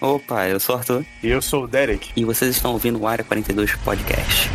Opa, 0.00 0.48
eu 0.48 0.58
sou 0.58 0.74
o 0.74 0.78
Arthur. 0.78 1.04
E 1.22 1.28
eu 1.28 1.42
sou 1.42 1.64
o 1.64 1.68
Derek. 1.68 2.10
E 2.16 2.24
vocês 2.24 2.56
estão 2.56 2.72
ouvindo 2.72 2.98
o 2.98 3.06
Área 3.06 3.24
42 3.24 3.74
Podcast. 3.76 4.50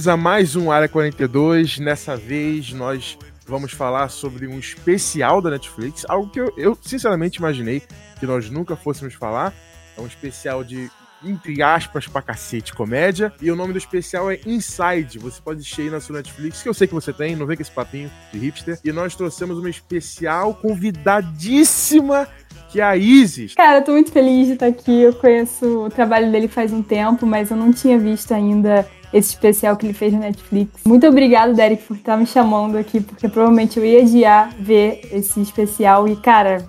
Bem-vindos 0.00 0.08
a 0.08 0.16
mais 0.16 0.56
um 0.56 0.72
Área 0.72 0.88
42. 0.88 1.78
Nessa 1.78 2.16
vez 2.16 2.72
nós 2.72 3.18
vamos 3.46 3.72
falar 3.72 4.08
sobre 4.08 4.46
um 4.46 4.58
especial 4.58 5.42
da 5.42 5.50
Netflix, 5.50 6.06
algo 6.08 6.30
que 6.30 6.40
eu, 6.40 6.50
eu, 6.56 6.78
sinceramente 6.80 7.38
imaginei 7.38 7.82
que 8.18 8.24
nós 8.24 8.48
nunca 8.48 8.74
fôssemos 8.74 9.12
falar. 9.12 9.52
É 9.98 10.00
um 10.00 10.06
especial 10.06 10.64
de, 10.64 10.90
entre 11.22 11.62
aspas, 11.62 12.08
pra 12.08 12.22
cacete, 12.22 12.72
comédia. 12.72 13.30
E 13.42 13.50
o 13.50 13.56
nome 13.56 13.74
do 13.74 13.78
especial 13.78 14.30
é 14.30 14.40
Inside. 14.46 15.18
Você 15.18 15.38
pode 15.42 15.60
assistir 15.60 15.82
aí 15.82 15.90
na 15.90 16.00
sua 16.00 16.16
Netflix, 16.16 16.62
que 16.62 16.68
eu 16.70 16.72
sei 16.72 16.86
que 16.86 16.94
você 16.94 17.12
tem, 17.12 17.36
não 17.36 17.44
vem 17.44 17.56
com 17.56 17.62
esse 17.62 17.70
papinho 17.70 18.10
de 18.32 18.38
hipster. 18.38 18.78
E 18.82 18.90
nós 18.92 19.14
trouxemos 19.14 19.58
uma 19.58 19.68
especial 19.68 20.54
convidadíssima, 20.54 22.26
que 22.70 22.80
é 22.80 22.84
a 22.84 22.96
Isis. 22.96 23.54
Cara, 23.54 23.80
eu 23.80 23.84
tô 23.84 23.92
muito 23.92 24.10
feliz 24.10 24.46
de 24.46 24.54
estar 24.54 24.66
aqui. 24.66 25.02
Eu 25.02 25.12
conheço 25.12 25.84
o 25.84 25.90
trabalho 25.90 26.32
dele 26.32 26.48
faz 26.48 26.72
um 26.72 26.82
tempo, 26.82 27.26
mas 27.26 27.50
eu 27.50 27.56
não 27.58 27.70
tinha 27.70 27.98
visto 27.98 28.32
ainda 28.32 28.88
esse 29.12 29.30
especial 29.30 29.76
que 29.76 29.86
ele 29.86 29.92
fez 29.92 30.12
na 30.12 30.20
Netflix. 30.20 30.82
Muito 30.84 31.06
obrigado, 31.06 31.54
Derek, 31.54 31.82
por 31.84 31.96
estar 31.96 32.16
me 32.16 32.26
chamando 32.26 32.76
aqui, 32.76 33.00
porque 33.00 33.28
provavelmente 33.28 33.78
eu 33.78 33.84
ia 33.84 34.02
adiar 34.02 34.54
ver 34.58 35.00
esse 35.12 35.40
especial 35.40 36.08
e, 36.08 36.16
cara, 36.16 36.64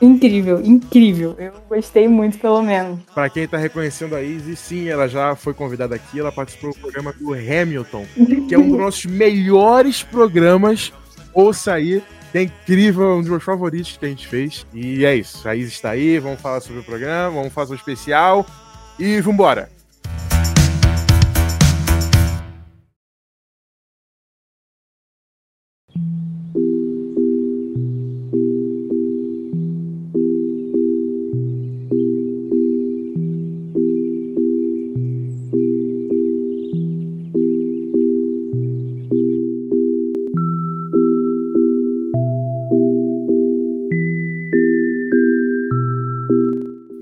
incrível, 0.00 0.60
incrível. 0.62 1.34
Eu 1.38 1.52
gostei 1.68 2.08
muito, 2.08 2.38
pelo 2.38 2.62
menos. 2.62 3.00
Pra 3.14 3.28
quem 3.28 3.46
tá 3.46 3.56
reconhecendo 3.56 4.14
a 4.14 4.22
Isis, 4.22 4.58
sim, 4.58 4.88
ela 4.88 5.08
já 5.08 5.34
foi 5.34 5.54
convidada 5.54 5.94
aqui, 5.94 6.20
ela 6.20 6.32
participou 6.32 6.72
do 6.72 6.78
programa 6.78 7.12
do 7.12 7.32
Hamilton, 7.32 8.06
que 8.48 8.54
é 8.54 8.58
um 8.58 8.68
dos 8.68 8.78
nossos 8.78 9.06
melhores 9.06 10.02
programas. 10.02 10.92
Ouça 11.34 11.74
aí, 11.74 12.02
é 12.32 12.42
incrível, 12.42 13.16
um 13.16 13.20
dos 13.20 13.30
meus 13.30 13.44
favoritos 13.44 13.96
que 13.96 14.04
a 14.04 14.08
gente 14.08 14.26
fez. 14.26 14.66
E 14.72 15.04
é 15.04 15.14
isso, 15.14 15.46
a 15.48 15.54
Isis 15.54 15.74
está 15.74 15.90
aí, 15.90 16.18
vamos 16.18 16.40
falar 16.40 16.60
sobre 16.60 16.80
o 16.80 16.84
programa, 16.84 17.36
vamos 17.36 17.52
fazer 17.52 17.72
um 17.72 17.76
especial 17.76 18.46
e 18.98 19.20
vambora! 19.20 19.75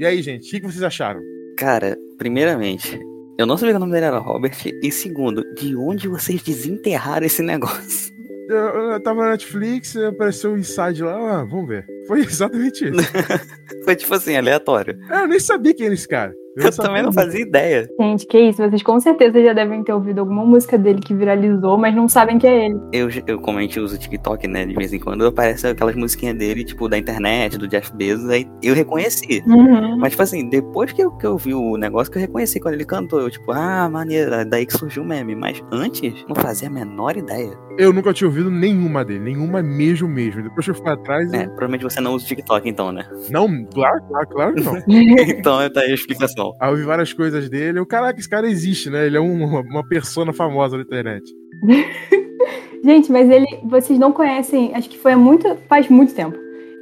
E 0.05 0.07
aí, 0.07 0.21
gente, 0.21 0.47
o 0.47 0.51
que 0.51 0.61
que 0.61 0.67
vocês 0.67 0.83
acharam? 0.83 1.23
Cara, 1.57 1.97
primeiramente, 2.19 3.01
eu 3.39 3.47
não 3.47 3.57
sabia 3.57 3.73
que 3.73 3.79
o 3.79 3.81
nome 3.81 3.93
dele 3.93 4.05
era 4.05 4.19
Robert. 4.19 4.55
E 4.83 4.93
segundo, 4.93 5.43
de 5.55 5.75
onde 5.75 6.09
vocês 6.09 6.43
desenterraram 6.43 7.25
esse 7.25 7.41
negócio? 7.41 8.13
Eu, 8.51 8.93
eu 8.93 9.03
tava 9.03 9.23
na 9.23 9.31
Netflix, 9.31 9.97
apareceu 9.97 10.53
um 10.53 10.59
inside 10.59 11.03
lá, 11.03 11.41
ah, 11.41 11.45
vamos 11.47 11.69
ver. 11.69 11.87
Foi 12.07 12.21
exatamente 12.29 12.85
isso. 12.87 13.01
Foi 13.83 13.97
tipo 13.97 14.13
assim, 14.13 14.37
aleatório. 14.37 14.95
Ah, 15.09 15.23
eu 15.23 15.29
nem 15.29 15.41
sabia 15.41 15.73
quem 15.73 15.87
era 15.87 15.95
esse 15.95 16.07
cara. 16.07 16.35
Eu, 16.57 16.71
também 16.77 17.03
não 17.03 17.13
fazia 17.13 17.41
ideia. 17.41 17.89
Gente, 18.01 18.27
que 18.27 18.39
isso? 18.39 18.63
Vocês 18.63 18.83
com 18.83 18.99
certeza 19.01 19.43
já 19.43 19.53
devem 19.53 19.83
ter 19.83 19.93
ouvido 19.93 20.21
alguma 20.21 20.45
música 20.45 20.79
dele 20.79 21.01
que 21.01 21.15
viralizou, 21.15 21.77
mas 21.77 21.95
não 21.95 22.09
sabem 22.09 22.39
que 22.39 22.47
é 22.47 22.67
ele. 22.67 22.79
Eu, 22.93 23.09
eu 23.27 23.41
como 23.41 23.59
a 23.59 23.63
gente 23.63 23.79
usa 23.81 23.97
o 23.97 23.99
TikTok, 23.99 24.47
né, 24.47 24.65
de 24.67 24.75
vez 24.75 24.93
em 24.93 24.99
quando, 24.99 25.27
aparece 25.27 25.67
aquelas 25.67 25.97
musiquinhas 25.97 26.37
dele, 26.37 26.65
tipo, 26.65 26.89
da 26.89 26.97
internet, 26.99 27.59
do 27.59 27.67
Jeff 27.69 27.93
Bezos, 27.97 28.29
aí 28.31 28.47
eu 28.63 28.75
reconheci. 28.75 29.43
Uhum. 29.47 29.99
Mas, 29.99 30.13
tipo 30.13 30.23
assim, 30.23 30.49
depois 30.49 30.93
que 30.93 31.03
eu, 31.03 31.11
que 31.13 31.27
eu 31.27 31.37
vi 31.37 31.55
o 31.55 31.77
negócio, 31.77 32.13
que 32.13 32.19
eu 32.19 32.23
reconheci 32.23 32.61
quando 32.61 32.75
ele 32.75 32.85
cantou, 32.85 33.21
eu, 33.21 33.31
tipo, 33.31 33.51
ah, 33.53 33.89
maneira, 33.89 34.45
daí 34.45 34.67
que 34.67 34.77
surgiu 34.77 35.03
o 35.03 35.07
meme. 35.07 35.35
Mas 35.35 35.63
antes, 35.73 36.25
não 36.29 36.37
fazia 36.37 36.69
a 36.69 36.71
menor 36.71 37.17
ideia. 37.17 37.53
Eu 37.77 37.93
nunca 37.93 38.13
tinha 38.13 38.29
ouvido 38.29 38.51
nenhuma 38.51 39.05
dele, 39.05 39.21
nenhuma 39.21 39.61
mesmo 39.63 40.09
mesmo. 40.09 40.43
Depois 40.43 40.65
que 40.65 40.71
eu 40.71 40.75
fui 40.77 40.89
atrás. 40.91 41.33
É, 41.33 41.43
eu- 41.43 41.47
provavelmente 41.49 41.83
você 41.83 42.01
não 42.01 42.15
usa 42.15 42.25
o 42.25 42.29
TikTok, 42.29 42.69
então, 42.69 42.93
né? 42.93 43.05
Não, 43.31 43.49
claro, 43.67 44.01
claro, 44.09 44.29
claro 44.29 44.55
que 44.55 44.61
não. 44.63 44.75
então, 45.29 45.59
tá 45.71 45.81
aí 45.81 45.91
a 45.91 45.95
explicação. 45.95 46.44
Aí 46.61 46.71
eu 46.71 46.77
vi 46.77 46.83
várias 46.85 47.13
coisas 47.13 47.49
dele. 47.49 47.79
Eu, 47.79 47.87
caraca, 47.87 48.19
esse 48.19 48.29
cara 48.29 48.47
existe, 48.49 48.91
né? 48.91 49.07
Ele 49.07 49.17
é 49.17 49.21
um- 49.21 49.45
uma, 49.45 49.61
uma 49.61 49.89
persona 49.89 50.33
famosa 50.33 50.77
na 50.77 50.83
internet. 50.83 51.25
Gente, 52.85 53.11
mas 53.11 53.31
ele, 53.31 53.47
vocês 53.65 53.99
não 53.99 54.13
conhecem, 54.13 54.73
acho 54.75 54.91
que 54.91 54.99
foi 54.99 55.13
há 55.13 55.17
muito, 55.17 55.57
faz 55.69 55.89
muito 55.89 56.13
tempo. 56.15 56.37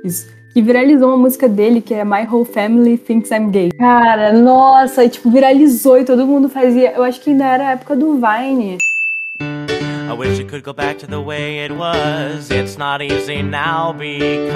Isso. 0.04 0.26
Que 0.52 0.60
viralizou 0.60 1.08
uma 1.08 1.16
música 1.16 1.48
dele, 1.48 1.80
que 1.80 1.94
é 1.94 2.04
My 2.04 2.26
Whole 2.30 2.44
Family 2.44 2.98
Thinks 2.98 3.30
I'm 3.30 3.50
Gay. 3.50 3.70
Cara, 3.78 4.32
nossa, 4.32 5.04
e, 5.04 5.08
tipo, 5.08 5.30
viralizou 5.30 5.98
e 5.98 6.04
todo 6.04 6.26
mundo 6.26 6.48
fazia. 6.48 6.92
Eu 6.92 7.04
acho 7.04 7.20
que 7.20 7.30
ainda 7.30 7.44
era 7.46 7.68
a 7.68 7.70
época 7.72 7.94
do 7.96 8.14
Vine. 8.16 8.78
I 9.40 10.14
wish 10.14 10.38
it 10.40 10.50
could 10.50 10.62
go 10.62 10.74
back 10.74 10.98
to 10.98 11.06
the 11.06 11.16
way 11.16 11.60
it 11.64 11.72
was. 11.72 12.50
It's 12.50 12.76
not 12.76 13.00
easy 13.02 13.42
now 13.42 13.94
because 13.94 14.52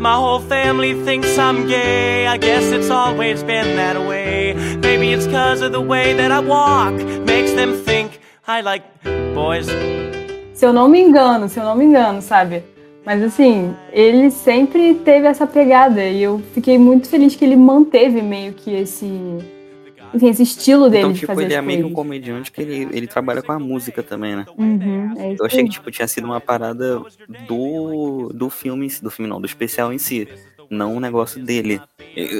my 0.00 0.14
whole 0.14 0.40
family 0.40 0.94
thinks 1.04 1.38
I'm 1.38 1.66
gay. 1.68 2.26
I 2.26 2.38
guess 2.38 2.72
it's 2.72 2.90
always 2.90 3.42
been 3.42 3.76
that 3.76 3.98
way. 4.08 4.54
Maybe 4.80 5.12
it's 5.12 5.26
cause 5.26 5.60
of 5.60 5.72
the 5.72 5.80
way 5.80 6.14
that 6.14 6.32
I 6.32 6.40
walk 6.40 6.94
makes 7.26 7.52
them 7.52 7.74
think 7.84 8.18
I 8.48 8.62
like 8.62 8.82
boys. 9.34 9.68
Se 10.54 10.64
eu 10.66 10.72
não 10.72 10.88
me 10.88 11.00
engano, 11.00 11.48
se 11.48 11.60
eu 11.60 11.64
não 11.64 11.76
me 11.76 11.84
engano, 11.84 12.22
sabe? 12.22 12.62
Mas 13.04 13.22
assim, 13.22 13.74
ele 13.92 14.30
sempre 14.30 14.94
teve 14.94 15.26
essa 15.26 15.46
pegada 15.46 16.02
e 16.02 16.22
eu 16.22 16.40
fiquei 16.54 16.78
muito 16.78 17.08
feliz 17.08 17.36
que 17.36 17.44
ele 17.44 17.56
manteve 17.56 18.22
meio 18.22 18.54
que 18.54 18.74
esse. 18.74 19.06
Enfim, 20.12 20.28
esse 20.28 20.42
estilo 20.42 20.90
dele 20.90 20.98
Então, 20.98 21.12
de 21.12 21.20
tipo, 21.20 21.32
fazer 21.32 21.44
ele 21.44 21.54
é 21.54 21.62
meio 21.62 21.80
que 21.80 21.84
um 21.84 21.90
comediante 21.90 22.50
que 22.50 22.60
ele, 22.60 22.88
ele 22.90 23.06
trabalha 23.06 23.42
com 23.42 23.52
a 23.52 23.58
música 23.58 24.02
também, 24.02 24.36
né? 24.36 24.46
Uhum, 24.56 25.12
é 25.16 25.34
Eu 25.38 25.46
achei 25.46 25.62
que, 25.64 25.70
tipo, 25.70 25.90
tinha 25.90 26.08
sido 26.08 26.24
uma 26.24 26.40
parada 26.40 27.00
do, 27.28 28.30
do 28.34 28.50
filme, 28.50 28.88
do 29.00 29.10
filme 29.10 29.28
não, 29.28 29.40
do 29.40 29.46
especial 29.46 29.92
em 29.92 29.98
si. 29.98 30.28
Não 30.70 30.94
um 30.96 31.00
negócio 31.00 31.42
dele. 31.42 31.80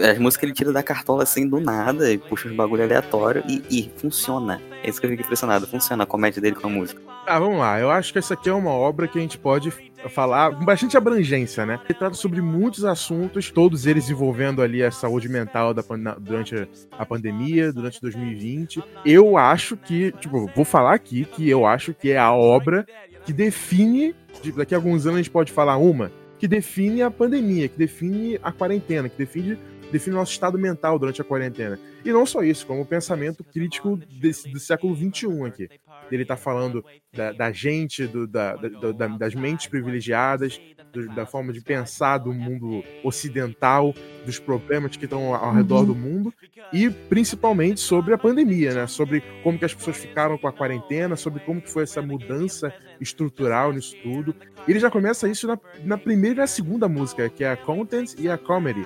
As 0.09 0.19
músicas 0.19 0.45
ele 0.45 0.53
tira 0.53 0.73
da 0.73 0.83
cartola 0.83 1.25
assim 1.25 1.49
do 1.49 1.61
nada 1.61 2.13
e 2.13 2.17
puxa 2.17 2.49
uns 2.49 2.55
bagulho 2.55 2.85
aleatório 2.85 3.43
e, 3.49 3.63
e 3.69 3.91
funciona. 3.97 4.61
É 4.83 4.89
isso 4.89 5.01
que 5.01 5.07
eu 5.07 5.11
fiquei 5.11 5.25
impressionado. 5.25 5.67
Funciona 5.67 6.05
a 6.05 6.07
comédia 6.07 6.41
dele 6.41 6.55
com 6.55 6.69
a 6.69 6.71
música. 6.71 7.01
Ah, 7.27 7.39
vamos 7.39 7.59
lá. 7.59 7.79
Eu 7.81 7.91
acho 7.91 8.13
que 8.13 8.19
essa 8.19 8.35
aqui 8.35 8.49
é 8.49 8.53
uma 8.53 8.71
obra 8.71 9.09
que 9.09 9.19
a 9.19 9.21
gente 9.21 9.37
pode 9.37 9.73
falar 10.09 10.55
com 10.55 10.65
bastante 10.65 10.97
abrangência, 10.97 11.67
né? 11.67 11.79
Ele 11.85 11.99
trata 11.99 12.15
sobre 12.15 12.41
muitos 12.41 12.85
assuntos, 12.85 13.51
todos 13.51 13.87
eles 13.87 14.09
envolvendo 14.09 14.63
ali 14.63 14.83
a 14.83 14.91
saúde 14.91 15.29
mental 15.29 15.75
da, 15.75 15.83
durante 16.19 16.69
a 16.93 17.05
pandemia, 17.05 17.73
durante 17.73 18.01
2020. 18.01 18.83
Eu 19.05 19.37
acho 19.37 19.77
que, 19.77 20.13
tipo, 20.13 20.51
vou 20.55 20.65
falar 20.65 20.95
aqui 20.95 21.25
que 21.25 21.49
eu 21.49 21.67
acho 21.67 21.93
que 21.93 22.13
é 22.13 22.19
a 22.19 22.33
obra 22.33 22.87
que 23.25 23.33
define, 23.33 24.15
daqui 24.57 24.75
a 24.75 24.79
alguns 24.79 25.05
anos 25.05 25.17
a 25.17 25.23
gente 25.23 25.31
pode 25.31 25.53
falar 25.53 25.77
uma, 25.77 26.11
que 26.41 26.49
define 26.49 27.03
a 27.03 27.11
pandemia, 27.11 27.69
que 27.69 27.77
define 27.77 28.41
a 28.43 28.51
quarentena, 28.51 29.09
que 29.09 29.19
define 29.19 29.59
define 29.91 30.15
o 30.15 30.19
nosso 30.19 30.33
estado 30.33 30.59
mental 30.59 30.99
durante 30.99 31.21
a 31.21 31.25
quarentena. 31.25 31.79
E 32.05 32.13
não 32.13 32.25
só 32.25 32.43
isso, 32.43 32.67
como 32.67 32.83
o 32.83 32.87
pensamento 32.87 33.45
crítico 33.45 33.97
desse, 34.21 34.49
do 34.51 34.61
século 34.61 34.95
XXI 34.95 35.45
aqui. 35.47 35.69
Ele 36.15 36.25
tá 36.25 36.37
falando 36.37 36.85
da, 37.13 37.33
da 37.33 37.53
gente, 37.53 38.07
do- 38.07 38.27
da- 38.27 38.57
da- 38.57 38.93
da- 38.93 39.09
das 39.09 39.35
mentes 39.35 39.67
privilegiadas, 39.67 40.61
do- 40.93 41.09
da 41.15 41.25
forma 41.25 41.53
de 41.53 41.61
pensar 41.61 42.19
do 42.19 42.33
mundo 42.33 42.83
ocidental, 43.05 43.95
dos 44.27 44.39
problemas 44.39 44.97
que 44.97 45.05
estão 45.05 45.35
ao 45.35 45.53
redor 45.53 45.85
do 45.85 45.95
mundo, 45.95 46.33
e 46.73 46.91
principalmente 46.91 47.81
sobre 47.81 48.13
a 48.15 48.19
pandemia, 48.19 48.75
né? 48.75 48.87
Sobre 48.87 49.23
como 49.43 49.59
que 49.59 49.65
as 49.65 49.75
pessoas 49.75 49.97
ficaram 49.97 50.37
com 50.37 50.49
a 50.49 50.53
quarentena, 50.53 51.17
sobre 51.17 51.41
como 51.41 51.61
que 51.61 51.71
foi 51.71 51.85
essa 51.85 52.03
mudança 52.03 52.73
estrutural 53.01 53.73
nisso 53.73 53.97
tudo. 54.03 54.35
E 54.67 54.71
ele 54.73 54.81
já 54.81 54.91
começa 54.91 55.29
isso 55.29 55.47
na, 55.47 55.59
na 55.85 55.97
primeira 55.97 56.37
e 56.37 56.41
na 56.41 56.47
segunda 56.47 56.89
música, 56.89 57.29
que 57.29 57.45
é 57.45 57.51
a 57.51 57.57
Content 57.57 58.15
e 58.19 58.29
a 58.29 58.37
Comedy. 58.37 58.83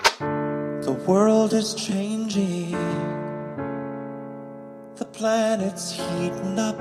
The 0.83 0.91
world 1.07 1.55
is 1.55 1.75
changing. 1.77 2.71
The 4.97 5.05
planet's 5.05 5.91
heating 5.97 6.59
up. 6.59 6.77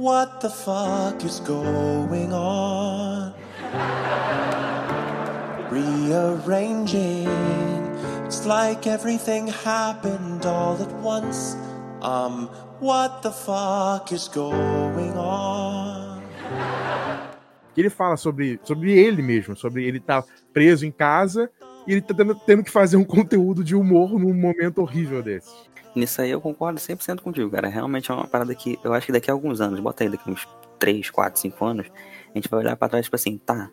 What 0.00 0.40
the 0.40 0.48
fuck 0.48 1.22
is 1.26 1.40
going 1.40 2.32
on? 2.32 3.34
Rearranging. 5.70 7.28
It's 8.24 8.46
like 8.46 8.86
everything 8.86 9.48
happened 9.48 10.46
all 10.46 10.80
at 10.80 10.90
once. 11.02 11.54
Um, 12.00 12.48
what 12.80 13.20
the 13.20 13.30
fuck 13.30 14.10
is 14.10 14.26
going 14.26 15.12
on? 15.18 16.22
Ele 17.76 17.90
fala 17.90 18.16
sobre, 18.16 18.58
sobre 18.64 18.92
ele 18.92 19.20
mesmo, 19.20 19.54
sobre 19.54 19.84
ele 19.84 19.98
estar 19.98 20.22
tá 20.22 20.28
preso 20.50 20.86
em 20.86 20.90
casa 20.90 21.50
e 21.86 21.92
ele 21.92 22.00
tá 22.00 22.14
tendo, 22.14 22.34
tendo 22.34 22.64
que 22.64 22.70
fazer 22.70 22.96
um 22.96 23.04
conteúdo 23.04 23.62
de 23.62 23.76
humor 23.76 24.18
num 24.18 24.32
momento 24.32 24.80
horrível 24.80 25.22
desse. 25.22 25.50
Nisso 25.94 26.22
aí 26.22 26.30
eu 26.30 26.40
concordo 26.40 26.78
100% 26.78 27.20
contigo, 27.20 27.50
cara. 27.50 27.68
Realmente 27.68 28.10
é 28.10 28.14
uma 28.14 28.26
parada 28.26 28.54
que 28.54 28.78
eu 28.84 28.92
acho 28.92 29.06
que 29.06 29.12
daqui 29.12 29.30
a 29.30 29.34
alguns 29.34 29.60
anos, 29.60 29.80
bota 29.80 30.04
aí 30.04 30.10
daqui 30.10 30.30
uns 30.30 30.46
3, 30.78 31.10
4, 31.10 31.40
5 31.40 31.64
anos, 31.64 31.86
a 32.34 32.38
gente 32.38 32.48
vai 32.48 32.60
olhar 32.60 32.76
pra 32.76 32.88
trás, 32.88 33.04
tipo 33.04 33.16
assim, 33.16 33.36
tá. 33.38 33.70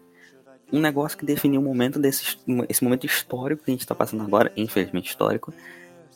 Um 0.71 0.79
negócio 0.79 1.17
que 1.17 1.25
definiu 1.25 1.61
o 1.61 1.63
momento 1.63 1.97
desse 1.97 2.37
esse 2.67 2.83
momento 2.83 3.05
histórico 3.05 3.63
que 3.63 3.71
a 3.71 3.73
gente 3.73 3.87
tá 3.87 3.95
passando 3.95 4.23
agora, 4.23 4.51
infelizmente 4.57 5.09
histórico, 5.09 5.53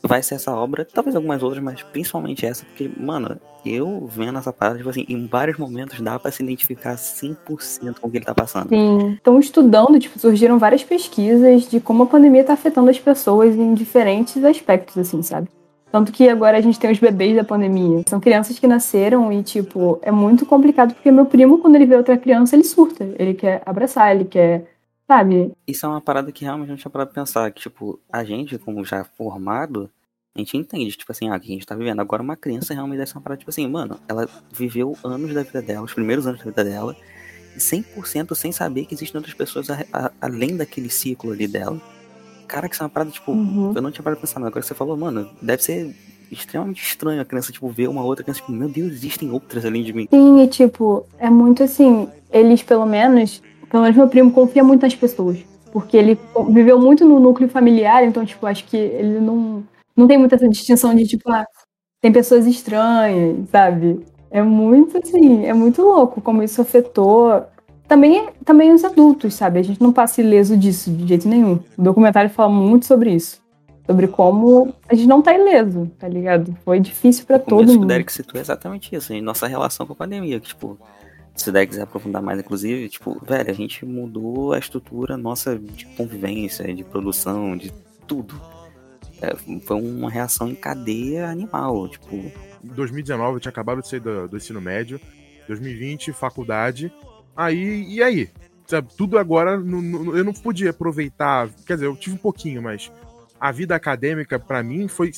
vai 0.03 0.21
ser 0.21 0.35
essa 0.35 0.53
obra, 0.53 0.83
talvez 0.83 1.15
algumas 1.15 1.43
outras, 1.43 1.63
mas 1.63 1.83
principalmente 1.83 2.45
essa, 2.45 2.65
porque, 2.65 2.91
mano, 2.97 3.39
eu 3.65 4.07
vendo 4.07 4.39
essa 4.39 4.51
parada, 4.51 4.77
tipo 4.77 4.89
assim, 4.89 5.05
em 5.07 5.27
vários 5.27 5.57
momentos 5.57 6.01
dá 6.01 6.17
para 6.19 6.31
se 6.31 6.43
identificar 6.43 6.95
100% 6.95 7.99
com 7.99 8.07
o 8.07 8.11
que 8.11 8.17
ele 8.17 8.25
tá 8.25 8.33
passando. 8.33 8.69
Sim, 8.69 9.13
estão 9.13 9.39
estudando, 9.39 9.99
tipo, 9.99 10.17
surgiram 10.19 10.57
várias 10.57 10.83
pesquisas 10.83 11.69
de 11.69 11.79
como 11.79 12.03
a 12.03 12.07
pandemia 12.07 12.43
tá 12.43 12.53
afetando 12.53 12.89
as 12.89 12.99
pessoas 12.99 13.55
em 13.55 13.73
diferentes 13.73 14.43
aspectos, 14.43 14.97
assim, 14.97 15.21
sabe? 15.21 15.47
Tanto 15.91 16.11
que 16.11 16.29
agora 16.29 16.57
a 16.57 16.61
gente 16.61 16.79
tem 16.79 16.89
os 16.89 16.99
bebês 16.99 17.35
da 17.35 17.43
pandemia. 17.43 18.03
São 18.07 18.19
crianças 18.19 18.57
que 18.57 18.65
nasceram 18.65 19.31
e, 19.31 19.43
tipo, 19.43 19.99
é 20.01 20.11
muito 20.11 20.45
complicado 20.45 20.93
porque 20.93 21.11
meu 21.11 21.25
primo, 21.25 21.57
quando 21.57 21.75
ele 21.75 21.85
vê 21.85 21.95
outra 21.95 22.17
criança, 22.17 22.55
ele 22.55 22.63
surta. 22.63 23.03
Ele 23.19 23.33
quer 23.33 23.61
abraçar, 23.65 24.15
ele 24.15 24.25
quer. 24.25 24.71
Sabe? 25.05 25.51
Isso 25.67 25.85
é 25.85 25.89
uma 25.89 25.99
parada 25.99 26.31
que 26.31 26.45
realmente 26.45 26.69
não 26.69 26.77
tinha 26.77 26.89
parado 26.89 27.11
pra 27.11 27.21
pensar. 27.21 27.51
Que, 27.51 27.59
tipo, 27.59 27.99
a 28.09 28.23
gente, 28.23 28.57
como 28.57 28.85
já 28.85 29.03
formado, 29.03 29.89
a 30.33 30.39
gente 30.39 30.55
entende, 30.55 30.95
tipo 30.95 31.11
assim, 31.11 31.29
ah, 31.29 31.37
que 31.37 31.47
a 31.47 31.53
gente 31.53 31.65
tá 31.65 31.75
vivendo. 31.75 31.99
Agora, 31.99 32.23
uma 32.23 32.37
criança 32.37 32.73
realmente 32.73 32.99
deve 32.99 33.09
ser 33.09 33.17
uma 33.17 33.21
parada, 33.21 33.39
tipo 33.39 33.49
assim, 33.49 33.67
mano, 33.67 33.99
ela 34.07 34.29
viveu 34.49 34.95
anos 35.03 35.33
da 35.33 35.43
vida 35.43 35.61
dela, 35.61 35.83
os 35.83 35.93
primeiros 35.93 36.25
anos 36.25 36.39
da 36.39 36.45
vida 36.45 36.63
dela, 36.63 36.95
100% 37.57 38.33
sem 38.33 38.53
saber 38.53 38.85
que 38.85 38.93
existem 38.93 39.19
outras 39.19 39.35
pessoas 39.35 39.69
a, 39.69 39.83
a, 39.91 40.11
além 40.21 40.55
daquele 40.55 40.89
ciclo 40.89 41.33
ali 41.33 41.49
dela 41.49 41.81
cara, 42.51 42.67
que 42.67 42.75
isso 42.75 42.83
é 42.83 42.85
uma 42.85 42.89
parada, 42.89 43.09
tipo, 43.11 43.31
uhum. 43.31 43.71
eu 43.73 43.81
não 43.81 43.91
tinha 43.91 44.03
parado 44.03 44.19
pra 44.19 44.27
pensar, 44.27 44.39
mas 44.41 44.47
agora 44.47 44.61
você 44.61 44.73
falou, 44.73 44.97
mano, 44.97 45.29
deve 45.41 45.63
ser 45.63 45.95
extremamente 46.29 46.83
estranho 46.83 47.21
a 47.21 47.25
criança, 47.25 47.51
tipo, 47.51 47.69
ver 47.69 47.87
uma 47.87 48.03
outra 48.03 48.23
criança, 48.23 48.41
tipo, 48.41 48.51
meu 48.51 48.67
Deus, 48.67 48.91
existem 48.91 49.31
outras 49.31 49.65
além 49.65 49.83
de 49.83 49.93
mim. 49.93 50.07
Sim, 50.11 50.41
e 50.41 50.47
tipo, 50.47 51.05
é 51.17 51.29
muito 51.29 51.63
assim, 51.63 52.09
eles 52.29 52.61
pelo 52.61 52.85
menos, 52.85 53.41
pelo 53.69 53.83
menos 53.83 53.97
meu 53.97 54.09
primo 54.09 54.31
confia 54.31 54.63
muito 54.63 54.81
nas 54.81 54.93
pessoas. 54.95 55.39
Porque 55.71 55.95
ele 55.95 56.19
viveu 56.49 56.77
muito 56.77 57.05
no 57.05 57.17
núcleo 57.17 57.47
familiar, 57.47 58.03
então, 58.03 58.25
tipo, 58.25 58.45
acho 58.45 58.65
que 58.65 58.75
ele 58.75 59.21
não, 59.21 59.63
não 59.95 60.05
tem 60.05 60.17
muita 60.17 60.35
essa 60.35 60.49
distinção 60.49 60.93
de, 60.93 61.07
tipo, 61.07 61.31
ah, 61.31 61.45
tem 62.01 62.11
pessoas 62.11 62.45
estranhas, 62.45 63.49
sabe? 63.49 64.05
É 64.29 64.41
muito 64.41 64.97
assim, 64.97 65.45
é 65.45 65.53
muito 65.53 65.81
louco 65.81 66.19
como 66.19 66.43
isso 66.43 66.61
afetou 66.61 67.45
também, 67.91 68.29
também 68.45 68.71
os 68.71 68.85
adultos, 68.85 69.33
sabe? 69.33 69.59
A 69.59 69.61
gente 69.61 69.81
não 69.81 69.91
passa 69.91 70.21
ileso 70.21 70.55
disso 70.55 70.89
de 70.89 71.05
jeito 71.05 71.27
nenhum. 71.27 71.59
O 71.77 71.81
documentário 71.81 72.29
fala 72.29 72.49
muito 72.49 72.85
sobre 72.85 73.13
isso. 73.13 73.41
Sobre 73.85 74.07
como 74.07 74.73
a 74.87 74.95
gente 74.95 75.09
não 75.09 75.21
tá 75.21 75.33
ileso, 75.33 75.91
tá 75.99 76.07
ligado? 76.07 76.55
Foi 76.63 76.79
difícil 76.79 77.25
para 77.25 77.37
todo 77.37 77.67
mundo. 77.67 77.83
O 77.83 77.85
Derek 77.85 78.09
citou 78.09 78.39
exatamente 78.39 78.95
isso, 78.95 79.11
em 79.11 79.21
nossa 79.21 79.45
relação 79.45 79.85
com 79.85 79.91
a 79.91 79.95
pandemia. 79.97 80.39
Que, 80.39 80.47
tipo, 80.47 80.79
se 81.35 81.49
o 81.49 81.51
Derek 81.51 81.71
quiser 81.71 81.83
aprofundar 81.83 82.21
mais, 82.21 82.39
inclusive, 82.39 82.87
tipo, 82.87 83.21
velho, 83.25 83.51
a 83.51 83.53
gente 83.53 83.85
mudou 83.85 84.53
a 84.53 84.57
estrutura 84.57 85.17
nossa 85.17 85.59
de 85.59 85.85
convivência, 85.87 86.73
de 86.73 86.85
produção, 86.85 87.57
de 87.57 87.73
tudo. 88.07 88.39
É, 89.21 89.35
foi 89.65 89.81
uma 89.81 90.09
reação 90.09 90.47
em 90.47 90.55
cadeia 90.55 91.27
animal, 91.27 91.89
tipo... 91.89 92.15
Em 92.15 92.67
2019 92.73 93.33
eu 93.33 93.39
tinha 93.41 93.49
acabado 93.49 93.81
de 93.81 93.89
sair 93.89 93.99
do, 93.99 94.29
do 94.29 94.37
ensino 94.37 94.61
médio, 94.61 94.97
2020, 95.47 96.13
faculdade, 96.13 96.89
Aí, 97.41 97.85
e 97.87 98.03
aí? 98.03 98.29
Sabe, 98.67 98.89
tudo 98.95 99.17
agora, 99.17 99.57
no, 99.57 99.81
no, 99.81 100.15
eu 100.15 100.23
não 100.23 100.31
podia 100.31 100.69
aproveitar. 100.69 101.49
Quer 101.65 101.73
dizer, 101.73 101.87
eu 101.87 101.95
tive 101.95 102.15
um 102.15 102.19
pouquinho, 102.19 102.61
mas 102.61 102.91
a 103.39 103.51
vida 103.51 103.75
acadêmica, 103.75 104.37
para 104.37 104.61
mim, 104.61 104.87
foi 104.87 105.11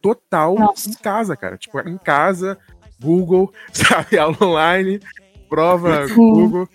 total 0.00 0.54
Nossa. 0.54 0.88
em 0.88 0.92
casa, 0.92 1.36
cara. 1.36 1.58
Tipo, 1.58 1.80
em 1.80 1.98
casa, 1.98 2.56
Google, 3.02 3.52
sabe, 3.74 4.16
aula 4.16 4.36
online, 4.40 5.00
prova, 5.48 6.06
Sim. 6.06 6.14
Google. 6.14 6.68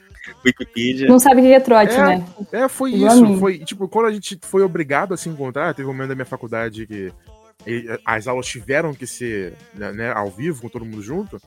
Wikipedia. 0.46 1.08
Não 1.08 1.18
sabe 1.18 1.42
o 1.42 1.44
que 1.44 1.54
é 1.54 1.60
trote, 1.60 1.96
é, 1.96 2.06
né? 2.06 2.26
É, 2.52 2.68
foi 2.68 2.92
isso. 2.92 3.38
Foi, 3.38 3.58
tipo, 3.60 3.88
quando 3.88 4.08
a 4.08 4.12
gente 4.12 4.38
foi 4.44 4.62
obrigado 4.62 5.14
a 5.14 5.18
se 5.18 5.30
encontrar, 5.30 5.74
teve 5.74 5.88
um 5.88 5.94
momento 5.94 6.10
da 6.10 6.16
minha 6.16 6.26
faculdade 6.26 6.86
que 6.86 7.12
as 8.06 8.28
aulas 8.28 8.46
tiveram 8.46 8.94
que 8.94 9.08
ser 9.08 9.54
né, 9.74 9.92
né 9.92 10.12
ao 10.12 10.30
vivo, 10.30 10.62
com 10.62 10.70
todo 10.70 10.86
mundo 10.86 11.02
junto 11.02 11.42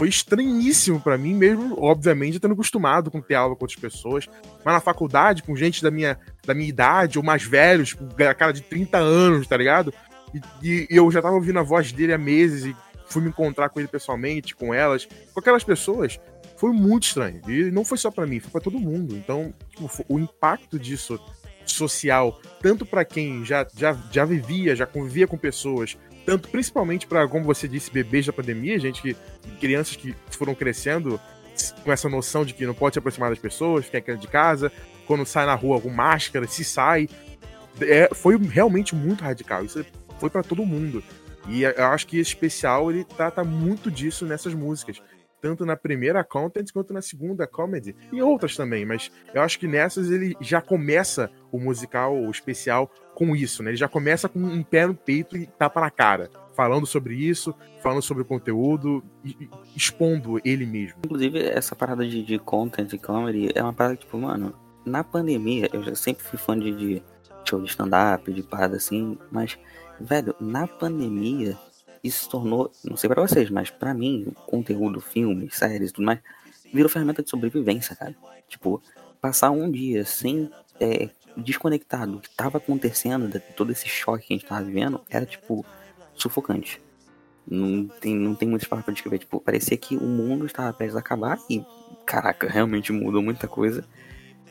foi 0.00 0.08
estranhíssimo 0.08 0.98
para 0.98 1.18
mim, 1.18 1.34
mesmo, 1.34 1.76
obviamente, 1.78 2.40
tendo 2.40 2.54
acostumado 2.54 3.10
com 3.10 3.20
ter 3.20 3.34
aula 3.34 3.54
com 3.54 3.64
outras 3.64 3.78
pessoas. 3.78 4.26
Mas 4.64 4.72
na 4.72 4.80
faculdade, 4.80 5.42
com 5.42 5.54
gente 5.54 5.82
da 5.82 5.90
minha, 5.90 6.18
da 6.46 6.54
minha 6.54 6.70
idade, 6.70 7.18
ou 7.18 7.22
mais 7.22 7.42
velhos, 7.42 7.92
com 7.92 8.08
cara 8.08 8.50
de 8.50 8.62
30 8.62 8.96
anos, 8.96 9.46
tá 9.46 9.58
ligado? 9.58 9.92
E, 10.62 10.86
e, 10.90 10.96
eu 10.96 11.10
já 11.10 11.20
tava 11.20 11.34
ouvindo 11.34 11.58
a 11.58 11.62
voz 11.62 11.92
dele 11.92 12.14
há 12.14 12.18
meses 12.18 12.64
e 12.64 12.74
fui 13.10 13.20
me 13.20 13.28
encontrar 13.28 13.68
com 13.68 13.78
ele 13.78 13.90
pessoalmente, 13.90 14.56
com 14.56 14.72
elas, 14.72 15.06
com 15.34 15.38
aquelas 15.38 15.64
pessoas. 15.64 16.18
Foi 16.56 16.72
muito 16.72 17.02
estranho. 17.02 17.42
E 17.46 17.70
não 17.70 17.84
foi 17.84 17.98
só 17.98 18.10
para 18.10 18.26
mim, 18.26 18.40
foi 18.40 18.50
para 18.52 18.62
todo 18.62 18.80
mundo. 18.80 19.14
Então, 19.14 19.52
tipo, 19.68 19.86
o 20.08 20.18
impacto 20.18 20.78
disso 20.78 21.20
social, 21.66 22.40
tanto 22.62 22.86
para 22.86 23.04
quem 23.04 23.44
já, 23.44 23.66
já, 23.76 23.92
já 24.10 24.24
vivia, 24.24 24.74
já 24.74 24.86
convivia 24.86 25.26
com 25.26 25.36
pessoas, 25.36 25.98
tanto 26.30 26.48
principalmente 26.48 27.08
para, 27.08 27.26
como 27.26 27.44
você 27.44 27.66
disse, 27.66 27.90
bebês 27.90 28.24
da 28.24 28.32
pandemia, 28.32 28.78
gente 28.78 29.02
que 29.02 29.16
crianças 29.58 29.96
que 29.96 30.14
foram 30.30 30.54
crescendo 30.54 31.20
com 31.82 31.90
essa 31.90 32.08
noção 32.08 32.44
de 32.44 32.54
que 32.54 32.64
não 32.64 32.72
pode 32.72 32.94
se 32.94 33.00
aproximar 33.00 33.30
das 33.30 33.38
pessoas, 33.40 33.84
ficar 33.84 34.14
de 34.14 34.28
casa, 34.28 34.70
quando 35.08 35.26
sai 35.26 35.44
na 35.44 35.56
rua 35.56 35.80
com 35.80 35.90
máscara, 35.90 36.46
se 36.46 36.62
sai. 36.62 37.08
É, 37.80 38.08
foi 38.14 38.36
realmente 38.38 38.94
muito 38.94 39.24
radical. 39.24 39.64
Isso 39.64 39.84
foi 40.20 40.30
para 40.30 40.44
todo 40.44 40.64
mundo. 40.64 41.02
E 41.48 41.64
eu 41.64 41.86
acho 41.86 42.06
que 42.06 42.20
esse 42.20 42.30
especial 42.30 42.92
ele 42.92 43.02
trata 43.02 43.42
muito 43.42 43.90
disso 43.90 44.24
nessas 44.24 44.54
músicas. 44.54 45.02
Tanto 45.40 45.64
na 45.64 45.76
primeira 45.76 46.22
content 46.22 46.70
quanto 46.72 46.92
na 46.92 47.02
segunda 47.02 47.46
comedy. 47.46 47.96
E 48.12 48.22
outras 48.22 48.56
também, 48.56 48.84
mas 48.84 49.10
eu 49.32 49.42
acho 49.42 49.58
que 49.58 49.66
nessas 49.66 50.10
ele 50.10 50.36
já 50.40 50.60
começa 50.60 51.30
o 51.50 51.58
musical, 51.58 52.14
o 52.14 52.30
especial, 52.30 52.90
com 53.14 53.34
isso, 53.34 53.62
né? 53.62 53.70
Ele 53.70 53.76
já 53.76 53.88
começa 53.88 54.28
com 54.28 54.38
um 54.38 54.62
pé 54.62 54.86
no 54.86 54.94
peito 54.94 55.36
e 55.36 55.46
tapa 55.46 55.80
na 55.80 55.90
cara. 55.90 56.30
Falando 56.54 56.86
sobre 56.86 57.14
isso, 57.14 57.54
falando 57.82 58.02
sobre 58.02 58.22
o 58.22 58.26
conteúdo, 58.26 59.02
expondo 59.76 60.40
ele 60.44 60.66
mesmo. 60.66 60.98
Inclusive, 61.04 61.38
essa 61.38 61.74
parada 61.74 62.06
de, 62.06 62.22
de 62.22 62.38
content 62.38 62.92
e 62.92 62.98
comedy 62.98 63.50
é 63.54 63.62
uma 63.62 63.72
parada 63.72 63.96
que, 63.96 64.04
tipo, 64.04 64.18
mano, 64.18 64.54
na 64.84 65.04
pandemia, 65.04 65.68
eu 65.72 65.82
já 65.82 65.94
sempre 65.94 66.24
fui 66.24 66.38
fã 66.38 66.58
de, 66.58 66.72
de 66.72 67.02
show 67.44 67.60
de 67.60 67.68
stand-up, 67.68 68.32
de 68.32 68.42
parada 68.42 68.76
assim, 68.76 69.18
mas, 69.30 69.58
velho, 70.00 70.34
na 70.40 70.66
pandemia, 70.66 71.56
isso 72.02 72.24
se 72.24 72.28
tornou, 72.28 72.70
não 72.84 72.96
sei 72.96 73.08
para 73.08 73.22
vocês, 73.22 73.50
mas 73.50 73.70
para 73.70 73.92
mim, 73.92 74.32
conteúdo, 74.46 75.00
filmes, 75.00 75.56
séries 75.56 75.90
e 75.90 75.92
tudo 75.92 76.06
mais, 76.06 76.20
virou 76.72 76.88
ferramenta 76.88 77.22
de 77.22 77.30
sobrevivência, 77.30 77.94
cara. 77.94 78.14
Tipo, 78.48 78.82
passar 79.20 79.50
um 79.50 79.70
dia 79.70 80.04
sem 80.04 80.50
é, 80.80 81.10
desconectado 81.36 82.12
do 82.12 82.20
que 82.20 82.28
estava 82.28 82.58
acontecendo, 82.58 83.28
de 83.28 83.38
todo 83.54 83.70
esse 83.72 83.88
choque 83.88 84.26
que 84.26 84.34
a 84.34 84.36
gente 84.36 84.46
tava 84.46 84.64
vivendo, 84.64 85.00
era 85.10 85.26
tipo 85.26 85.64
sufocante. 86.14 86.80
Não 87.46 87.88
tem, 87.88 88.14
não 88.14 88.34
tem 88.34 88.48
muitas 88.48 88.68
palavras 88.68 88.84
pra 88.84 88.94
descrever. 88.94 89.18
Tipo, 89.18 89.40
parecia 89.40 89.76
que 89.76 89.96
o 89.96 90.04
mundo 90.04 90.46
estava 90.46 90.72
prestes 90.72 90.96
a 90.96 91.00
acabar 91.00 91.38
e, 91.48 91.64
caraca, 92.06 92.46
realmente 92.50 92.92
mudou 92.92 93.22
muita 93.22 93.48
coisa. 93.48 93.84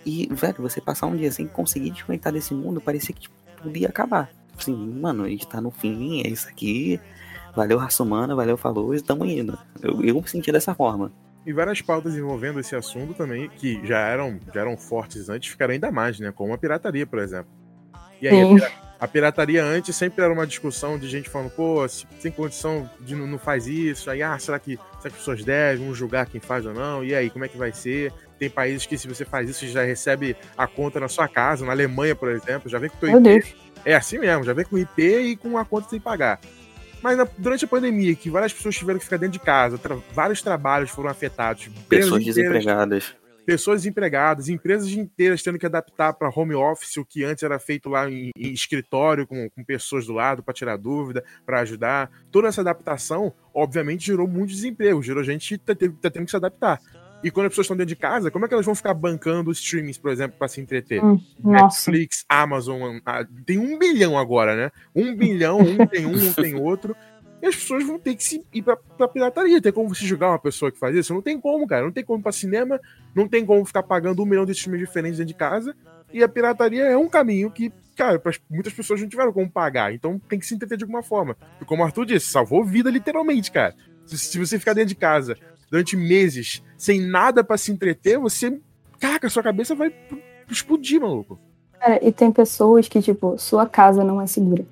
E, 0.05 0.27
velho, 0.31 0.57
você 0.59 0.81
passar 0.81 1.07
um 1.07 1.15
dia 1.15 1.31
sem 1.31 1.47
conseguir 1.47 1.91
desconectar 1.91 2.33
desse 2.33 2.53
mundo, 2.53 2.81
parecia 2.81 3.13
que 3.13 3.21
tipo, 3.21 3.35
tudo 3.61 3.85
acabar. 3.85 4.29
Assim, 4.57 4.75
mano, 4.75 5.23
a 5.23 5.29
gente 5.29 5.47
tá 5.47 5.61
no 5.61 5.71
fim, 5.71 6.21
é 6.25 6.27
isso 6.27 6.47
aqui. 6.47 6.99
Valeu, 7.55 7.77
raça 7.77 8.03
humana, 8.03 8.35
valeu, 8.35 8.57
falou, 8.57 8.93
estamos 8.93 9.27
indo. 9.27 9.57
Eu, 9.81 10.03
eu 10.03 10.15
me 10.15 10.27
senti 10.27 10.51
dessa 10.51 10.73
forma. 10.73 11.11
E 11.45 11.53
várias 11.53 11.81
pautas 11.81 12.15
envolvendo 12.15 12.59
esse 12.59 12.75
assunto 12.75 13.13
também, 13.13 13.49
que 13.49 13.85
já 13.85 13.99
eram, 13.99 14.39
já 14.53 14.61
eram 14.61 14.77
fortes 14.77 15.29
antes, 15.29 15.49
ficaram 15.49 15.73
ainda 15.73 15.91
mais, 15.91 16.19
né? 16.19 16.31
Como 16.31 16.53
a 16.53 16.57
pirataria, 16.57 17.07
por 17.07 17.19
exemplo. 17.19 17.49
E 18.21 18.27
aí, 18.27 18.61
a, 18.61 19.05
a, 19.05 19.07
pirataria 19.07 19.63
antes 19.63 19.95
sempre 19.95 20.23
era 20.23 20.33
uma 20.33 20.45
discussão 20.45 20.99
de 20.99 21.07
gente 21.07 21.29
falando, 21.29 21.49
pô, 21.51 21.87
se 21.87 22.05
tem 22.21 22.31
condição 22.31 22.89
de 22.99 23.15
não, 23.15 23.25
não 23.25 23.39
faz 23.39 23.65
isso, 23.65 24.11
aí, 24.11 24.21
ah, 24.21 24.37
será 24.37 24.59
que, 24.59 24.77
será 24.97 25.01
que 25.01 25.07
as 25.07 25.13
pessoas 25.13 25.43
devem, 25.43 25.85
vão 25.85 25.95
julgar 25.95 26.25
quem 26.25 26.41
faz 26.41 26.65
ou 26.65 26.73
não? 26.73 27.03
E 27.03 27.15
aí, 27.15 27.29
como 27.29 27.45
é 27.45 27.47
que 27.47 27.57
vai 27.57 27.71
ser? 27.71 28.11
Tem 28.37 28.49
países 28.49 28.85
que, 28.85 28.97
se 28.97 29.07
você 29.07 29.23
faz 29.23 29.49
isso, 29.49 29.65
já 29.67 29.83
recebe 29.83 30.35
a 30.57 30.67
conta 30.67 30.99
na 30.99 31.07
sua 31.07 31.27
casa. 31.27 31.65
Na 31.65 31.71
Alemanha, 31.71 32.15
por 32.15 32.29
exemplo, 32.29 32.69
já 32.69 32.77
vem 32.77 32.89
com 32.89 32.97
o 32.97 32.99
teu 32.99 33.09
IP. 33.37 33.55
É 33.85 33.95
assim 33.95 34.19
mesmo, 34.19 34.43
já 34.43 34.53
vem 34.53 34.65
com 34.65 34.77
IP 34.77 35.01
e 35.01 35.35
com 35.37 35.57
a 35.57 35.63
conta 35.63 35.89
sem 35.89 35.99
pagar. 35.99 36.39
Mas 37.01 37.17
na- 37.17 37.27
durante 37.37 37.65
a 37.65 37.67
pandemia, 37.67 38.13
que 38.15 38.29
várias 38.29 38.51
pessoas 38.53 38.75
tiveram 38.75 38.99
que 38.99 39.05
ficar 39.05 39.17
dentro 39.17 39.39
de 39.39 39.45
casa, 39.45 39.77
tra- 39.77 39.97
vários 40.13 40.41
trabalhos 40.41 40.89
foram 40.89 41.09
afetados, 41.09 41.69
Pessoas 41.87 42.23
desempregadas. 42.25 43.15
pessoas 43.45 43.81
desempregadas, 43.81 44.47
empresas 44.49 44.89
inteiras 44.91 45.41
tendo 45.41 45.57
que 45.57 45.65
adaptar 45.65 46.13
para 46.13 46.29
home 46.29 46.53
office, 46.53 46.97
o 46.97 47.05
que 47.05 47.23
antes 47.23 47.41
era 47.41 47.57
feito 47.57 47.89
lá 47.89 48.07
em, 48.09 48.29
em 48.37 48.51
escritório, 48.53 49.25
com, 49.25 49.49
com 49.49 49.63
pessoas 49.63 50.05
do 50.05 50.13
lado 50.13 50.43
para 50.43 50.53
tirar 50.53 50.77
dúvida, 50.77 51.23
para 51.45 51.61
ajudar. 51.61 52.11
Toda 52.29 52.47
essa 52.47 52.61
adaptação, 52.61 53.33
obviamente, 53.53 54.05
gerou 54.05 54.27
muito 54.27 54.51
desemprego, 54.51 55.01
gerou 55.01 55.23
gente 55.23 55.57
que 55.57 55.65
tá, 55.65 55.73
teve- 55.73 55.95
tá 55.99 56.11
tendo 56.11 56.25
que 56.25 56.31
se 56.31 56.37
adaptar. 56.37 56.79
E 57.23 57.29
quando 57.29 57.47
as 57.47 57.51
pessoas 57.51 57.65
estão 57.65 57.77
dentro 57.77 57.93
de 57.93 57.95
casa, 57.95 58.31
como 58.31 58.45
é 58.45 58.47
que 58.47 58.53
elas 58.53 58.65
vão 58.65 58.75
ficar 58.75 58.93
bancando 58.93 59.51
streamings, 59.51 59.97
por 59.97 60.11
exemplo, 60.11 60.37
para 60.37 60.47
se 60.47 60.61
entreter? 60.61 61.03
Hum. 61.03 61.19
Netflix, 61.43 62.23
Amazon, 62.29 62.99
ah, 63.05 63.25
tem 63.45 63.57
um 63.57 63.77
bilhão 63.77 64.17
agora, 64.17 64.55
né? 64.55 64.71
Um 64.95 65.13
bilhão, 65.15 65.59
um 65.59 65.85
tem 65.85 66.05
um, 66.05 66.15
um 66.15 66.33
tem 66.33 66.55
outro. 66.55 66.95
E 67.41 67.47
as 67.47 67.55
pessoas 67.55 67.85
vão 67.85 67.97
ter 67.97 68.15
que 68.15 68.23
se 68.23 68.43
ir 68.53 68.61
pra, 68.61 68.75
pra 68.75 69.07
pirataria. 69.07 69.61
Tem 69.61 69.71
como 69.71 69.93
você 69.93 70.05
julgar 70.05 70.29
uma 70.29 70.39
pessoa 70.39 70.71
que 70.71 70.79
faz 70.79 70.95
isso? 70.95 71.13
Não 71.13 71.21
tem 71.21 71.39
como, 71.39 71.65
cara. 71.65 71.83
Não 71.83 71.91
tem 71.91 72.03
como 72.03 72.19
ir 72.19 72.23
pra 72.23 72.31
cinema, 72.31 72.79
não 73.15 73.27
tem 73.27 73.45
como 73.45 73.63
ficar 73.65 73.83
pagando 73.83 74.21
um 74.21 74.25
milhão 74.25 74.45
de 74.45 74.51
streams 74.51 74.85
diferentes 74.85 75.17
dentro 75.17 75.33
de 75.33 75.37
casa. 75.37 75.75
E 76.11 76.23
a 76.23 76.27
pirataria 76.27 76.83
é 76.83 76.97
um 76.97 77.07
caminho 77.07 77.51
que, 77.51 77.71
cara, 77.95 78.21
muitas 78.49 78.73
pessoas 78.73 78.99
não 78.99 79.07
tiveram 79.07 79.31
como 79.31 79.49
pagar. 79.49 79.93
Então 79.93 80.19
tem 80.27 80.39
que 80.39 80.45
se 80.45 80.53
entreter 80.53 80.77
de 80.77 80.83
alguma 80.83 81.03
forma. 81.03 81.37
E 81.61 81.65
como 81.65 81.81
o 81.81 81.85
Arthur 81.85 82.05
disse, 82.05 82.27
salvou 82.27 82.63
vida 82.63 82.89
literalmente, 82.89 83.51
cara. 83.51 83.73
Se, 84.05 84.17
se 84.17 84.39
você 84.39 84.59
ficar 84.59 84.73
dentro 84.73 84.89
de 84.89 84.95
casa 84.95 85.37
durante 85.69 85.95
meses 85.95 86.63
sem 86.77 87.01
nada 87.01 87.43
pra 87.43 87.57
se 87.57 87.71
entreter, 87.71 88.17
você. 88.19 88.59
Caraca, 88.99 89.29
sua 89.29 89.43
cabeça 89.43 89.75
vai 89.75 89.93
explodir, 90.49 90.99
maluco. 91.01 91.39
Cara, 91.79 91.99
e 92.05 92.11
tem 92.11 92.31
pessoas 92.31 92.87
que, 92.87 93.01
tipo, 93.01 93.37
sua 93.37 93.65
casa 93.65 94.03
não 94.03 94.21
é 94.21 94.27
segura. 94.27 94.65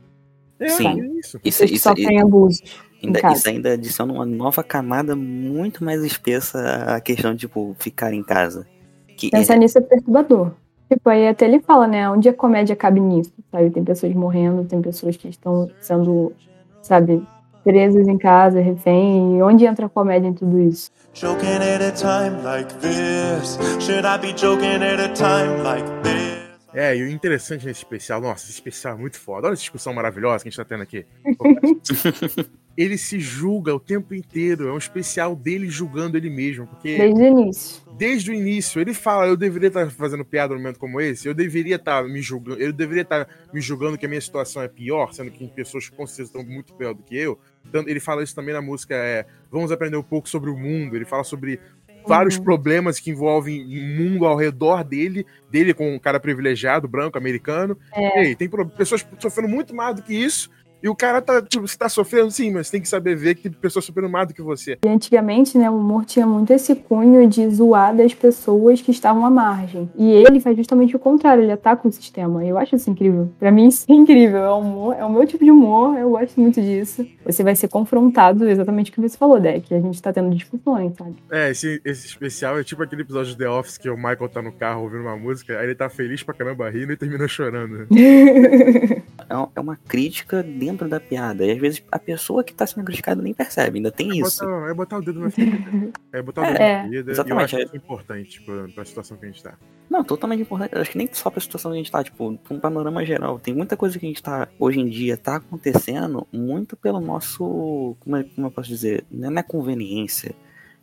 É, 0.60 0.70
Sim. 0.70 1.02
é 1.02 1.08
isso. 1.20 1.40
Isso, 1.44 1.66
que 1.66 1.74
isso, 1.74 1.84
sofrem 1.84 2.20
abusos. 2.22 2.62
ainda, 3.02 3.32
isso 3.32 3.48
ainda 3.50 3.74
adiciona 3.74 4.12
uma 4.12 4.26
nova 4.26 4.64
camada 4.64 5.16
muito 5.16 5.84
mais 5.84 6.04
espessa 6.04 6.60
à 6.96 7.00
questão 7.00 7.34
de, 7.34 7.42
tipo, 7.42 7.76
ficar 7.80 8.14
em 8.14 8.24
casa. 8.24 8.68
Que 9.16 9.30
Pensar 9.30 9.56
é- 9.56 9.60
nisso 9.60 9.78
é 9.78 9.82
perturbador. 9.82 10.52
Tipo, 10.90 11.10
aí 11.10 11.28
até 11.28 11.46
ele 11.46 11.60
fala, 11.60 11.88
né? 11.88 12.10
Onde 12.10 12.30
a 12.30 12.34
comédia 12.34 12.76
cabe 12.76 13.00
nisso, 13.00 13.34
sabe? 13.52 13.70
Tem 13.70 13.84
pessoas 13.84 14.14
morrendo, 14.14 14.64
tem 14.66 14.82
pessoas 14.82 15.18
que 15.18 15.28
estão 15.28 15.70
sendo, 15.80 16.34
sabe, 16.82 17.22
presas 17.68 18.08
em 18.08 18.18
casa, 18.18 18.62
refém. 18.62 19.38
E 19.38 19.42
onde 19.42 19.66
entra 19.66 19.88
a 19.88 19.90
comédia 19.90 20.30
em 20.30 20.34
tudo 20.34 20.58
isso? 20.58 20.90
Joking 21.14 21.48
at 21.48 21.82
a 21.82 21.92
time 21.92 22.42
like 22.44 22.74
this. 22.76 23.58
Should 23.82 24.06
I 24.06 24.18
be 24.18 24.34
joking 24.34 24.82
at 24.82 25.02
a 25.02 25.10
time 25.10 25.62
like 25.64 25.86
this? 26.02 26.38
É, 26.74 26.96
e 26.96 27.04
o 27.04 27.10
interessante 27.10 27.66
nesse 27.66 27.80
especial, 27.80 28.22
nossa, 28.22 28.46
esse 28.46 28.54
especial 28.54 28.96
é 28.96 28.98
muito 28.98 29.20
foda. 29.20 29.48
Olha 29.48 29.54
essa 29.54 29.62
discussão 29.62 29.94
maravilhosa 29.94 30.44
que 30.44 30.48
a 30.48 30.52
gente 30.52 30.58
tá 30.58 30.64
tendo 30.64 30.84
aqui. 30.84 31.06
ele 32.78 32.98
se 32.98 33.20
julga 33.20 33.74
o 33.74 33.80
tempo 33.80 34.14
inteiro. 34.14 34.68
É 34.68 34.72
um 34.72 34.78
especial 34.78 35.36
dele 35.36 35.68
julgando 35.68 36.16
ele 36.16 36.30
mesmo. 36.30 36.68
Porque 36.68 36.96
Desde 36.96 37.20
o 37.20 37.26
início. 37.26 37.82
desde 37.98 38.32
o 38.32 38.34
início 38.34 38.80
ele 38.80 38.94
fala: 38.94 39.26
eu 39.26 39.36
deveria 39.36 39.70
estar 39.70 39.90
fazendo 39.90 40.24
piada 40.24 40.54
num 40.54 40.60
momento 40.60 40.78
como 40.78 41.02
esse, 41.02 41.28
eu 41.28 41.34
deveria 41.34 41.78
estar 41.78 42.04
me 42.04 42.22
julgando, 42.22 42.62
eu 42.62 42.72
deveria 42.72 43.02
estar 43.02 43.28
me 43.52 43.60
julgando 43.60 43.98
que 43.98 44.06
a 44.06 44.10
minha 44.10 44.22
situação 44.22 44.62
é 44.62 44.68
pior, 44.68 45.14
sendo 45.14 45.32
que 45.32 45.48
pessoas 45.48 45.90
que 45.90 45.96
com 45.96 46.06
certeza 46.06 46.30
estão 46.38 46.44
muito 46.44 46.76
pior 46.76 46.94
do 46.94 47.02
que 47.02 47.18
eu. 47.18 47.40
Ele 47.74 48.00
fala 48.00 48.24
isso 48.24 48.36
também 48.36 48.54
na 48.54 48.62
música: 48.62 48.96
é, 48.96 49.26
vamos 49.52 49.72
aprender 49.72 49.98
um 49.98 50.04
pouco 50.04 50.28
sobre 50.30 50.50
o 50.50 50.58
mundo. 50.58 50.96
Ele 50.96 51.06
fala 51.06 51.24
sobre 51.24 51.60
vários 52.08 52.38
Uhum. 52.38 52.44
problemas 52.44 53.00
que 53.00 53.12
envolvem 53.12 53.62
o 53.62 54.02
mundo 54.02 54.26
ao 54.26 54.38
redor 54.38 54.84
dele, 54.84 55.26
dele 55.52 55.74
com 55.74 55.94
um 55.96 56.00
cara 56.00 56.20
privilegiado, 56.20 56.88
branco, 56.88 57.18
americano. 57.18 57.78
É. 57.94 58.28
Ei, 58.28 58.36
tem 58.36 58.50
pessoas 58.78 59.06
sofrendo 59.20 59.50
muito 59.50 59.76
mais 59.76 59.96
do 59.96 60.02
que 60.02 60.14
isso. 60.14 60.50
E 60.82 60.90
o 60.90 60.96
cara 60.96 61.22
tá, 61.22 61.42
tipo, 61.42 61.68
você 61.68 61.78
tá 61.78 61.90
sofrendo 61.90 62.30
sim, 62.32 62.52
mas 62.52 62.70
tem 62.70 62.82
que 62.82 62.88
saber 62.88 63.16
ver 63.16 63.36
que 63.36 63.44
tem 63.44 63.52
pessoas 63.52 63.86
sofrendo 63.86 64.10
mais 64.10 64.28
do 64.28 64.34
que 64.34 64.42
você. 64.42 64.78
E 64.86 64.88
antigamente, 64.88 65.58
né, 65.58 65.70
o 65.70 65.78
humor 65.78 66.06
tinha 66.06 66.26
muito 66.26 66.52
esse 66.52 66.76
cunho 66.76 67.28
de 67.28 67.50
zoar 67.50 67.96
das 67.96 68.14
pessoas 68.14 68.82
que 68.82 68.92
estavam 68.92 69.26
à 69.26 69.30
margem. 69.30 69.90
E 69.98 70.12
ele 70.12 70.40
faz 70.40 70.56
justamente 70.56 70.96
o 70.96 71.00
contrário, 71.00 71.44
ele 71.44 71.52
ataca 71.52 71.88
o 71.88 71.92
sistema. 71.92 72.46
E 72.46 72.50
eu 72.50 72.58
acho 72.58 72.76
isso 72.76 72.90
incrível. 72.90 73.32
Pra 73.40 73.52
mim, 73.52 73.68
isso 73.68 73.86
é 73.90 73.94
incrível. 73.94 74.38
É, 74.38 74.50
o 74.52 74.60
humor, 74.60 74.96
é 74.98 75.06
o 75.06 75.10
meu 75.10 75.26
tipo 75.26 75.44
de 75.44 75.52
humor, 75.52 75.98
eu 75.98 76.12
gosto 76.12 76.40
muito 76.40 76.62
disso. 76.62 77.06
Você 77.26 77.44
vai 77.44 77.56
ser 77.56 77.68
confrontado 77.68 78.48
exatamente 78.48 78.92
o 78.92 78.94
que 78.94 79.02
você 79.02 79.18
falou, 79.18 79.40
Deck. 79.40 79.74
A 79.74 79.80
gente 79.80 80.02
tá 80.02 80.14
tendo 80.14 80.34
discussões, 80.34 80.96
sabe? 80.98 81.16
É, 81.32 81.50
esse, 81.50 81.82
esse 81.84 82.08
especial 82.08 82.60
é 82.60 82.64
tipo 82.64 82.84
aquele 82.84 83.02
episódio 83.02 83.32
de 83.32 83.38
The 83.38 83.50
Office 83.50 83.78
que 83.78 83.90
o 83.90 83.96
Michael 83.96 84.30
tá 84.30 84.42
no 84.42 84.52
carro 84.52 84.84
ouvindo 84.84 85.02
uma 85.02 85.18
música, 85.18 85.58
aí 85.58 85.66
ele 85.66 85.76
tá 85.76 85.90
feliz 85.90 86.24
pra 86.24 86.34
caramba 86.34 86.70
rindo 86.70 86.92
e 86.92 86.98
termina 86.98 87.28
chorando. 87.28 87.88
é 87.98 89.48
é 89.56 89.60
uma 89.60 89.76
crítica 89.76 90.44
dentro 90.44 90.67
da 90.76 91.00
piada. 91.00 91.46
E 91.46 91.52
às 91.52 91.58
vezes 91.58 91.84
a 91.92 92.00
pessoa 92.00 92.44
que 92.44 92.54
tá 92.54 92.66
sendo 92.68 92.84
criticada 92.84 93.22
nem 93.22 93.34
percebe, 93.34 93.78
ainda 93.78 93.92
tem 93.92 94.12
É 94.12 94.16
isso. 94.22 94.44
botar, 94.44 94.70
é 94.70 94.74
botar 94.74 94.98
o 94.98 95.02
dedo 95.02 95.20
na 95.20 95.30
ferida. 95.32 95.92
É 96.12 96.22
botar 96.22 96.42
o 96.42 96.46
dedo 96.46 96.58
É. 96.62 96.76
na 96.78 96.84
ferida. 96.90 96.96
E 96.96 97.10
eu 97.10 97.12
Exatamente, 97.14 97.44
acho 97.46 97.56
é. 97.58 97.64
isso 97.64 97.76
importante 97.78 98.42
pra, 98.42 98.68
pra 98.76 98.86
situação 98.86 99.16
que 99.18 99.26
a 99.26 99.30
gente 99.30 99.44
tá. 99.44 99.54
Não, 99.90 100.04
totalmente 100.04 100.42
importante. 100.42 100.74
Eu 100.76 100.82
acho 100.82 100.92
que 100.92 100.98
nem 100.98 101.08
só 101.12 101.30
pra 101.30 101.40
situação 101.40 101.72
que 101.72 101.76
a 101.76 101.78
gente 101.78 101.92
tá, 101.92 102.04
tipo, 102.04 102.38
pra 102.40 102.56
um 102.56 102.60
panorama 102.60 103.06
geral. 103.06 103.40
Tem 103.40 103.54
muita 103.54 103.78
coisa 103.78 103.98
que 103.98 104.06
a 104.06 104.10
gente 104.10 104.22
tá, 104.22 104.48
hoje 104.60 104.80
em 104.80 104.88
dia, 104.90 105.16
tá 105.16 105.38
acontecendo 105.38 106.28
muito 106.32 106.76
pelo 106.76 107.00
nosso. 107.00 107.96
Como, 108.02 108.18
é, 108.18 108.24
como 108.24 108.48
eu 108.48 108.52
posso 108.52 108.68
dizer? 108.68 109.06
Não 109.10 109.32
é 109.38 109.44
conveniência. 109.44 110.36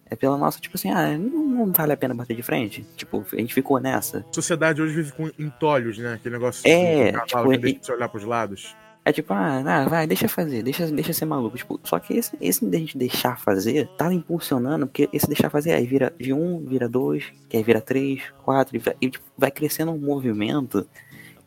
É 0.06 0.14
pela 0.14 0.36
nossa, 0.36 0.60
tipo 0.60 0.76
assim, 0.76 0.90
ah, 0.90 1.16
não, 1.16 1.46
não 1.48 1.72
vale 1.72 1.92
a 1.92 1.96
pena 1.96 2.14
bater 2.14 2.36
de 2.36 2.42
frente. 2.42 2.86
Tipo, 2.94 3.24
a 3.32 3.36
gente 3.36 3.54
ficou 3.54 3.80
nessa. 3.80 4.18
A 4.18 4.32
sociedade 4.34 4.80
hoje 4.82 4.94
vive 4.94 5.12
com 5.12 5.30
entolhos, 5.38 5.96
né? 5.98 6.12
Aquele 6.14 6.34
negócio 6.34 6.62
É, 6.70 7.10
do 7.10 7.18
cavalo 7.22 7.26
tipo, 7.26 7.48
que 7.50 7.54
e- 7.54 7.58
deixa 7.72 7.78
você 7.82 7.92
olhar 7.94 8.08
pros 8.10 8.24
lados. 8.24 8.76
É 9.04 9.12
tipo, 9.12 9.34
ah, 9.34 9.62
ah, 9.66 9.84
vai, 9.86 10.06
deixa 10.06 10.26
fazer, 10.28 10.62
deixa, 10.62 10.86
deixa 10.86 11.12
ser 11.12 11.26
maluco. 11.26 11.56
Tipo, 11.58 11.78
só 11.84 11.98
que 11.98 12.16
esse, 12.16 12.34
esse 12.40 12.64
de 12.64 12.74
a 12.76 12.80
gente 12.80 12.96
deixar 12.96 13.38
fazer 13.38 13.86
tá 13.98 14.10
impulsionando, 14.12 14.86
porque 14.86 15.10
esse 15.12 15.26
deixar 15.26 15.50
fazer 15.50 15.72
aí 15.72 15.84
vira 15.84 16.12
de 16.18 16.32
um, 16.32 16.64
vira 16.64 16.88
dois, 16.88 17.30
que 17.48 17.56
aí 17.56 17.62
vira 17.62 17.82
três, 17.82 18.22
quatro, 18.42 18.74
e 18.74 18.78
vai, 18.78 18.96
e, 19.00 19.10
tipo, 19.10 19.24
vai 19.36 19.50
crescendo 19.50 19.92
um 19.92 19.98
movimento 19.98 20.88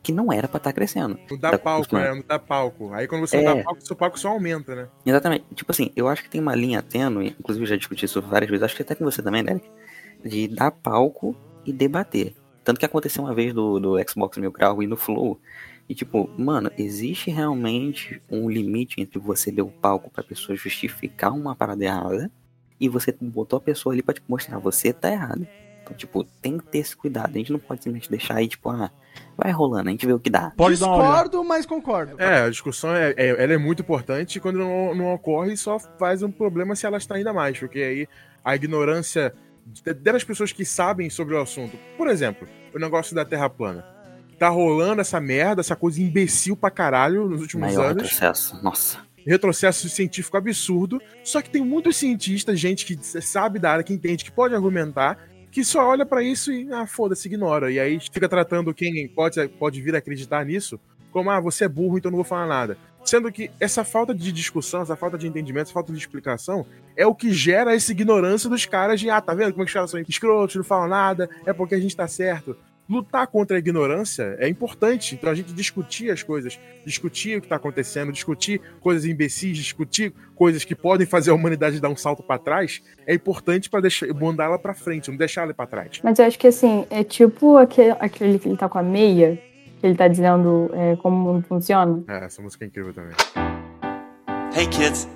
que 0.04 0.12
não 0.12 0.32
era 0.32 0.48
pra 0.48 0.58
estar 0.58 0.72
crescendo. 0.72 1.20
Não 1.30 1.38
dá 1.38 1.52
Tá 1.52 1.58
palco, 1.58 1.96
né? 1.96 2.14
Não 2.14 2.24
dá 2.26 2.38
palco. 2.40 2.94
Aí 2.94 3.08
quando 3.08 3.22
você 3.28 3.38
É. 3.38 3.44
não 3.44 3.58
dá 3.58 3.64
palco, 3.64 3.86
seu 3.86 3.96
palco 3.96 4.20
só 4.20 4.30
aumenta, 4.30 4.76
né? 4.76 4.88
Exatamente. 5.04 5.44
Tipo 5.56 5.72
assim, 5.72 5.92
eu 5.96 6.08
acho 6.08 6.24
que 6.24 6.30
tem 6.30 6.40
uma 6.40 6.56
linha 6.56 6.82
tênue, 6.84 7.36
inclusive 7.40 7.66
eu 7.66 7.70
já 7.70 7.76
discuti 7.76 8.06
isso 8.06 8.22
várias 8.22 8.50
vezes, 8.50 8.64
acho 8.64 8.76
que 8.76 8.84
até 8.84 8.94
com 8.94 9.04
você 9.04 9.22
também, 9.22 9.44
Derek, 9.44 9.68
de 10.24 10.48
dar 10.48 10.72
palco 10.72 11.36
e 11.66 11.74
debater. 11.74 12.36
Tanto 12.64 12.80
que 12.80 12.86
aconteceu 12.86 13.24
uma 13.24 13.34
vez 13.34 13.54
do, 13.54 13.80
do 13.80 13.96
Xbox 14.08 14.38
Mil 14.38 14.52
Grau 14.52 14.84
e 14.84 14.88
no 14.88 14.96
Flow. 14.96 15.40
E 15.90 15.96
tipo, 15.96 16.30
mano, 16.38 16.70
existe 16.78 17.32
realmente 17.32 18.22
um 18.30 18.50
limite 18.50 19.00
entre 19.02 19.18
você 19.20 19.52
dar 19.52 19.64
o 19.64 19.72
palco 19.72 20.10
pra 20.10 20.24
pessoa 20.24 20.56
justificar 20.56 21.32
uma 21.34 21.56
parada 21.56 21.84
errada 21.84 22.30
e 22.80 22.90
você 22.90 23.16
botou 23.22 23.58
a 23.58 23.62
pessoa 23.62 23.94
ali 23.94 24.02
pra 24.04 24.14
te 24.14 24.22
mostrar, 24.28 24.60
você 24.60 24.92
tá 24.92 25.10
errado. 25.12 25.48
Então, 25.82 25.96
tipo, 25.96 26.26
tem 26.42 26.58
que 26.58 26.66
ter 26.66 26.80
esse 26.80 26.96
cuidado. 26.98 27.30
A 27.34 27.38
gente 27.38 27.52
não 27.54 27.60
pode 27.60 27.82
simplesmente 27.82 28.10
deixar 28.10 28.36
aí, 28.36 28.48
tipo, 28.50 28.70
ah, 28.70 28.92
vai 29.38 29.52
rolando, 29.54 29.88
a 29.88 29.92
gente 29.92 30.06
vê 30.06 30.12
o 30.12 30.20
que 30.20 30.30
dá. 30.30 30.52
Pode. 30.58 30.76
Discordo, 30.76 31.42
mas 31.46 31.66
concordo. 31.66 32.22
É, 32.22 32.42
a 32.42 32.50
discussão 32.50 32.94
é, 32.94 33.14
é- 33.16 33.42
ela 33.42 33.54
é 33.54 33.58
muito 33.58 33.82
importante 33.82 34.36
e 34.36 34.42
quando 34.42 34.60
não, 34.60 34.94
não 34.94 35.14
ocorre, 35.14 35.56
só 35.56 35.80
faz 35.80 36.22
um 36.22 36.30
problema 36.30 36.76
se 36.76 36.86
ela 36.86 36.98
está 36.98 37.16
ainda 37.16 37.32
mais, 37.32 37.58
porque 37.58 37.80
aí 37.80 38.08
a 38.44 38.54
ignorância 38.54 39.34
das 40.02 40.24
pessoas 40.26 40.52
que 40.52 40.66
sabem 40.66 41.10
sobre 41.10 41.36
o 41.36 41.42
assunto. 41.42 41.78
Por 41.98 42.08
exemplo, 42.10 42.46
o 42.76 42.80
negócio 42.80 43.16
da 43.16 43.24
Terra 43.24 43.50
plana. 43.50 43.86
Tá 44.38 44.50
rolando 44.50 45.02
essa 45.02 45.20
merda, 45.20 45.62
essa 45.62 45.76
coisa 45.76 46.02
imbecil 46.02 46.56
pra 46.56 46.70
caralho 46.70 47.28
nos 47.28 47.42
últimos 47.42 47.68
Maior 47.68 47.92
anos. 47.92 48.04
retrocesso. 48.04 48.64
Nossa. 48.64 49.00
retrocesso 49.26 49.90
científico 49.90 50.38
absurdo. 50.38 51.02
Só 51.24 51.42
que 51.42 51.50
tem 51.50 51.64
muitos 51.64 51.98
cientistas, 51.98 52.60
gente 52.60 52.86
que 52.86 52.98
sabe 53.22 53.60
da 53.60 53.72
área, 53.72 53.84
que 53.84 53.94
entende, 53.94 54.24
que 54.24 54.32
pode 54.32 54.54
argumentar, 54.54 55.18
que 55.52 55.64
só 55.66 55.88
olha 55.90 56.06
pra 56.06 56.22
isso 56.22 56.52
e, 56.52 56.72
ah, 56.72 56.86
foda-se, 56.86 57.28
ignora. 57.28 57.72
E 57.72 57.80
aí 57.80 58.00
fica 58.00 58.30
tratando 58.30 58.74
quem 58.74 59.08
pode, 59.08 59.48
pode 59.50 59.82
vir 59.82 59.96
a 59.96 59.98
acreditar 59.98 60.46
nisso 60.46 60.80
como, 61.12 61.32
ah, 61.32 61.40
você 61.40 61.66
é 61.66 61.68
burro, 61.68 61.98
então 61.98 62.12
não 62.12 62.18
vou 62.18 62.24
falar 62.26 62.46
nada. 62.46 62.78
Sendo 63.04 63.32
que 63.32 63.50
essa 63.60 63.84
falta 63.84 64.14
de 64.14 64.32
discussão, 64.32 64.82
essa 64.82 64.96
falta 64.96 65.18
de 65.18 65.28
entendimento, 65.28 65.64
essa 65.64 65.74
falta 65.74 65.92
de 65.92 65.98
explicação 65.98 66.66
é 66.96 67.08
o 67.08 67.16
que 67.16 67.32
gera 67.32 67.74
essa 67.74 67.92
ignorância 67.92 68.50
dos 68.50 68.66
caras 68.66 69.00
de, 69.00 69.10
ah, 69.10 69.20
tá 69.22 69.34
vendo 69.34 69.52
como 69.52 69.64
é 69.64 69.66
que 69.66 69.70
os 69.70 69.74
caras 69.74 69.90
são 69.90 70.00
escrotos, 70.02 70.58
não 70.58 70.64
falam 70.64 70.90
nada, 70.90 71.30
é 71.46 71.54
porque 71.54 71.74
a 71.74 71.80
gente 71.80 71.96
tá 71.96 72.08
certo. 72.08 72.56
Lutar 72.90 73.28
contra 73.28 73.58
a 73.58 73.60
ignorância 73.60 74.38
é 74.40 74.48
importante. 74.48 75.16
Então 75.16 75.30
a 75.30 75.36
gente 75.36 75.54
discutir 75.54 76.10
as 76.10 76.24
coisas, 76.24 76.58
discutir 76.86 77.38
o 77.38 77.42
que 77.42 77.48
está 77.48 77.58
acontecendo, 77.58 78.14
discutir 78.14 78.62
coisas 78.80 79.04
imbecis, 79.04 79.58
discutir 79.58 80.14
coisas 80.34 80.64
que 80.64 80.74
podem 80.74 81.06
fazer 81.06 81.32
a 81.32 81.34
humanidade 81.34 81.82
dar 81.82 81.90
um 81.90 81.98
salto 81.98 82.24
para 82.24 82.40
trás, 82.40 82.82
é 83.06 83.14
importante 83.14 83.70
para 83.70 83.82
deixar 83.82 84.08
mandar 84.14 84.46
ela 84.46 84.58
para 84.58 84.74
frente, 84.74 85.10
não 85.10 85.18
deixar 85.18 85.42
ela 85.42 85.54
para 85.54 85.68
trás. 85.68 86.00
Mas 86.02 86.18
eu 86.18 86.26
acho 86.26 86.40
que 86.40 86.48
assim, 86.48 86.86
é 86.90 87.04
tipo 87.04 87.58
aquele, 87.58 87.92
aquele 88.00 88.40
que 88.40 88.48
ele 88.48 88.58
tá 88.58 88.70
com 88.70 88.78
a 88.78 88.84
meia, 88.84 89.38
que 89.82 89.86
ele 89.86 89.96
tá 89.96 90.08
dizendo 90.08 90.70
é, 90.74 90.96
como 90.98 91.16
o 91.18 91.34
mundo 91.34 91.46
funciona. 91.46 92.04
É, 92.08 92.26
essa 92.26 92.42
música 92.42 92.64
é 92.64 92.68
incrível 92.68 92.94
também. 92.94 93.14
Hey 94.56 94.66
kids, 94.68 95.08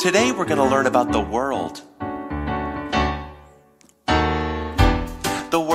today 0.00 0.30
we're 0.30 0.48
gonna 0.48 0.64
learn 0.64 0.86
about 0.86 1.10
the 1.10 1.18
world. 1.18 1.82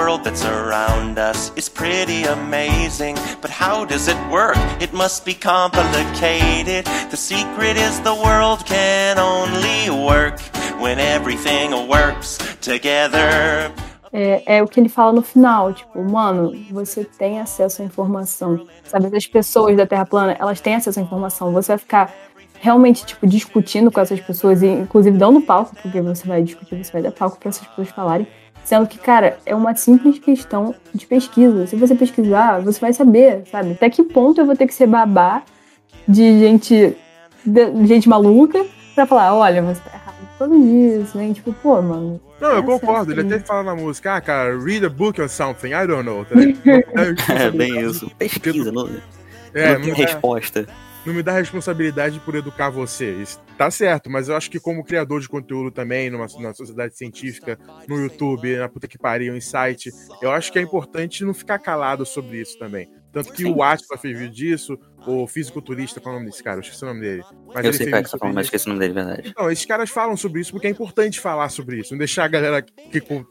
World 0.02 0.24
that's 0.24 0.44
around 0.44 1.20
us 1.20 1.52
is 1.56 1.70
pretty 1.70 2.24
amazing. 2.24 3.16
But 3.42 3.52
how 3.52 3.86
does 3.86 4.08
it 4.08 4.18
work? 4.30 4.58
It 4.80 4.94
must 4.94 5.26
be 5.26 5.34
complicated. 5.34 6.86
The 7.12 7.18
secret 7.18 7.78
is 7.78 8.00
the 8.02 8.16
world 8.16 8.66
can 8.66 9.20
only 9.20 9.90
work 9.90 10.40
when 10.80 10.98
everything 11.00 11.88
works 11.88 12.38
together. 12.62 13.72
É, 14.14 14.58
é 14.58 14.64
o 14.64 14.68
que 14.68 14.80
ele 14.80 14.90
fala 14.90 15.14
no 15.14 15.22
final, 15.22 15.72
tipo, 15.74 16.04
mano, 16.04 16.52
você 16.70 17.06
tem 17.06 17.40
acesso 17.40 17.82
à 17.82 17.86
informação. 17.86 18.68
Sabe, 18.84 19.16
as 19.16 19.26
pessoas 19.26 19.78
da 19.78 19.86
Terra 19.86 20.06
plana, 20.06 20.36
elas 20.38 20.60
têm 20.60 20.76
acesso 20.76 21.00
à 21.00 21.04
informação. 21.04 21.54
Você 21.54 21.72
vai 21.74 21.78
ficar 21.78 22.14
realmente, 22.60 23.06
tipo, 23.06 23.26
discutindo 23.26 23.90
com 23.90 24.02
essas 24.02 24.20
pessoas, 24.20 24.62
e 24.62 24.68
inclusive 24.68 25.18
dando 25.18 25.40
palco, 25.42 25.76
porque 25.82 26.02
você 26.02 26.28
vai 26.28 26.42
discutir, 26.42 26.84
você 26.84 26.92
vai 26.92 27.02
dar 27.02 27.12
palco 27.12 27.38
para 27.40 27.50
essas 27.50 27.66
pessoas 27.68 27.90
falarem. 27.90 28.28
Sendo 28.72 28.88
que, 28.88 28.98
cara, 28.98 29.38
é 29.46 29.54
uma 29.54 29.76
simples 29.76 30.18
questão 30.18 30.74
de 30.96 31.06
pesquisa. 31.06 31.68
Se 31.68 31.76
você 31.76 31.94
pesquisar, 31.94 32.62
você 32.62 32.80
vai 32.80 32.94
saber, 32.94 33.44
sabe? 33.52 33.74
Até 33.74 33.90
que 33.90 34.02
ponto 34.02 34.40
eu 34.40 34.46
vou 34.46 34.56
ter 34.56 34.66
que 34.66 34.74
ser 34.74 34.88
babá 34.88 35.42
de 36.08 36.40
gente, 36.40 36.96
de 37.46 37.86
gente 37.86 38.08
maluca 38.08 38.66
pra 38.96 39.06
falar, 39.06 39.36
olha, 39.36 39.62
você 39.62 39.82
tá 39.82 39.92
errado 39.94 40.16
por 40.38 40.48
causa 40.48 40.58
disso, 40.64 41.18
né? 41.18 41.34
Tipo, 41.34 41.52
pô, 41.52 41.82
mano. 41.82 42.22
Não, 42.40 42.50
eu 42.52 42.60
é 42.60 42.64
concordo. 42.64 43.12
Ele 43.12 43.24
certo. 43.24 43.34
até 43.36 43.46
fala 43.46 43.64
na 43.64 43.76
música, 43.76 44.16
ah, 44.16 44.22
cara, 44.22 44.58
read 44.58 44.86
a 44.86 44.90
book 44.90 45.20
or 45.22 45.28
something, 45.28 45.74
I 45.74 45.86
don't 45.86 46.04
know. 46.06 46.24
tá? 46.24 46.36
É 47.36 47.52
bem 47.52 47.78
isso. 47.82 48.10
Pesquisa, 48.18 48.72
não, 48.72 48.88
É, 49.54 49.74
não 49.74 49.82
tem 49.82 49.92
é- 49.92 49.96
resposta. 49.96 50.66
Não 51.06 51.14
me 51.14 51.24
dá 51.24 51.34
responsabilidade 51.34 52.20
por 52.20 52.36
educar 52.36 52.70
você. 52.70 53.14
Isso 53.22 53.40
tá 53.58 53.70
certo, 53.72 54.10
mas 54.10 54.30
eu 54.30 54.36
acho 54.36 54.50
que 54.50 54.60
como 54.60 54.84
criador 54.84 55.22
de 55.22 55.30
conteúdo 55.30 55.72
também, 55.72 56.10
numa, 56.10 56.28
numa 56.28 56.54
sociedade 56.54 56.98
científica, 56.98 57.60
no 57.88 57.98
YouTube, 57.98 58.58
na 58.58 58.70
puta 58.70 58.88
que 58.88 58.98
pariu, 58.98 59.36
em 59.36 59.42
site, 59.42 59.92
eu 60.22 60.32
acho 60.32 60.52
que 60.52 60.60
é 60.60 60.62
importante 60.62 61.24
não 61.24 61.34
ficar 61.34 61.60
calado 61.60 62.06
sobre 62.06 62.42
isso 62.42 62.58
também. 62.58 62.90
Tanto 63.12 63.34
que 63.34 63.44
Sim. 63.44 63.52
o 63.52 63.62
Atila 63.62 63.98
fez 63.98 64.18
vídeo 64.18 64.34
disso, 64.34 64.80
o 65.06 65.28
fisiculturista, 65.28 66.00
qual 66.00 66.14
é 66.14 66.18
o 66.18 66.20
nome 66.20 66.32
desse 66.32 66.44
cara? 66.44 66.58
Eu 66.58 66.62
esqueci 66.62 66.84
o 66.84 66.88
nome 66.88 67.02
dele. 67.02 67.24
Mas 67.54 67.66
Eu 67.66 67.74
sei 67.74 67.90
qual 67.90 68.00
é 68.00 68.04
que 68.04 68.10
você 68.10 68.14
tá 68.14 68.20
falando, 68.20 68.36
mas 68.36 68.46
esqueci 68.48 68.66
o 68.66 68.70
nome 68.70 68.80
dele, 68.80 68.94
verdade. 68.94 69.30
Então, 69.30 69.52
esses 69.52 69.66
caras 69.66 69.90
falam 69.90 70.16
sobre 70.16 70.42
isso 70.42 70.52
porque 70.52 70.68
é 70.68 70.70
importante 70.70 71.20
falar 71.20 71.50
sobre 71.50 71.80
isso. 71.80 71.94
Não 71.94 71.98
deixar 72.00 72.26
a 72.26 72.28
galera 72.28 72.62
que, 72.62 73.02
que 73.02 73.26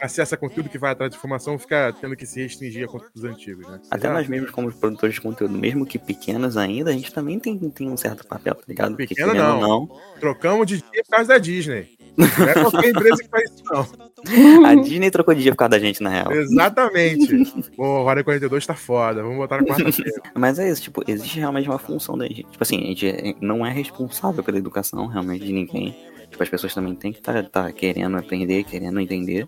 acessa 0.00 0.36
conteúdo, 0.36 0.68
que 0.68 0.78
vai 0.78 0.92
atrás 0.92 1.10
de 1.10 1.16
informação, 1.16 1.58
ficar 1.58 1.92
tendo 1.94 2.16
que 2.16 2.26
se 2.26 2.40
restringir 2.42 2.84
a 2.84 2.88
conteúdos 2.88 3.24
antigos, 3.24 3.66
né? 3.68 3.80
Até 3.90 4.08
nós 4.08 4.28
mesmos, 4.28 4.50
como 4.50 4.72
produtores 4.72 5.14
de 5.16 5.20
conteúdo, 5.20 5.56
mesmo 5.56 5.86
que 5.86 5.98
pequenos 5.98 6.56
ainda, 6.56 6.90
a 6.90 6.92
gente 6.92 7.12
também 7.12 7.38
tem, 7.38 7.58
tem 7.70 7.90
um 7.90 7.96
certo 7.96 8.26
papel, 8.26 8.54
tá 8.54 8.64
ligado? 8.68 8.96
Pequeno 8.96 9.34
não. 9.34 9.60
não, 9.60 10.00
Trocamos 10.20 10.66
de 10.66 10.78
dia 10.78 11.02
por 11.04 11.10
causa 11.10 11.28
da 11.28 11.38
Disney. 11.38 11.95
Não 12.16 12.48
é 12.48 12.54
qualquer 12.54 12.88
empresa 12.90 13.22
que 13.22 13.28
faz 13.28 13.50
isso, 13.50 13.62
não. 13.66 14.66
a 14.66 14.74
Disney 14.74 15.10
trocou 15.10 15.34
de 15.34 15.42
dia 15.42 15.52
por 15.52 15.58
causa 15.58 15.70
da 15.70 15.78
gente, 15.78 16.02
na 16.02 16.10
real. 16.10 16.32
Exatamente. 16.32 17.70
Pô, 17.76 17.84
Hora 18.04 18.24
42 18.24 18.66
tá 18.66 18.74
foda. 18.74 19.22
Vamos 19.22 19.36
botar 19.38 19.58
na 19.58 19.64
quarta-feira. 19.64 20.22
Mas 20.34 20.58
é 20.58 20.70
isso, 20.70 20.82
tipo, 20.82 21.02
existe 21.06 21.38
realmente 21.38 21.68
uma 21.68 21.78
função 21.78 22.16
da 22.16 22.26
gente. 22.26 22.44
Tipo 22.44 22.62
assim, 22.62 22.78
a 22.82 22.86
gente 22.86 23.06
é- 23.08 23.34
não 23.40 23.64
é 23.64 23.70
responsável 23.70 24.42
pela 24.42 24.58
educação 24.58 25.06
realmente 25.06 25.44
de 25.44 25.52
ninguém. 25.52 25.96
Tipo, 26.30 26.42
as 26.42 26.48
pessoas 26.48 26.74
também 26.74 26.94
têm 26.94 27.12
que 27.12 27.18
estar 27.18 27.42
tá, 27.44 27.70
querendo 27.72 28.16
aprender, 28.16 28.64
querendo 28.64 28.98
entender. 29.00 29.46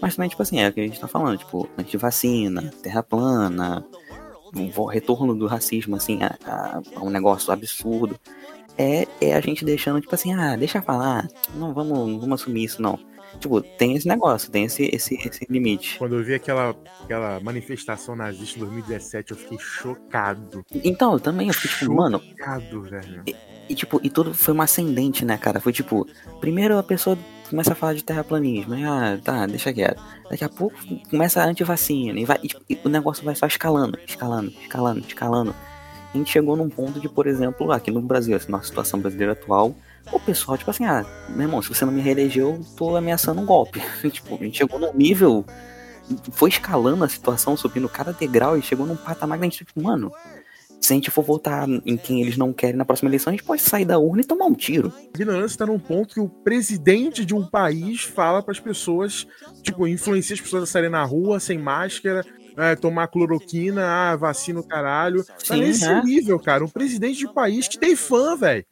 Mas 0.00 0.14
também, 0.16 0.28
tipo 0.30 0.42
assim, 0.42 0.60
é 0.60 0.68
o 0.68 0.72
que 0.72 0.80
a 0.80 0.84
gente 0.84 1.00
tá 1.00 1.08
falando, 1.08 1.38
tipo, 1.38 1.68
antivacina, 1.76 2.72
terra 2.82 3.02
plana, 3.02 3.84
um 4.54 4.84
retorno 4.86 5.34
do 5.34 5.46
racismo, 5.46 5.96
assim, 5.96 6.20
a, 6.22 6.36
a- 6.46 6.80
a 6.96 7.04
um 7.04 7.10
negócio 7.10 7.52
absurdo. 7.52 8.18
É, 8.78 9.06
é 9.20 9.34
a 9.34 9.40
gente 9.40 9.64
deixando, 9.64 10.00
tipo 10.00 10.14
assim, 10.14 10.32
ah, 10.32 10.56
deixa 10.56 10.80
falar, 10.80 11.26
não 11.54 11.74
vamos, 11.74 11.98
não 11.98 12.20
vamos 12.20 12.40
assumir 12.40 12.64
isso, 12.64 12.80
não. 12.80 12.98
Tipo, 13.38 13.60
tem 13.60 13.94
esse 13.94 14.08
negócio, 14.08 14.50
tem 14.50 14.64
esse, 14.64 14.88
esse, 14.92 15.14
esse 15.14 15.46
limite. 15.50 15.98
Quando 15.98 16.16
eu 16.16 16.24
vi 16.24 16.34
aquela, 16.34 16.74
aquela 17.02 17.38
manifestação 17.40 18.16
nazista 18.16 18.58
em 18.58 18.60
2017, 18.62 19.32
eu 19.32 19.36
fiquei 19.36 19.58
chocado. 19.58 20.64
Então, 20.72 21.12
eu 21.12 21.20
também, 21.20 21.48
eu 21.48 21.54
fiquei 21.54 21.78
tipo, 21.78 21.94
mano, 21.94 22.20
Chocado, 22.20 22.82
velho. 22.82 23.22
E 23.68 23.74
tipo, 23.74 24.00
e 24.02 24.08
tudo 24.08 24.32
foi 24.32 24.54
uma 24.54 24.64
ascendente, 24.64 25.24
né, 25.24 25.36
cara? 25.36 25.60
Foi 25.60 25.72
tipo, 25.72 26.06
primeiro 26.40 26.78
a 26.78 26.82
pessoa 26.82 27.18
começa 27.50 27.72
a 27.72 27.76
falar 27.76 27.94
de 27.94 28.02
terraplanismo, 28.02 28.74
e, 28.74 28.84
ah, 28.84 29.18
tá, 29.22 29.46
deixa 29.46 29.72
quieto. 29.72 30.02
Daqui 30.30 30.44
a 30.44 30.48
pouco 30.48 30.76
começa 31.10 31.42
a 31.42 31.46
antivacina, 31.46 32.18
e, 32.18 32.24
vai, 32.24 32.38
e, 32.42 32.48
tipo, 32.48 32.62
e 32.68 32.78
o 32.82 32.88
negócio 32.88 33.24
vai 33.24 33.34
só 33.34 33.46
escalando, 33.46 33.98
escalando, 34.06 34.52
escalando, 34.62 35.00
escalando. 35.00 35.54
A 36.18 36.20
gente 36.20 36.32
chegou 36.32 36.56
num 36.56 36.68
ponto 36.68 36.98
de, 36.98 37.08
por 37.08 37.28
exemplo, 37.28 37.70
aqui 37.70 37.92
no 37.92 38.00
Brasil, 38.00 38.36
nossa 38.48 38.66
situação 38.66 38.98
brasileira 38.98 39.34
atual, 39.34 39.72
o 40.10 40.18
pessoal, 40.18 40.58
tipo 40.58 40.68
assim, 40.68 40.84
ah, 40.84 41.06
meu 41.28 41.42
irmão, 41.42 41.62
se 41.62 41.68
você 41.68 41.84
não 41.84 41.92
me 41.92 42.00
reelegeu, 42.00 42.54
eu 42.54 42.66
tô 42.76 42.96
ameaçando 42.96 43.40
um 43.40 43.46
golpe. 43.46 43.80
tipo, 44.10 44.34
a 44.34 44.38
gente 44.38 44.58
chegou 44.58 44.80
num 44.80 44.92
nível. 44.92 45.44
Foi 46.32 46.50
escalando 46.50 47.04
a 47.04 47.08
situação, 47.08 47.56
subindo 47.56 47.88
cada 47.88 48.12
degrau 48.12 48.58
e 48.58 48.62
chegou 48.62 48.84
num 48.84 48.96
patamar 48.96 49.38
que 49.38 49.44
a 49.44 49.46
gente, 49.48 49.64
tipo, 49.64 49.80
mano, 49.80 50.10
se 50.80 50.92
a 50.92 50.96
gente 50.96 51.08
for 51.08 51.22
votar 51.22 51.68
em 51.68 51.96
quem 51.96 52.20
eles 52.20 52.36
não 52.36 52.52
querem 52.52 52.76
na 52.76 52.84
próxima 52.84 53.08
eleição, 53.08 53.30
a 53.30 53.36
gente 53.36 53.46
pode 53.46 53.62
sair 53.62 53.84
da 53.84 54.00
urna 54.00 54.22
e 54.22 54.26
tomar 54.26 54.46
um 54.46 54.54
tiro. 54.54 54.92
A 54.96 55.20
ignorância 55.20 55.58
tá 55.58 55.66
num 55.66 55.78
ponto 55.78 56.14
que 56.14 56.20
o 56.20 56.28
presidente 56.28 57.24
de 57.24 57.32
um 57.32 57.46
país 57.46 58.02
fala 58.02 58.42
pras 58.42 58.58
pessoas, 58.58 59.24
tipo, 59.62 59.86
influencia 59.86 60.34
as 60.34 60.40
pessoas 60.40 60.64
a 60.64 60.66
saírem 60.66 60.90
na 60.90 61.04
rua 61.04 61.38
sem 61.38 61.58
máscara, 61.58 62.24
é, 62.58 62.74
tomar 62.74 63.06
cloroquina, 63.06 63.86
ah, 63.86 64.16
vacina 64.16 64.58
o 64.58 64.66
caralho. 64.66 65.24
Tá 65.24 65.54
Sim, 65.54 65.60
nesse 65.60 65.84
é. 65.84 66.02
nível, 66.02 66.38
cara. 66.40 66.64
Um 66.64 66.68
presidente 66.68 67.18
de 67.18 67.32
país 67.32 67.68
que 67.68 67.78
tem 67.78 67.94
fã, 67.94 68.36
velho. 68.36 68.64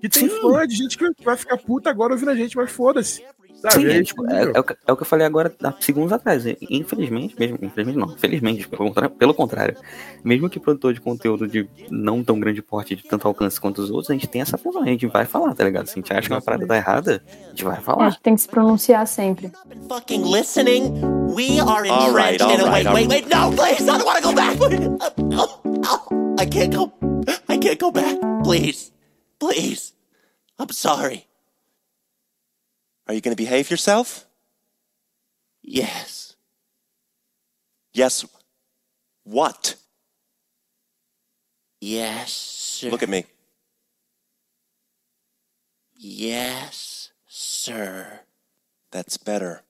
Que 0.00 0.08
tem 0.08 0.28
Sim. 0.28 0.40
fã 0.40 0.66
de 0.66 0.74
gente 0.74 0.98
que 0.98 1.12
vai 1.24 1.36
ficar 1.36 1.56
puta 1.56 1.88
agora 1.88 2.12
ouvindo 2.12 2.30
a 2.30 2.34
gente, 2.34 2.56
mas 2.56 2.70
foda-se. 2.70 3.24
Sabe? 3.62 3.74
Sim, 3.74 3.86
É 3.86 3.96
é, 3.98 4.02
tipo, 4.02 4.26
é, 4.30 4.42
é 4.54 4.58
o 4.60 4.64
que, 4.64 4.76
é 4.86 4.92
o 4.92 4.96
que 4.96 5.02
eu 5.02 5.06
falei 5.06 5.24
agora 5.26 5.54
há 5.62 5.72
segundos 5.80 6.12
atrás. 6.12 6.44
Infelizmente, 6.68 7.34
mesmo, 7.38 7.58
infelizmente 7.62 7.96
não, 7.98 8.08
felizmente, 8.18 8.66
pelo 8.68 8.84
contrário, 8.88 9.10
pelo 9.16 9.34
contrário, 9.34 9.76
mesmo 10.24 10.50
que 10.50 10.58
produtor 10.58 10.92
de 10.92 11.00
conteúdo 11.00 11.46
de 11.46 11.68
não 11.90 12.24
tão 12.24 12.40
grande 12.40 12.60
porte, 12.60 12.96
de 12.96 13.04
tanto 13.04 13.26
alcance 13.28 13.60
quanto 13.60 13.80
os 13.80 13.90
outros, 13.90 14.10
a 14.10 14.14
gente 14.14 14.26
tem 14.26 14.42
essa 14.42 14.58
função, 14.58 14.82
a 14.82 14.86
gente 14.86 15.06
vai 15.06 15.24
falar, 15.26 15.54
tá 15.54 15.62
ligado? 15.64 15.86
Se 15.86 15.92
a 15.92 15.94
gente 15.96 16.12
acha 16.12 16.28
que 16.28 16.34
uma 16.34 16.42
parada 16.42 16.66
tá 16.66 16.76
errada, 16.76 17.22
a 17.28 17.48
gente 17.50 17.62
vai 17.64 17.76
A 17.78 17.80
falar. 17.80 18.10
gente 18.10 18.20
tem 18.22 18.34
que 18.34 18.40
se 18.40 18.48
pronunciar 18.48 19.06
sempre. 19.06 19.52
fucking 19.88 20.22
listening. 20.30 20.92
We 21.34 21.60
are 21.60 21.88
All 21.88 22.12
right, 22.12 22.34
entrenched 22.34 22.42
all 22.42 22.50
in 22.54 22.60
a 22.60 22.64
right, 22.70 22.84
wait, 22.84 22.86
all 22.86 22.94
wait, 22.94 23.08
wait. 23.08 23.28
No, 23.28 23.50
please, 23.52 23.82
I 23.88 23.96
don't 23.98 24.04
want 24.04 24.16
to 24.18 24.22
go 24.22 24.34
back. 24.34 24.56
I 26.38 26.46
can't 26.46 26.74
go. 26.74 26.92
I 27.48 27.56
can't 27.58 27.78
go 27.78 27.90
back. 27.90 28.18
Please, 28.42 28.90
please. 29.38 29.92
I'm 30.58 30.68
sorry. 30.70 31.26
Are 33.12 33.14
you 33.14 33.20
going 33.20 33.36
to 33.36 33.42
behave 33.42 33.70
yourself? 33.70 34.24
Yes. 35.60 36.34
Yes. 37.92 38.24
What? 39.24 39.74
Yes, 41.78 42.32
sir. 42.32 42.88
Look 42.88 43.02
at 43.02 43.10
me. 43.10 43.26
Yes, 45.94 47.10
sir. 47.28 48.20
That's 48.90 49.18
better. 49.18 49.62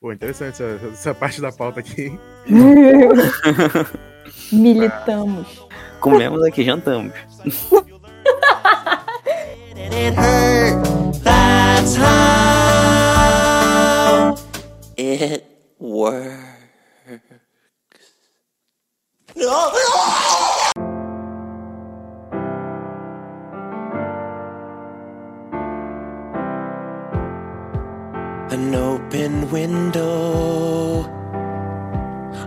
Pô, 0.00 0.12
interessante 0.12 0.62
essa, 0.62 0.86
essa 0.86 1.12
parte 1.12 1.40
da 1.40 1.50
pauta 1.50 1.80
aqui. 1.80 2.16
Militamos. 4.52 5.48
Comemos 5.98 6.44
aqui, 6.44 6.62
jantamos. 6.62 7.12
That's 11.80 11.96
how 11.96 13.56
it 14.98 15.44
works. 15.78 16.44
An 28.50 28.74
open 28.74 29.50
window, 29.50 31.04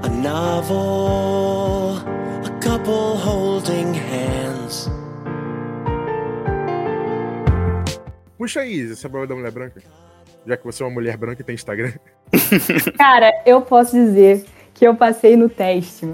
a 0.04 0.10
novel, 0.10 1.98
a 1.98 2.60
couple 2.62 3.18
holding 3.18 3.96
hands. 3.96 4.90
Puxa 8.44 8.60
aí, 8.60 8.92
essa 8.92 9.10
prova 9.10 9.26
da 9.26 9.34
mulher 9.34 9.52
branca. 9.52 9.82
Já 10.46 10.58
que 10.58 10.66
você 10.66 10.84
é 10.84 10.86
uma 10.86 10.92
mulher 10.92 11.16
branca 11.16 11.42
e 11.42 11.46
tem 11.46 11.56
Instagram. 11.56 11.94
Cara, 13.00 13.32
eu 13.46 13.62
posso 13.62 13.94
dizer 13.94 14.44
que 14.74 14.86
eu 14.86 14.94
passei 14.94 15.38
no 15.38 15.48
teste. 15.48 16.06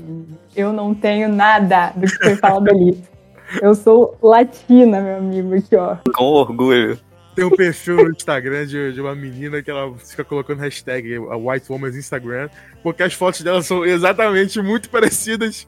Eu 0.56 0.72
não 0.72 0.94
tenho 0.94 1.28
nada 1.28 1.90
do 1.96 2.06
que 2.06 2.24
foi 2.24 2.36
falado 2.36 2.70
ali. 2.70 3.04
Eu 3.64 3.74
sou 3.74 4.16
latina, 4.22 5.02
meu 5.02 5.18
amigo, 5.18 5.56
aqui, 5.56 5.76
ó. 5.76 5.98
Com 6.14 6.24
orgulho. 6.24 7.00
Tem 7.36 7.44
um 7.44 7.50
perfil 7.50 7.96
no 7.96 8.12
Instagram 8.12 8.68
de, 8.68 8.94
de 8.94 9.02
uma 9.02 9.16
menina 9.16 9.64
que 9.64 9.72
ela 9.72 9.92
fica 9.98 10.24
colocando 10.24 10.60
hashtag 10.60 11.16
a 11.16 11.36
White 11.36 11.66
Woman's 11.72 11.96
Instagram, 11.96 12.48
porque 12.84 13.02
as 13.02 13.14
fotos 13.16 13.42
dela 13.42 13.64
são 13.64 13.84
exatamente 13.84 14.62
muito 14.62 14.88
parecidas 14.92 15.68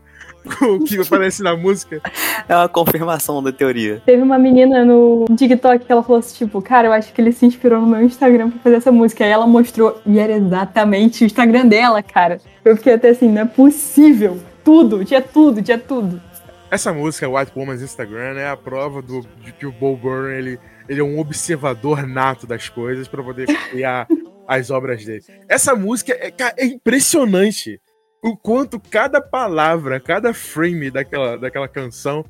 o 0.62 0.84
que 0.84 1.00
aparece 1.00 1.44
na 1.44 1.56
música. 1.56 2.02
É 2.48 2.56
uma 2.56 2.70
confirmação 2.70 3.42
da 3.42 3.52
teoria. 3.52 4.02
Teve 4.06 4.22
uma 4.22 4.38
menina 4.38 4.84
no 4.84 5.26
TikTok 5.36 5.86
que 5.86 5.92
ela 5.92 6.04
falou 6.04 6.20
assim, 6.20 6.46
tipo, 6.46 6.62
cara, 6.62 6.88
eu 6.88 6.94
acho 6.94 7.14
que 7.14 7.22
ele 7.22 7.32
se 7.32 7.46
inspirou 7.46 7.82
no 7.82 7.88
meu 7.88 8.02
Instagram 8.02 8.50
pra 8.50 8.60
fazer 8.60 8.76
essa 8.78 8.92
música. 8.92 9.24
Aí 9.24 9.32
ela 9.32 9.48
mostrou, 9.48 10.02
e 10.06 10.20
era 10.20 10.34
exatamente 10.34 11.24
o 11.24 11.26
Instagram 11.26 11.68
dela, 11.68 12.02
cara. 12.02 12.40
Eu 12.64 12.76
fiquei 12.76 12.94
até 12.94 13.10
assim, 13.10 13.30
não 13.30 13.44
é 13.44 13.46
possível. 13.46 14.40
Tudo, 14.64 15.04
tinha 15.04 15.22
tudo, 15.22 15.62
tinha 15.62 15.78
tudo. 15.78 16.22
Essa 16.70 16.94
música, 16.94 17.28
White 17.28 17.52
Woman's 17.56 17.82
Instagram, 17.82 18.40
é 18.40 18.50
a 18.50 18.56
prova 18.56 19.02
do, 19.02 19.26
de 19.44 19.52
que 19.52 19.66
o 19.66 19.72
Bo 19.72 19.96
Burnham, 19.98 20.32
ele, 20.32 20.60
ele 20.88 21.02
é 21.02 21.04
um 21.04 21.20
observador 21.20 22.08
nato 22.08 22.48
das 22.48 22.70
coisas 22.70 23.08
para 23.08 23.22
poder 23.22 23.48
criar 23.70 24.08
as 24.48 24.70
obras 24.70 25.04
dele. 25.04 25.24
Essa 25.50 25.76
música 25.76 26.14
é, 26.14 26.34
é 26.58 26.66
impressionante 26.66 27.80
o 28.22 28.38
quanto 28.38 28.80
cada 28.80 29.20
palavra, 29.20 30.00
cada 30.00 30.34
frame 30.34 30.92
daquela, 30.92 31.38
daquela 31.38 31.68
canção 31.68 32.24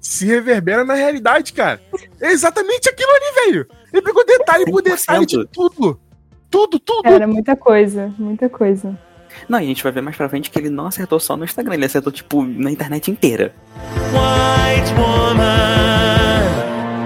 se 0.00 0.26
reverbera 0.26 0.84
na 0.84 0.94
realidade, 0.94 1.52
cara. 1.52 1.80
É 2.20 2.30
exatamente 2.30 2.88
aquilo 2.88 3.10
ali, 3.10 3.46
velho. 3.46 3.66
Ele 3.92 4.02
pegou 4.02 4.24
detalhe 4.24 4.64
por 4.66 4.82
detalhe 4.82 5.26
de 5.26 5.46
tudo. 5.46 5.98
Tudo, 6.50 6.78
tudo. 6.78 7.02
Cara, 7.02 7.26
muita 7.26 7.56
coisa, 7.56 8.12
muita 8.18 8.48
coisa. 8.48 8.98
Não, 9.48 9.60
e 9.60 9.64
a 9.64 9.66
gente 9.66 9.82
vai 9.82 9.92
ver 9.92 10.00
mais 10.00 10.16
pra 10.16 10.28
frente 10.28 10.50
que 10.50 10.58
ele 10.58 10.70
não 10.70 10.86
acertou 10.86 11.20
só 11.20 11.36
no 11.36 11.44
Instagram, 11.44 11.74
ele 11.74 11.84
acertou, 11.84 12.12
tipo, 12.12 12.42
na 12.44 12.70
internet 12.70 13.10
inteira. 13.10 13.54
White 14.12 14.92
woman, 14.94 15.44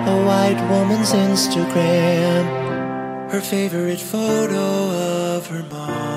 a 0.07 0.15
white 0.29 0.63
woman's 0.71 1.13
Instagram, 1.13 2.47
her 3.33 3.41
favorite 3.41 4.03
photo 4.03 4.57
of 5.37 5.53
her 5.53 5.65
mom. 5.71 6.12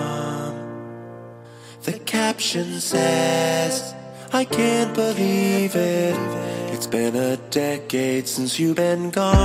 The 1.86 2.00
caption 2.00 2.80
says, 2.80 3.94
I 4.34 4.44
can't 4.44 4.92
believe 4.96 5.76
it. 5.76 6.16
It's 6.74 6.88
been 6.88 7.16
a 7.16 7.38
decade 7.52 8.28
since 8.28 8.58
you've 8.58 8.78
been 8.78 9.12
gone. 9.12 9.36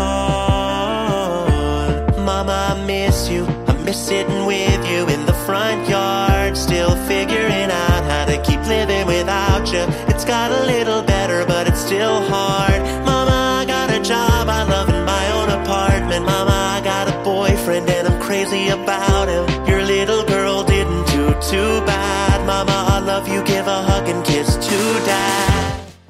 Mama, 2.24 2.74
I 2.74 2.87
miss 2.87 3.29
you. 3.29 3.44
I 3.44 3.74
miss 3.85 4.07
sitting 4.07 4.46
with 4.46 4.88
you 4.88 5.07
in 5.09 5.26
the 5.26 5.35
front 5.44 5.87
yard. 5.87 6.57
Still 6.57 6.96
figuring 7.07 7.70
out 7.70 8.05
how 8.05 8.24
to 8.24 8.40
keep 8.42 8.64
living 8.66 9.07
without 9.07 9.70
you. 9.70 9.85
It's 10.09 10.24
got 10.24 10.50
a 10.50 10.64
little 10.64 11.03
better, 11.03 11.44
but 11.44 11.68
it's 11.68 11.85
still 11.85 12.22
hard. 12.22 12.81
Mama, 13.05 13.61
I 13.61 13.66
got 13.66 13.90
a 13.90 14.00
job. 14.03 14.48
I 14.48 14.62
love 14.62 14.88
in 14.88 15.05
my 15.05 15.31
own 15.33 15.50
apartment. 15.61 16.24
Mama, 16.24 16.50
I 16.50 16.81
got 16.83 17.07
a 17.07 17.22
boyfriend 17.22 17.90
and 17.90 18.09
I'm 18.09 18.18
crazy 18.18 18.68
about 18.68 19.29
him. 19.29 19.46
Your 19.66 19.83
little 19.85 20.24
girl 20.24 20.64
didn't 20.64 21.05
do 21.09 21.35
too 21.42 21.80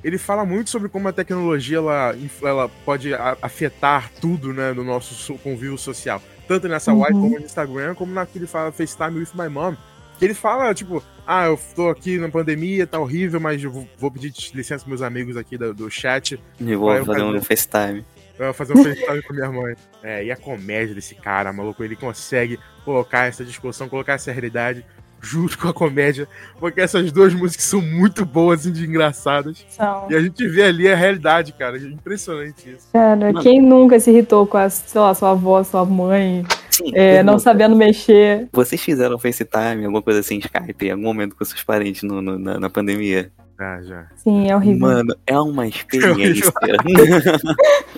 Ele 0.03 0.17
fala 0.19 0.45
muito 0.45 0.71
sobre 0.71 0.89
como 0.89 1.09
a 1.09 1.13
tecnologia 1.13 1.77
ela, 1.79 2.17
ela 2.43 2.69
pode 2.85 3.13
afetar 3.43 4.11
tudo, 4.21 4.53
né, 4.53 4.73
no 4.73 4.83
nosso 4.83 5.15
so- 5.15 5.35
convívio 5.35 5.77
social. 5.77 6.23
Tanto 6.49 6.67
nessa 6.69 6.93
Uhum. 6.93 7.01
White 7.03 7.13
Woman 7.15 7.39
no 7.41 7.45
Instagram, 7.45 7.95
como 7.95 8.13
na 8.13 8.25
que 8.27 8.39
ele 8.39 8.47
fala 8.47 8.73
FaceTime 8.73 9.19
with 9.21 9.29
my 9.35 9.49
mom. 9.49 9.77
Que 10.19 10.25
ele 10.25 10.35
fala, 10.35 10.75
tipo, 10.75 11.03
ah, 11.27 11.47
eu 11.47 11.59
tô 11.77 11.89
aqui 11.89 12.19
na 12.19 12.29
pandemia, 12.29 12.87
tá 12.87 12.99
horrível, 12.99 13.39
mas 13.41 13.63
eu 13.63 13.71
vou, 13.71 14.11
pedir 14.11 14.33
licença 14.55 14.85
pros 14.85 14.89
meus 14.89 15.03
amigos 15.03 15.37
aqui 15.37 15.57
do, 15.57 15.73
do 15.73 15.91
chat 15.91 16.39
E 16.59 16.75
vou 16.75 16.91
fazer 17.07 17.21
vai. 17.23 17.35
um 17.39 17.43
FaceTime. 17.43 18.05
eu 18.39 18.53
fazer 18.55 18.73
um 18.77 18.83
FaceTime 18.83 19.23
com 19.23 19.33
minha 19.35 19.51
mãe. 19.53 19.75
É, 20.03 20.25
e 20.25 20.31
a 20.33 20.37
comédia 20.37 20.95
desse 20.95 21.15
cara, 21.15 21.53
maluco, 21.53 21.85
ele 21.85 21.95
consegue 21.97 22.59
colocar 22.85 23.27
essa 23.27 23.45
discussão, 23.45 23.89
colocar 23.89 24.15
essa 24.15 24.33
realidade 24.33 24.85
junto 25.21 25.59
com 25.59 25.69
a 25.69 25.73
comédia, 25.73 26.27
porque 26.59 26.81
essas 26.81 27.11
duas 27.13 27.35
músicas 27.35 27.65
são 27.65 27.81
muito 27.81 28.25
boas 28.25 28.65
e 28.67 28.71
engraçadas. 28.71 29.65
São. 29.69 30.07
E 30.11 30.15
a 30.15 30.21
gente 30.21 30.47
vê 30.49 30.63
ali 30.63 30.89
a 30.89 30.97
realidade, 30.97 31.53
cara. 31.53 31.77
É 31.77 31.81
impressionante 31.81 32.71
isso. 32.71 32.89
Cara, 32.93 33.17
Mano. 33.17 33.41
quem 33.43 33.61
nunca 33.61 33.99
se 34.01 34.11
irritou 34.11 34.47
com 34.47 34.57
a, 34.57 34.69
sei 34.71 35.01
lá, 35.01 35.15
sua 35.15 35.31
avó, 35.33 35.63
sua 35.63 35.85
mãe, 35.85 36.45
Sim, 36.71 36.91
é, 36.95 37.23
não 37.23 37.39
sabendo 37.39 37.77
mexer? 37.77 38.49
Vocês 38.53 38.81
fizeram 38.81 39.19
FaceTime, 39.19 39.85
alguma 39.85 40.03
coisa 40.03 40.21
assim, 40.21 40.39
Skype, 40.39 40.87
em 40.87 40.91
algum 40.93 41.03
momento 41.05 41.37
com 41.37 41.45
seus 41.45 41.63
parentes 41.63 42.03
no- 42.03 42.23
no- 42.23 42.39
na, 42.39 42.59
na 42.61 42.71
pandemia? 42.71 43.31
Ah, 43.59 43.79
já. 43.83 44.07
Sim, 44.17 44.51
é 44.51 44.57
horrível. 44.57 44.81
Mano, 44.81 45.15
é 45.27 45.39
uma 45.39 45.67
experiência. 45.67 46.51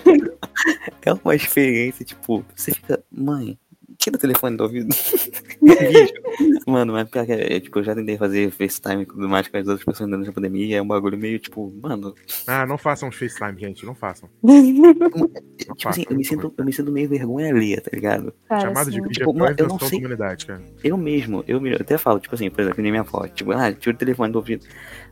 é 1.05 1.13
uma 1.23 1.35
experiência, 1.35 2.05
tipo, 2.05 2.43
você 2.55 2.71
fica, 2.73 2.99
mãe, 3.11 3.57
tira 4.03 4.17
o 4.17 4.19
telefone 4.19 4.57
do 4.57 4.63
ouvido. 4.63 4.93
Mano, 6.67 6.93
mas 6.93 7.09
pior 7.09 7.25
que 7.25 7.31
é, 7.31 7.59
tipo, 7.59 7.79
eu 7.79 7.83
já 7.83 7.95
tentei 7.95 8.17
fazer 8.17 8.51
FaceTime 8.51 9.03
e 9.03 9.05
tudo 9.05 9.29
mais 9.29 9.47
com 9.47 9.57
as 9.57 9.67
outras 9.67 9.85
pessoas 9.85 10.09
durante 10.09 10.29
a 10.29 10.33
pandemia, 10.33 10.65
e 10.65 10.73
é 10.73 10.81
um 10.81 10.87
bagulho 10.87 11.17
meio, 11.17 11.39
tipo, 11.39 11.73
mano, 11.81 12.13
Ah, 12.47 12.65
não 12.65 12.77
façam 12.77 13.11
FaceTime, 13.11 13.59
gente. 13.59 13.85
Não 13.85 13.95
façam. 13.95 14.29
Não 14.43 15.75
tipo 15.77 15.87
assim, 15.89 16.01
façam, 16.03 16.05
eu 16.09 16.17
me 16.17 16.25
sinto, 16.25 16.53
eu 16.57 16.65
me 16.65 16.73
sinto 16.73 16.91
meio 16.91 17.07
vergonha 17.07 17.49
alheia, 17.53 17.79
tá 17.79 17.89
ligado? 17.93 18.33
Cara, 18.49 18.61
Chamada 18.61 18.89
de 18.91 18.97
sim. 18.97 19.01
vídeo 19.03 19.13
Tipo, 19.13 19.31
é 19.31 19.39
mano, 19.39 19.55
eu 19.57 19.67
não 19.67 19.79
sei- 19.79 19.99
humanidade, 19.99 20.45
cara. 20.45 20.61
Eu 20.83 20.97
mesmo, 20.97 21.43
eu, 21.47 21.65
eu 21.65 21.75
até 21.77 21.97
falo, 21.97 22.19
tipo 22.19 22.35
assim, 22.35 22.49
por 22.49 22.61
exemplo, 22.61 22.81
nem 22.81 22.91
minha 22.91 23.01
avó, 23.01 23.25
tipo, 23.27 23.51
ah, 23.51 23.71
tira 23.71 23.95
o 23.95 23.97
telefone 23.97 24.31
do 24.33 24.37
ouvido. 24.37 24.65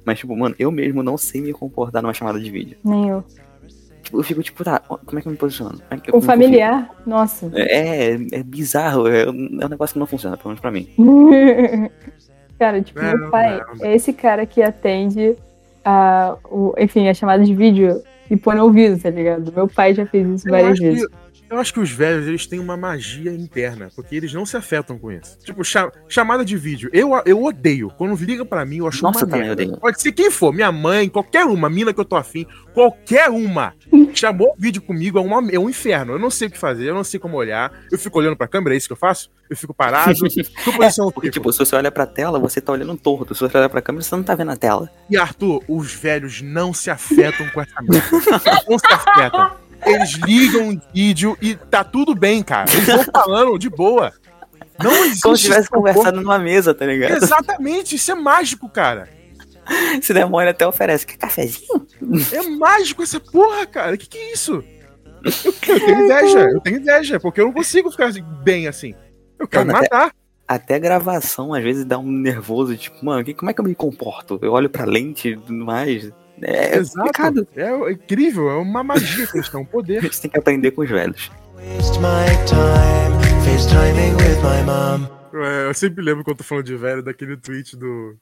Mas, 0.03 0.19
tipo, 0.19 0.35
mano, 0.35 0.55
eu 0.59 0.71
mesmo 0.71 1.01
não 1.03 1.17
sei 1.17 1.39
me 1.41 1.53
comportar 1.53 2.01
numa 2.01 2.13
chamada 2.13 2.39
de 2.39 2.49
vídeo. 2.51 2.77
Nem 2.83 3.09
eu. 3.09 3.23
Tipo, 4.01 4.19
eu 4.19 4.23
fico, 4.23 4.41
tipo, 4.43 4.63
tá, 4.63 4.79
como 4.79 5.19
é 5.19 5.21
que 5.21 5.27
eu 5.27 5.31
me 5.31 5.37
posiciono? 5.37 5.73
Como 5.77 5.85
é 5.91 5.95
eu- 6.09 6.13
é 6.13 6.17
eu 6.17 6.21
familiar, 6.21 6.89
nossa. 7.05 7.45
fico? 7.45 7.57
É, 7.57 8.13
é 8.31 8.43
bizarro, 8.43 9.07
é, 9.07 9.23
é 9.23 9.29
um 9.29 9.67
negócio 9.69 9.93
que 9.93 9.99
não 9.99 10.07
funciona, 10.07 10.35
pelo 10.37 10.49
menos 10.49 10.59
pra 10.61 10.71
mim. 10.71 10.87
cara, 12.57 12.81
tipo, 12.81 13.01
Não, 13.01 13.17
meu 13.17 13.29
pai 13.31 13.59
não, 13.59 13.75
não. 13.75 13.85
é 13.85 13.95
esse 13.95 14.13
cara 14.13 14.45
que 14.45 14.61
atende 14.61 15.35
a, 15.83 16.35
o, 16.45 16.73
enfim, 16.77 17.07
a 17.07 17.13
chamada 17.13 17.43
de 17.43 17.53
vídeo 17.55 18.01
e 18.29 18.37
põe 18.37 18.55
no 18.55 18.63
ouvido, 18.63 19.01
tá 19.01 19.09
ligado? 19.09 19.51
Meu 19.51 19.67
pai 19.67 19.93
já 19.93 20.05
fez 20.05 20.27
isso 20.27 20.47
Eu 20.47 20.51
várias 20.51 20.79
vezes. 20.79 21.05
que, 21.07 21.13
eu 21.51 21.59
acho 21.59 21.73
que 21.73 21.79
os 21.79 21.91
velhos, 21.91 22.27
eles 22.27 22.47
têm 22.47 22.59
uma 22.59 22.75
magia 22.77 23.31
interna, 23.31 23.89
porque 23.95 24.15
eles 24.15 24.33
não 24.33 24.45
se 24.45 24.55
afetam 24.57 24.97
com 24.97 25.11
isso. 25.11 25.37
Tipo, 25.43 25.63
cha- 25.63 25.91
chamada 26.07 26.43
de 26.45 26.55
vídeo. 26.57 26.89
Eu, 26.93 27.11
eu 27.25 27.43
odeio. 27.43 27.89
Quando 27.97 28.15
liga 28.15 28.43
pra 28.45 28.65
mim, 28.65 28.77
eu 28.77 28.87
acho 28.87 29.03
Nossa, 29.03 29.25
uma 29.25 29.37
merda. 29.37 29.51
odeio. 29.53 29.77
Pode 29.77 30.01
ser 30.01 30.11
quem 30.13 30.31
for, 30.31 30.53
minha 30.53 30.71
mãe, 30.71 31.09
qualquer 31.09 31.45
uma, 31.45 31.69
mina 31.69 31.93
que 31.93 31.99
eu 31.99 32.05
tô 32.05 32.15
afim, 32.15 32.45
qualquer 32.73 33.29
uma. 33.29 33.73
Chamou 34.13 34.49
o 34.49 34.55
vídeo 34.57 34.81
comigo, 34.81 35.17
é, 35.17 35.21
uma, 35.21 35.51
é 35.51 35.59
um 35.59 35.69
inferno. 35.69 36.13
Eu 36.13 36.19
não 36.19 36.29
sei 36.29 36.47
o 36.47 36.51
que 36.51 36.57
fazer, 36.57 36.87
eu 36.89 36.93
não 36.95 37.03
sei 37.03 37.19
como 37.19 37.37
olhar. 37.37 37.71
Eu 37.91 37.97
fico 37.99 38.17
olhando 38.19 38.35
pra 38.35 38.47
câmera, 38.47 38.73
é 38.75 38.77
isso 38.77 38.87
que 38.87 38.93
eu 38.93 38.97
faço? 38.97 39.29
Eu 39.49 39.57
fico 39.57 39.73
parado. 39.73 40.13
que 40.13 40.71
posição 40.71 41.05
eu 41.07 41.11
Porque, 41.11 41.27
fico? 41.27 41.33
tipo, 41.33 41.51
se 41.53 41.59
você 41.59 41.75
olha 41.75 41.91
pra 41.91 42.05
tela, 42.05 42.39
você 42.39 42.61
tá 42.61 42.71
olhando 42.71 42.95
torto. 42.97 43.33
Se 43.35 43.41
você 43.41 43.57
olha 43.57 43.67
pra 43.69 43.81
câmera, 43.81 44.03
você 44.03 44.15
não 44.15 44.23
tá 44.23 44.33
vendo 44.35 44.51
a 44.51 44.55
tela. 44.55 44.89
E 45.09 45.17
Arthur, 45.17 45.61
os 45.67 45.93
velhos 45.93 46.41
não 46.41 46.73
se 46.73 46.89
afetam 46.89 47.49
com 47.49 47.61
essa 47.61 47.81
merda. 47.81 48.07
não 48.69 48.79
se 48.79 48.87
afetam. 48.87 49.51
Eles 49.85 50.11
ligam 50.13 50.69
o 50.69 50.81
vídeo 50.93 51.37
e 51.41 51.55
tá 51.55 51.83
tudo 51.83 52.13
bem, 52.15 52.43
cara. 52.43 52.71
Eles 52.71 52.85
vão 52.85 53.03
falando 53.13 53.57
de 53.57 53.69
boa. 53.69 54.11
Não 54.83 54.91
existe. 55.05 55.21
Como 55.21 55.35
se 55.37 55.43
tivesse 55.43 55.61
esse 55.61 55.69
conversado 55.69 56.21
numa 56.21 56.39
mesa, 56.39 56.73
tá 56.73 56.85
ligado? 56.85 57.11
Exatamente, 57.23 57.95
isso 57.95 58.11
é 58.11 58.15
mágico, 58.15 58.67
cara. 58.69 59.07
Se 60.01 60.13
der 60.13 60.25
mole, 60.27 60.49
até 60.49 60.65
oferece. 60.67 61.05
Quer 61.05 61.17
cafezinho? 61.17 61.85
É 62.33 62.41
mágico 62.49 63.03
essa 63.03 63.19
porra, 63.19 63.65
cara. 63.65 63.95
Que 63.95 64.07
que 64.07 64.17
é 64.17 64.33
isso? 64.33 64.63
Eu, 65.23 65.31
eu 65.75 65.79
tenho 65.79 66.05
inveja, 66.05 66.39
eu 66.39 66.59
tenho 66.61 66.77
inveja, 66.79 67.19
porque 67.19 67.39
eu 67.41 67.45
não 67.45 67.53
consigo 67.53 67.91
ficar 67.91 68.07
assim, 68.07 68.23
bem 68.43 68.67
assim. 68.67 68.95
Eu 69.37 69.47
quero 69.47 69.65
me 69.67 69.73
Mano, 69.73 69.85
até- 69.85 69.95
matar. 69.95 70.11
Até 70.47 70.77
gravação, 70.79 71.53
às 71.53 71.63
vezes, 71.63 71.85
dá 71.85 71.97
um 71.97 72.11
nervoso, 72.11 72.75
tipo, 72.75 73.05
mano, 73.05 73.23
que- 73.23 73.33
como 73.35 73.49
é 73.49 73.53
que 73.53 73.61
eu 73.61 73.65
me 73.65 73.75
comporto? 73.75 74.37
Eu 74.41 74.51
olho 74.51 74.69
pra 74.69 74.83
lente 74.83 75.29
e 75.29 75.37
tudo 75.37 75.63
mais. 75.63 76.11
É, 76.41 76.75
é 76.77 76.83
complicado. 76.83 77.47
É, 77.55 77.91
incrível, 77.91 78.49
é 78.49 78.55
uma 78.57 78.83
magia 78.83 79.27
que 79.27 79.37
eles 79.37 79.49
têm, 79.49 79.59
um 79.59 79.63
A 79.63 79.67
poder. 79.67 80.01
gente 80.03 80.21
tem 80.21 80.31
que 80.31 80.37
aprender 80.39 80.71
com 80.71 80.81
os 80.81 80.89
velhos. 80.89 81.31
Waste 81.55 81.99
my 81.99 82.25
time 82.47 83.21
FaceTiming 83.45 84.15
with 84.15 84.41
my 84.41 84.63
mom. 84.65 85.21
É, 85.43 85.67
eu 85.69 85.73
sempre 85.73 86.03
lembro 86.03 86.23
quando 86.23 86.33
eu 86.35 86.37
tô 86.37 86.43
falando 86.43 86.65
de 86.65 86.75
velho, 86.75 87.03
daquele 87.03 87.37
tweet 87.37 87.75
do. 87.77 88.15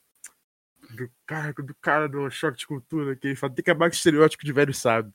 Do 0.96 1.08
cara, 1.28 1.54
do 1.54 1.76
cara 1.82 2.08
do 2.10 2.30
choque 2.32 2.58
de 2.58 2.68
cultura, 2.68 3.16
que 3.16 3.28
ele 3.28 3.36
fala, 3.36 3.54
tem 3.54 3.64
que 3.64 3.70
acabar 3.70 3.88
com 3.90 3.94
o 3.94 3.96
estereótipo 3.96 4.44
de 4.44 4.52
velho 4.52 4.74
sábio. 4.74 5.14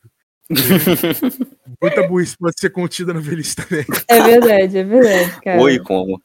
Muita 1.83 2.07
burrice 2.07 2.37
pode 2.39 2.55
ser 2.61 2.71
contida 2.71 3.13
na 3.13 3.19
velhice 3.21 3.57
também. 3.57 3.85
É 4.09 4.23
verdade, 4.23 4.79
é 4.79 4.85
verdade, 4.85 5.41
cara. 5.43 5.61
Oi, 5.61 5.79
como? 5.81 6.21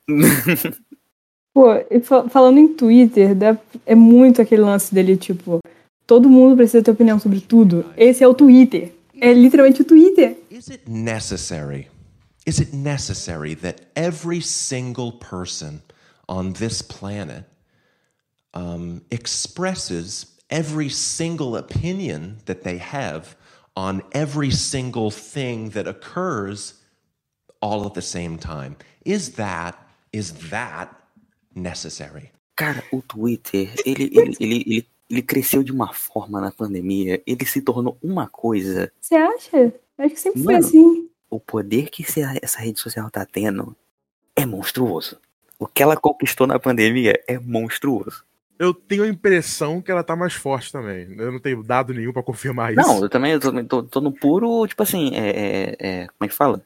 Pô, 1.54 1.74
e 1.90 2.00
fa- 2.00 2.30
falando 2.30 2.60
em 2.60 2.68
Twitter, 2.74 3.34
dá- 3.34 3.58
é 3.86 3.96
muito 3.96 4.42
aquele 4.42 4.62
lance 4.62 4.94
dele, 4.94 5.18
tipo, 5.18 5.60
todo 6.10 6.28
mundo 6.28 6.56
precisa 6.56 6.82
ter 6.82 6.90
opinião 6.90 7.20
sobre 7.20 7.40
tudo. 7.40 7.86
Esse 7.96 8.24
é 8.24 8.28
o 8.28 8.34
Twitter. 8.34 8.92
É 9.22 9.32
literalmente 9.32 9.84
o 9.84 9.86
Twitter. 9.86 10.38
Is 10.50 10.68
it 10.68 10.90
necessary? 10.90 11.88
Is 12.48 12.60
it 12.60 12.76
necessary 12.76 13.56
that 13.58 13.86
every 13.96 14.42
single 14.42 15.12
person 15.12 15.84
on 16.28 16.54
this 16.54 16.82
planet 16.82 17.46
um, 18.56 19.02
expresses 19.12 20.26
every 20.50 20.90
single 20.90 21.56
opinion 21.56 22.38
that 22.46 22.64
they 22.64 22.80
have 22.80 23.36
on 23.76 24.02
every 24.12 24.50
single 24.50 25.12
thing 25.12 25.70
that 25.74 25.88
occurs 25.88 26.82
all 27.62 27.86
at 27.86 27.94
the 27.94 28.02
same 28.02 28.40
time? 28.40 28.76
Is 29.06 29.34
that 29.34 29.78
is 30.12 30.50
that 30.50 30.90
necessary? 31.54 32.32
Cara, 32.58 32.82
o 32.92 33.04
Twitter, 33.08 33.70
ele, 33.86 34.10
ele, 34.12 34.36
ele, 34.40 34.64
ele 34.66 34.86
ele 35.10 35.22
cresceu 35.22 35.64
de 35.64 35.72
uma 35.72 35.92
forma 35.94 36.40
na 36.40 36.52
pandemia, 36.52 37.22
ele 37.26 37.46
se 37.46 37.62
tornou 37.62 37.98
uma 38.02 38.28
coisa. 38.28 38.92
Você 39.02 39.16
acha? 39.16 39.74
Acho 39.98 40.14
que 40.14 40.20
sempre 40.20 40.44
foi 40.44 40.54
Mano. 40.54 40.66
assim. 40.66 41.10
O 41.30 41.40
poder 41.40 41.90
que 41.90 42.04
essa 42.42 42.60
rede 42.60 42.80
social 42.80 43.10
tá 43.10 43.26
tendo 43.26 43.76
é 44.36 44.46
monstruoso. 44.46 45.18
O 45.58 45.68
que 45.68 45.84
ela 45.84 45.98
conquistou 45.98 46.48
na 46.48 46.58
pandemia 46.60 47.22
é 47.28 47.38
monstruoso. 47.38 48.24
Eu 48.58 48.74
tenho 48.74 49.04
a 49.04 49.08
impressão 49.08 49.82
que 49.82 49.90
ela 49.92 50.04
tá 50.04 50.16
mais 50.16 50.34
forte 50.34 50.72
também. 50.72 51.08
Eu 51.18 51.32
não 51.32 51.40
tenho 51.40 51.64
dado 51.64 51.94
nenhum 51.94 52.12
pra 52.12 52.24
confirmar 52.24 52.74
isso. 52.74 52.82
Não, 52.82 53.02
eu 53.02 53.10
também 53.10 53.32
eu 53.34 53.40
tô, 53.40 53.64
tô- 53.64 53.84
tô 53.84 54.02
no 54.02 54.12
puro, 54.12 54.66
tipo 54.68 54.84
assim, 54.84 55.12
é, 55.16 55.30
é- 55.30 55.76
é- 55.80 56.08
como 56.08 56.26
é 56.26 56.28
que 56.28 56.34
fala? 56.36 56.62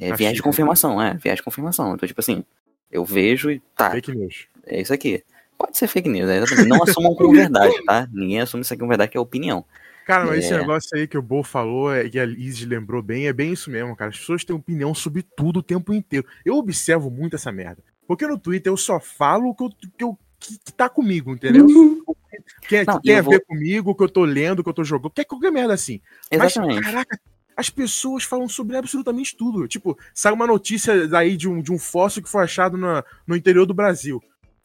É 0.00 0.14
viés 0.14 0.34
de 0.34 0.42
confirmação, 0.42 1.00
é, 1.00 1.14
viés 1.14 1.36
de 1.36 1.42
confirmação. 1.42 1.94
Então, 1.94 2.06
tipo 2.06 2.20
assim, 2.20 2.42
eu 2.90 3.04
vejo 3.04 3.50
e 3.50 3.60
tá, 3.76 3.90
Fake 3.90 4.14
news. 4.14 4.46
é 4.66 4.80
isso 4.80 4.94
aqui. 4.94 5.22
Pode 5.60 5.76
ser 5.76 5.88
fake 5.88 6.08
news, 6.08 6.28
é 6.30 6.38
exatamente. 6.38 6.68
Não 6.68 6.82
assumam 6.82 7.14
como 7.14 7.32
verdade, 7.34 7.74
tá? 7.84 8.08
Ninguém 8.10 8.40
assume 8.40 8.62
isso 8.62 8.72
aqui 8.72 8.80
como 8.80 8.88
verdade, 8.88 9.10
que 9.10 9.18
é 9.18 9.20
opinião. 9.20 9.62
Cara, 10.06 10.24
mas 10.24 10.38
esse 10.44 10.54
É. 10.54 10.58
negócio 10.58 10.88
aí 10.96 11.06
que 11.06 11.18
o 11.18 11.22
Bo 11.22 11.42
falou 11.42 11.92
é, 11.94 12.08
e 12.12 12.18
a 12.18 12.24
Liz 12.24 12.60
lembrou 12.64 13.02
bem, 13.02 13.26
é 13.28 13.32
bem 13.32 13.52
isso 13.52 13.70
mesmo, 13.70 13.94
cara. 13.94 14.10
As 14.10 14.18
pessoas 14.18 14.42
têm 14.42 14.56
opinião 14.56 14.94
sobre 14.94 15.22
tudo 15.22 15.58
o 15.58 15.62
tempo 15.62 15.92
inteiro. 15.92 16.26
Eu 16.44 16.54
observo 16.56 17.10
muito 17.10 17.36
essa 17.36 17.52
merda. 17.52 17.82
Porque 18.08 18.26
no 18.26 18.38
Twitter 18.38 18.72
eu 18.72 18.76
só 18.76 18.98
falo 18.98 19.50
o 19.50 19.54
que, 19.54 19.62
eu, 19.64 19.68
que, 19.98 20.04
eu- 20.04 20.18
que- 20.40 20.58
que 20.64 20.72
tá 20.72 20.88
comigo, 20.88 21.32
entendeu? 21.32 21.66
Uhum. 21.66 22.02
Que, 22.66 22.76
é- 22.76 22.84
Não, 22.84 22.96
que 22.98 23.06
tem 23.08 23.18
a 23.18 23.22
vou- 23.22 23.34
ver 23.34 23.44
comigo, 23.44 23.90
o 23.90 23.94
que 23.94 24.02
eu 24.02 24.08
tô 24.08 24.24
lendo, 24.24 24.60
o 24.60 24.64
que 24.64 24.70
eu 24.70 24.74
tô 24.74 24.82
jogando, 24.82 25.02
qualquer, 25.10 25.24
qualquer 25.26 25.52
merda 25.52 25.74
assim. 25.74 26.00
Exatamente. 26.30 26.76
Mas, 26.76 26.84
caraca, 26.86 27.20
as 27.56 27.68
pessoas 27.70 28.24
falam 28.24 28.48
sobre 28.48 28.76
absolutamente 28.78 29.36
tudo. 29.36 29.68
Tipo, 29.68 29.96
sai 30.14 30.32
uma 30.32 30.46
notícia 30.46 31.06
daí 31.06 31.36
de 31.36 31.46
um, 31.48 31.60
de 31.60 31.70
um 31.70 31.78
fóssil 31.78 32.22
que 32.22 32.28
foi 32.30 32.42
achado 32.42 32.76
na- 32.78 33.04
no 33.26 33.36
interior 33.36 33.66
do 33.66 33.74
Brasil. 33.74 34.20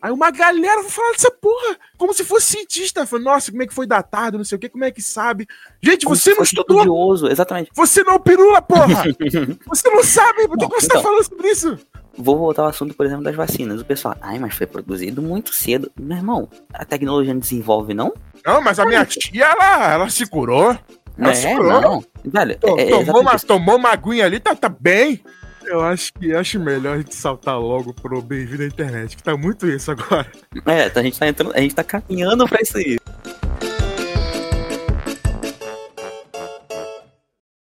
Aí 0.05 0.11
uma 0.11 0.29
galera 0.29 0.83
vai 0.83 0.91
falar 0.91 1.13
dessa 1.13 1.31
porra, 1.31 1.75
como 1.97 2.13
se 2.13 2.23
fosse 2.23 2.45
cientista. 2.45 3.07
Falando, 3.07 3.25
nossa, 3.25 3.49
como 3.49 3.63
é 3.63 3.65
que 3.65 3.73
foi 3.73 3.87
datado, 3.87 4.37
não 4.37 4.45
sei 4.45 4.55
o 4.55 4.59
que, 4.59 4.69
como 4.69 4.83
é 4.83 4.91
que 4.91 5.01
sabe. 5.01 5.47
Gente, 5.81 6.05
Como 6.05 6.15
você 6.15 6.29
se 6.29 6.35
não 6.37 6.43
estudou, 6.43 6.77
estudioso, 6.77 7.27
exatamente. 7.27 7.71
você 7.73 8.03
não 8.03 8.13
é 8.13 8.15
o 8.17 8.19
pirula, 8.19 8.61
porra! 8.61 9.03
você 9.65 9.89
não 9.89 10.03
sabe, 10.03 10.47
por 10.47 10.59
que 10.59 10.67
você 10.67 10.85
então. 10.85 11.01
tá 11.01 11.07
falando 11.07 11.23
sobre 11.23 11.47
isso? 11.49 11.79
Vou 12.15 12.37
voltar 12.37 12.61
ao 12.61 12.67
assunto, 12.67 12.93
por 12.93 13.03
exemplo, 13.03 13.23
das 13.23 13.35
vacinas. 13.35 13.81
O 13.81 13.85
pessoal, 13.85 14.15
ai, 14.21 14.37
mas 14.37 14.53
foi 14.53 14.67
produzido 14.67 15.23
muito 15.23 15.51
cedo. 15.55 15.91
Meu 15.99 16.17
irmão, 16.17 16.47
a 16.71 16.85
tecnologia 16.85 17.33
não 17.33 17.39
desenvolve, 17.41 17.95
não? 17.95 18.13
Não, 18.45 18.61
mas 18.61 18.77
a 18.77 18.85
minha 18.85 19.03
tia, 19.07 19.43
ela, 19.45 19.93
ela 19.93 20.09
se 20.09 20.27
curou. 20.27 20.77
Ela 21.17 21.33
se 21.33 21.47
É, 21.47 21.55
curou. 21.55 21.81
não. 21.81 22.05
Velho, 22.23 22.51
é, 22.51 22.89
tomou, 22.89 23.21
uma, 23.21 23.35
isso. 23.35 23.47
tomou 23.47 23.75
uma 23.77 23.89
aguinha 23.89 24.25
ali, 24.25 24.39
tá, 24.39 24.53
tá 24.55 24.69
bem. 24.69 25.19
Eu 25.67 25.81
acho 25.81 26.13
que 26.13 26.33
acho 26.33 26.59
melhor 26.59 26.95
a 26.95 26.97
gente 26.99 27.15
saltar 27.15 27.59
logo 27.59 27.91
pro 27.91 28.21
bem-vindo 28.21 28.63
à 28.63 28.65
internet, 28.67 29.17
que 29.17 29.23
tá 29.23 29.35
muito 29.35 29.67
isso 29.67 29.89
agora. 29.89 30.31
É, 30.65 30.91
a 30.93 31.03
gente 31.03 31.17
tá 31.17 31.27
entrando, 31.27 31.55
a 31.55 31.59
gente 31.59 31.73
tá 31.73 31.83
caminhando 31.83 32.47
pra 32.47 32.61
isso 32.61 32.77
aí. 32.77 32.97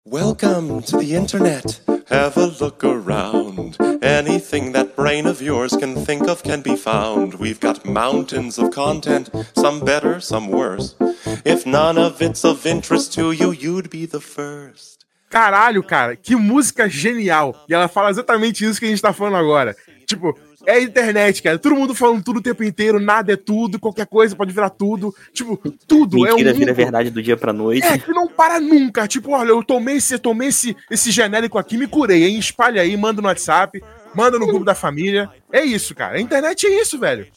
Welcome 0.06 0.82
to 0.82 0.98
the 0.98 1.14
internet. 1.14 1.82
Have 2.10 2.36
a 2.38 2.46
look 2.60 2.82
around. 2.84 3.76
Anything 4.02 4.72
that 4.72 4.96
brain 4.96 5.26
of 5.26 5.42
yours 5.42 5.76
can 5.76 5.94
think 6.04 6.26
of 6.28 6.42
can 6.42 6.62
be 6.62 6.76
found. 6.76 7.34
We've 7.34 7.60
got 7.60 7.84
mountains 7.84 8.58
of 8.58 8.70
content, 8.70 9.30
some 9.54 9.84
better, 9.84 10.20
some 10.20 10.48
worse. 10.48 10.96
If 11.44 11.66
none 11.66 11.98
of 11.98 12.22
it's 12.22 12.44
of 12.44 12.66
interest 12.66 13.12
to 13.14 13.32
you, 13.32 13.52
you'd 13.52 13.90
be 13.90 14.06
the 14.06 14.20
first. 14.20 14.99
Caralho, 15.30 15.80
cara, 15.84 16.16
que 16.16 16.34
música 16.34 16.88
genial. 16.88 17.64
E 17.68 17.72
ela 17.72 17.86
fala 17.86 18.10
exatamente 18.10 18.64
isso 18.64 18.80
que 18.80 18.86
a 18.86 18.88
gente 18.88 19.00
tá 19.00 19.12
falando 19.12 19.36
agora. 19.36 19.76
Tipo, 20.04 20.36
é 20.66 20.72
a 20.72 20.82
internet, 20.82 21.40
cara. 21.40 21.56
Todo 21.56 21.76
mundo 21.76 21.94
falando 21.94 22.22
tudo 22.22 22.38
o 22.38 22.42
tempo 22.42 22.64
inteiro, 22.64 22.98
nada 22.98 23.32
é 23.32 23.36
tudo, 23.36 23.78
qualquer 23.78 24.06
coisa 24.06 24.34
pode 24.34 24.52
virar 24.52 24.70
tudo. 24.70 25.14
Tipo, 25.32 25.56
tudo 25.86 26.26
é 26.26 26.32
um 26.32 26.36
Mentira 26.36 26.52
vira 26.52 26.74
verdade 26.74 27.10
do 27.10 27.22
dia 27.22 27.36
pra 27.36 27.52
noite. 27.52 27.86
É, 27.86 27.96
que 27.96 28.10
não 28.10 28.26
para 28.26 28.58
nunca. 28.58 29.06
Tipo, 29.06 29.30
olha, 29.30 29.50
eu 29.50 29.62
tomei 29.62 29.98
esse, 29.98 30.14
eu 30.14 30.18
tomei 30.18 30.48
esse, 30.48 30.76
esse 30.90 31.12
genérico 31.12 31.58
aqui, 31.58 31.78
me 31.78 31.86
curei, 31.86 32.24
hein? 32.24 32.36
Espalha 32.36 32.82
aí, 32.82 32.96
manda 32.96 33.22
no 33.22 33.28
WhatsApp, 33.28 33.80
manda 34.12 34.36
no 34.36 34.48
grupo 34.48 34.64
da 34.64 34.74
família. 34.74 35.30
É 35.52 35.62
isso, 35.62 35.94
cara. 35.94 36.18
A 36.18 36.20
internet 36.20 36.66
é 36.66 36.80
isso, 36.80 36.98
velho. 36.98 37.28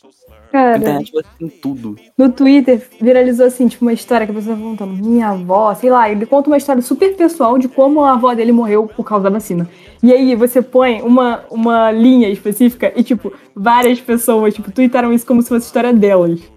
Cara, 0.54 0.78
internet 0.78 1.12
você 1.12 1.28
tem 1.40 1.50
tudo. 1.50 1.96
no 2.16 2.32
Twitter 2.32 2.88
viralizou 3.02 3.48
assim, 3.48 3.68
tipo, 3.68 3.84
uma 3.84 3.92
história 3.92 4.28
que 4.28 4.32
a 4.32 4.36
pessoa 4.36 4.56
contando. 4.56 4.94
Minha 4.94 5.30
avó, 5.30 5.74
sei 5.74 5.90
lá, 5.90 6.08
ele 6.08 6.28
conta 6.28 6.48
uma 6.48 6.58
história 6.58 6.80
super 6.80 7.16
pessoal 7.16 7.58
de 7.58 7.68
como 7.68 8.04
a 8.04 8.14
avó 8.14 8.36
dele 8.36 8.52
morreu 8.52 8.86
por 8.86 9.04
causa 9.04 9.24
da 9.24 9.30
vacina. 9.32 9.68
E 10.04 10.14
aí 10.14 10.36
você 10.36 10.62
põe 10.62 11.02
uma, 11.02 11.44
uma 11.50 11.92
linha 11.92 12.30
específica 12.30 12.94
e, 12.96 13.02
tipo, 13.02 13.34
várias 13.56 14.00
pessoas, 14.00 14.54
tipo, 14.54 14.72
tweetaram 14.72 15.12
isso 15.12 15.26
como 15.26 15.42
se 15.42 15.50
fosse 15.50 15.66
a 15.66 15.68
história 15.68 15.92
delas. 15.92 16.53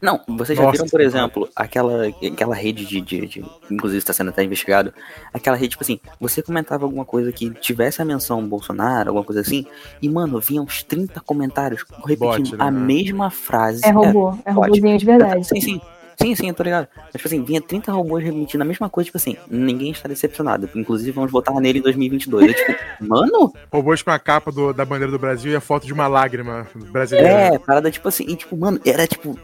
Não, 0.00 0.20
vocês 0.28 0.56
já 0.56 0.64
Nossa, 0.64 0.78
viram, 0.78 0.88
por 0.88 1.00
exemplo, 1.00 1.48
aquela, 1.54 2.06
aquela 2.06 2.54
rede 2.54 2.86
de, 2.86 3.00
de, 3.00 3.26
de- 3.26 3.44
Inclusive 3.70 3.98
está 3.98 4.12
sendo 4.12 4.30
até 4.30 4.42
investigado. 4.42 4.92
Aquela 5.32 5.56
rede, 5.56 5.70
tipo 5.70 5.82
assim, 5.84 6.00
você 6.20 6.42
comentava 6.42 6.84
alguma 6.84 7.04
coisa 7.04 7.30
que 7.32 7.50
tivesse 7.50 8.00
a 8.00 8.04
menção 8.04 8.46
Bolsonaro, 8.46 9.10
alguma 9.10 9.24
coisa 9.24 9.40
assim, 9.42 9.66
e, 10.00 10.08
mano, 10.08 10.40
vinha 10.40 10.62
uns 10.62 10.82
30 10.82 11.20
comentários 11.20 11.84
repetindo 12.06 12.50
Bot, 12.50 12.56
né? 12.56 12.64
a 12.64 12.70
mesma 12.70 13.30
frase. 13.30 13.84
É 13.84 13.90
robô, 13.90 14.30
é, 14.44 14.52
bot. 14.52 14.66
robôzinho 14.66 14.98
de 14.98 15.04
verdade. 15.06 15.46
Sim, 15.46 15.60
sim. 15.60 15.80
Sim, 16.22 16.34
sim, 16.34 16.48
eu 16.48 16.54
tô 16.54 16.62
ligado. 16.62 16.86
Mas, 16.94 17.12
tipo 17.12 17.28
assim, 17.28 17.42
vinha 17.42 17.62
30 17.62 17.92
robôs 17.92 18.22
repetindo 18.22 18.60
a 18.60 18.64
mesma 18.66 18.90
coisa, 18.90 19.06
tipo 19.06 19.16
assim, 19.16 19.38
ninguém 19.50 19.90
está 19.90 20.06
decepcionado. 20.06 20.68
Inclusive, 20.74 21.12
vamos 21.12 21.32
votar 21.32 21.54
nele 21.54 21.78
em 21.78 21.82
2022. 21.82 22.46
Eu, 22.46 22.54
tipo, 22.54 22.74
mano, 23.00 23.50
Robôs 23.72 24.02
com 24.02 24.10
a 24.10 24.18
capa 24.18 24.52
do- 24.52 24.74
da 24.74 24.84
bandeira 24.84 25.10
do 25.10 25.18
Brasil 25.18 25.50
e 25.50 25.56
a 25.56 25.62
foto 25.62 25.86
de 25.86 25.94
uma 25.94 26.06
lágrima 26.06 26.66
brasileira. 26.92 27.54
É, 27.54 27.58
parada 27.58 27.90
tipo 27.90 28.06
assim, 28.06 28.24
e 28.28 28.36
tipo, 28.36 28.54
mano, 28.54 28.78
era 28.84 29.06
tipo. 29.06 29.34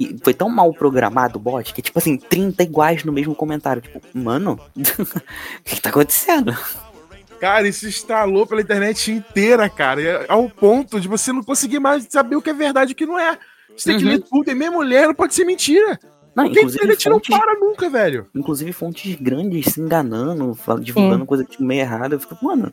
E 0.00 0.16
foi 0.22 0.34
tão 0.34 0.48
mal 0.48 0.72
programado 0.72 1.38
o 1.38 1.40
bot 1.42 1.72
que, 1.74 1.82
tipo 1.82 1.98
assim, 1.98 2.16
30 2.16 2.62
iguais 2.62 3.04
no 3.04 3.12
mesmo 3.12 3.34
comentário. 3.34 3.82
Tipo, 3.82 4.00
mano, 4.14 4.58
o 4.76 5.62
que 5.64 5.80
tá 5.80 5.90
acontecendo? 5.90 6.56
Cara, 7.40 7.66
isso 7.66 7.88
estralou 7.88 8.46
pela 8.46 8.60
internet 8.60 9.10
inteira, 9.10 9.68
cara. 9.68 10.00
É 10.00 10.26
Ao 10.28 10.48
ponto 10.48 11.00
de 11.00 11.08
você 11.08 11.32
não 11.32 11.42
conseguir 11.42 11.80
mais 11.80 12.06
saber 12.08 12.36
o 12.36 12.42
que 12.42 12.50
é 12.50 12.54
verdade 12.54 12.92
e 12.92 12.94
o 12.94 12.96
que 12.96 13.06
não 13.06 13.18
é. 13.18 13.36
Você 13.76 13.90
tem 13.90 13.98
que 13.98 14.04
Uhum. 14.04 14.10
ler 14.12 14.20
tudo. 14.20 14.50
E 14.50 14.54
mesmo 14.54 14.80
ler 14.80 15.08
não 15.08 15.14
pode 15.14 15.34
ser 15.34 15.44
mentira. 15.44 15.98
Não, 16.34 16.44
Porque 16.44 16.60
a 16.60 16.62
inclusive 16.62 16.84
internet 16.84 17.08
não 17.08 17.16
fontes, 17.16 17.36
para 17.36 17.54
nunca, 17.58 17.90
velho. 17.90 18.26
inclusive 18.34 18.72
fontes 18.72 19.16
grandes 19.20 19.66
se 19.74 19.80
enganando, 19.80 20.56
divulgando 20.80 21.26
coisa 21.26 21.44
tipo, 21.44 21.62
meio 21.64 21.80
errada. 21.82 22.14
Eu 22.14 22.20
fico, 22.20 22.38
mano, 22.42 22.72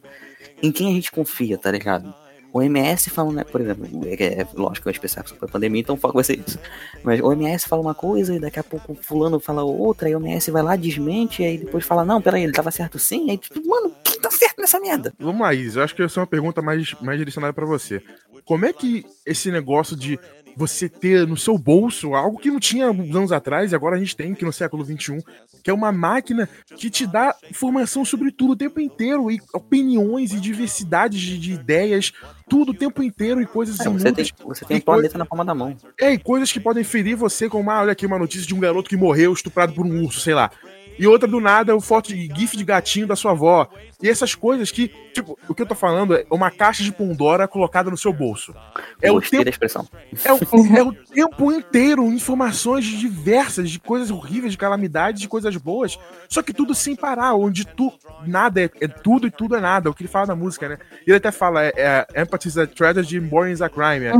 em 0.63 0.71
quem 0.71 0.87
a 0.89 0.93
gente 0.93 1.11
confia, 1.11 1.57
tá 1.57 1.69
ligado? 1.71 2.13
O 2.51 2.61
MS 2.61 3.09
fala, 3.09 3.31
né, 3.31 3.43
por 3.43 3.61
exemplo, 3.61 3.87
é, 4.05 4.41
é, 4.41 4.47
lógico 4.55 4.83
que 4.83 4.89
um 4.89 4.91
especial 4.91 5.27
sobre 5.27 5.45
a 5.45 5.47
pandemia, 5.47 5.81
então 5.81 5.95
o 5.95 5.97
foco 5.97 6.15
vai 6.15 6.23
ser 6.23 6.39
isso. 6.39 6.57
Mas 7.03 7.21
o 7.21 7.31
MS 7.31 7.67
fala 7.67 7.81
uma 7.81 7.93
coisa 7.93 8.35
e 8.35 8.39
daqui 8.39 8.59
a 8.59 8.63
pouco 8.63 8.95
fulano 8.95 9.39
fala 9.39 9.63
outra, 9.63 10.09
e 10.09 10.15
o 10.15 10.19
MS 10.19 10.49
vai 10.49 10.63
lá, 10.63 10.75
desmente, 10.75 11.43
e 11.43 11.45
aí 11.45 11.57
depois 11.57 11.85
fala, 11.85 12.03
não, 12.03 12.21
peraí, 12.21 12.43
ele 12.43 12.53
tava 12.53 12.71
certo 12.71 12.97
sim, 12.97 13.29
aí 13.29 13.37
tipo, 13.37 13.65
mano, 13.67 13.93
quem 14.03 14.19
tá 14.19 14.31
certo 14.31 14.59
nessa 14.59 14.79
merda? 14.79 15.13
Vamos 15.19 15.41
lá, 15.41 15.53
Isis. 15.53 15.75
Eu 15.75 15.83
acho 15.83 15.95
que 15.95 16.01
essa 16.01 16.19
é 16.19 16.21
uma 16.21 16.27
pergunta 16.27 16.61
mais, 16.61 16.95
mais 17.01 17.19
direcionada 17.19 17.53
pra 17.53 17.65
você. 17.65 18.01
Como 18.45 18.65
é 18.65 18.73
que 18.73 19.05
esse 19.25 19.51
negócio 19.51 19.95
de 19.95 20.19
você 20.55 20.89
ter 20.89 21.27
no 21.27 21.37
seu 21.37 21.57
bolso 21.57 22.13
algo 22.13 22.37
que 22.37 22.49
não 22.49 22.59
tinha 22.59 22.91
uns 22.91 23.15
anos 23.15 23.31
atrás 23.31 23.71
e 23.71 23.75
agora 23.75 23.95
a 23.95 23.99
gente 23.99 24.15
tem, 24.15 24.33
que 24.33 24.45
no 24.45 24.53
século 24.53 24.83
XXI, 24.83 25.23
que 25.63 25.69
é 25.69 25.73
uma 25.73 25.91
máquina 25.91 26.47
que 26.75 26.89
te 26.89 27.05
dá 27.05 27.35
informação 27.49 28.03
sobre 28.03 28.31
tudo 28.31 28.53
o 28.53 28.55
tempo 28.55 28.79
inteiro, 28.79 29.31
e 29.31 29.39
opiniões 29.53 30.33
e 30.33 30.39
diversidades 30.39 31.19
de, 31.19 31.37
de 31.37 31.53
ideias, 31.53 32.11
tudo 32.47 32.71
o 32.71 32.73
tempo 32.73 33.03
inteiro 33.03 33.41
e 33.41 33.45
coisas 33.45 33.79
É, 33.79 33.89
você 33.89 34.11
tem, 34.11 34.25
você 34.43 34.65
tem 34.65 34.77
um 34.77 34.81
planeta 34.81 35.17
na 35.17 35.25
palma 35.25 35.45
da 35.45 35.53
mão. 35.53 35.75
É, 35.99 36.13
e 36.13 36.17
coisas 36.17 36.51
que 36.51 36.59
podem 36.59 36.83
ferir 36.83 37.15
você, 37.15 37.47
como, 37.47 37.69
ah, 37.69 37.81
olha 37.81 37.91
aqui 37.91 38.05
uma 38.05 38.19
notícia 38.19 38.47
de 38.47 38.55
um 38.55 38.59
garoto 38.59 38.89
que 38.89 38.97
morreu 38.97 39.33
estuprado 39.33 39.73
por 39.73 39.85
um 39.85 40.03
urso, 40.03 40.19
sei 40.19 40.33
lá. 40.33 40.51
E 40.99 41.07
outra 41.07 41.27
do 41.27 41.39
nada, 41.39 41.73
o 41.75 41.79
foto 41.79 42.09
de 42.09 42.27
gif 42.35 42.57
de 42.57 42.65
gatinho 42.65 43.07
da 43.07 43.15
sua 43.15 43.31
avó. 43.31 43.67
E 44.01 44.09
essas 44.09 44.35
coisas 44.35 44.69
que, 44.69 44.89
tipo, 45.13 45.39
o 45.47 45.55
que 45.55 45.61
eu 45.61 45.65
tô 45.65 45.73
falando 45.73 46.13
é 46.13 46.25
uma 46.29 46.51
caixa 46.51 46.83
de 46.83 46.91
Pandora 46.91 47.47
colocada 47.47 47.89
no 47.89 47.97
seu 47.97 48.11
bolso. 48.11 48.53
É 49.01 49.09
o, 49.09 49.15
Gostei 49.15 49.39
da 49.39 49.45
tempo, 49.45 49.55
expressão. 49.55 49.87
é, 50.25 50.33
o, 50.33 50.37
é 50.77 50.83
o 50.83 50.93
tempo 50.93 51.51
inteiro 51.51 52.05
informações 52.11 52.85
diversas, 52.85 53.71
de 53.71 53.79
coisas 53.79 54.11
horríveis, 54.11 54.51
de 54.51 54.57
calamidades, 54.57 55.21
de 55.21 55.27
coisas 55.27 55.55
boas. 55.55 55.97
Só 56.27 56.43
que 56.43 56.53
tudo 56.53 56.75
sem 56.75 56.95
parar, 56.95 57.33
onde 57.33 57.65
tu, 57.65 57.91
nada 58.27 58.61
é, 58.61 58.69
é 58.81 58.87
tudo 58.87 59.25
e 59.25 59.31
tudo 59.31 59.55
é 59.55 59.61
nada. 59.61 59.89
O 59.89 59.93
que 59.93 60.03
ele 60.03 60.09
fala 60.09 60.27
na 60.27 60.35
música, 60.35 60.67
né? 60.67 60.77
Ele 61.07 61.15
até 61.15 61.31
fala, 61.31 61.63
é, 61.65 61.73
é 62.13 62.21
empathy 62.21 62.49
is 62.49 62.57
a 62.57 62.67
tragedy, 62.67 63.19
boring 63.19 63.53
is 63.53 63.61
a 63.61 63.69
crime. 63.69 64.05
É. 64.05 64.11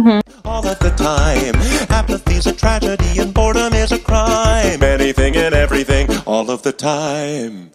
All 0.43 0.65
of 0.65 0.75
the 0.77 0.91
time. 0.91 1.51
Apathy's 1.89 2.47
a 2.47 2.53
tragedy 2.53 3.19
and 3.19 3.33
boredom 3.33 3.73
is 3.75 3.91
a 3.91 3.99
crime. 3.99 4.81
Anything 4.81 5.37
and 5.37 5.53
everything, 5.53 6.07
all 6.25 6.49
of 6.49 6.63
the 6.63 6.68
time. 6.71 7.71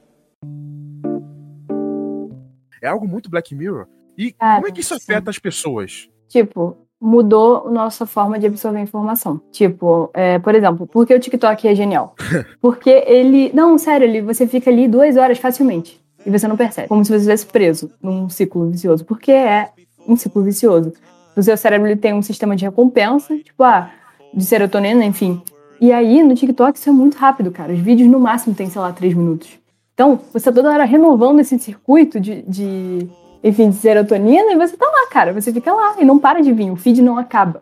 É 2.83 2.89
algo 2.89 3.09
muito 3.09 3.31
Black 3.31 3.55
Mirror. 3.55 3.87
E 4.17 4.33
Cara, 4.33 4.57
como 4.57 4.69
é 4.69 4.71
que 4.71 4.81
isso 4.81 4.95
sim. 4.99 5.13
afeta 5.13 5.31
as 5.31 5.39
pessoas? 5.39 6.09
Tipo, 6.29 6.77
mudou 7.01 7.71
nossa 7.71 8.07
forma 8.07 8.39
de 8.39 8.47
absorver 8.47 8.81
informação. 8.81 9.41
Tipo, 9.51 10.11
é, 10.15 10.39
por 10.39 10.55
exemplo, 10.55 10.87
por 10.87 11.07
que 11.07 11.15
o 11.15 11.21
TikTok 11.21 11.69
é 11.69 11.75
genial? 11.75 12.15
Porque 12.61 12.91
ele. 13.07 13.51
Não, 13.53 13.77
sério, 13.79 14.07
ele, 14.07 14.23
você 14.23 14.47
fica 14.47 14.71
ali 14.71 14.89
duas 14.89 15.17
horas 15.17 15.39
facilmente. 15.39 16.03
E 16.25 16.31
você 16.31 16.49
não 16.49 16.57
percebe. 16.57 16.89
Como 16.89 17.05
se 17.05 17.11
você 17.11 17.17
estivesse 17.17 17.47
preso 17.47 17.91
num 18.03 18.29
ciclo 18.29 18.71
vicioso. 18.71 19.05
Porque 19.05 19.33
é 19.33 19.71
um 20.09 20.17
ciclo 20.17 20.43
vicioso. 20.43 20.93
O 21.37 21.43
seu 21.43 21.57
cérebro 21.57 21.89
ele 21.89 21.97
tem 21.97 22.15
um 22.15 22.23
sistema 22.23 22.55
de 22.57 22.65
recompensa, 22.65 23.37
tipo, 23.37 23.63
ah, 23.63 23.91
de 24.33 24.45
serotonina, 24.45 25.05
enfim. 25.05 25.43
E 25.85 25.93
aí, 25.93 26.23
no 26.23 26.35
TikTok, 26.35 26.79
isso 26.79 26.89
é 26.89 26.93
muito 26.93 27.17
rápido, 27.19 27.51
cara. 27.51 27.71
Os 27.71 27.79
vídeos 27.79 28.09
no 28.11 28.19
máximo 28.19 28.55
tem, 28.55 28.71
sei 28.71 28.81
lá, 28.81 28.91
três 28.91 29.13
minutos. 29.13 29.51
Então, 29.93 30.19
você 30.33 30.47
tá 30.47 30.53
toda 30.53 30.71
hora 30.71 30.85
renovando 30.85 31.41
esse 31.41 31.59
circuito 31.59 32.19
de, 32.19 32.41
de, 32.49 33.07
enfim, 33.43 33.69
de 33.69 33.77
serotonina 33.77 34.51
e 34.53 34.57
você 34.57 34.77
tá 34.79 34.87
lá, 34.87 35.09
cara. 35.11 35.35
Você 35.35 35.53
fica 35.53 35.71
lá 35.75 35.97
e 36.01 36.05
não 36.07 36.19
para 36.19 36.41
de 36.41 36.53
vir. 36.55 36.71
O 36.71 36.77
feed 36.77 37.03
não 37.03 37.19
acaba. 37.19 37.61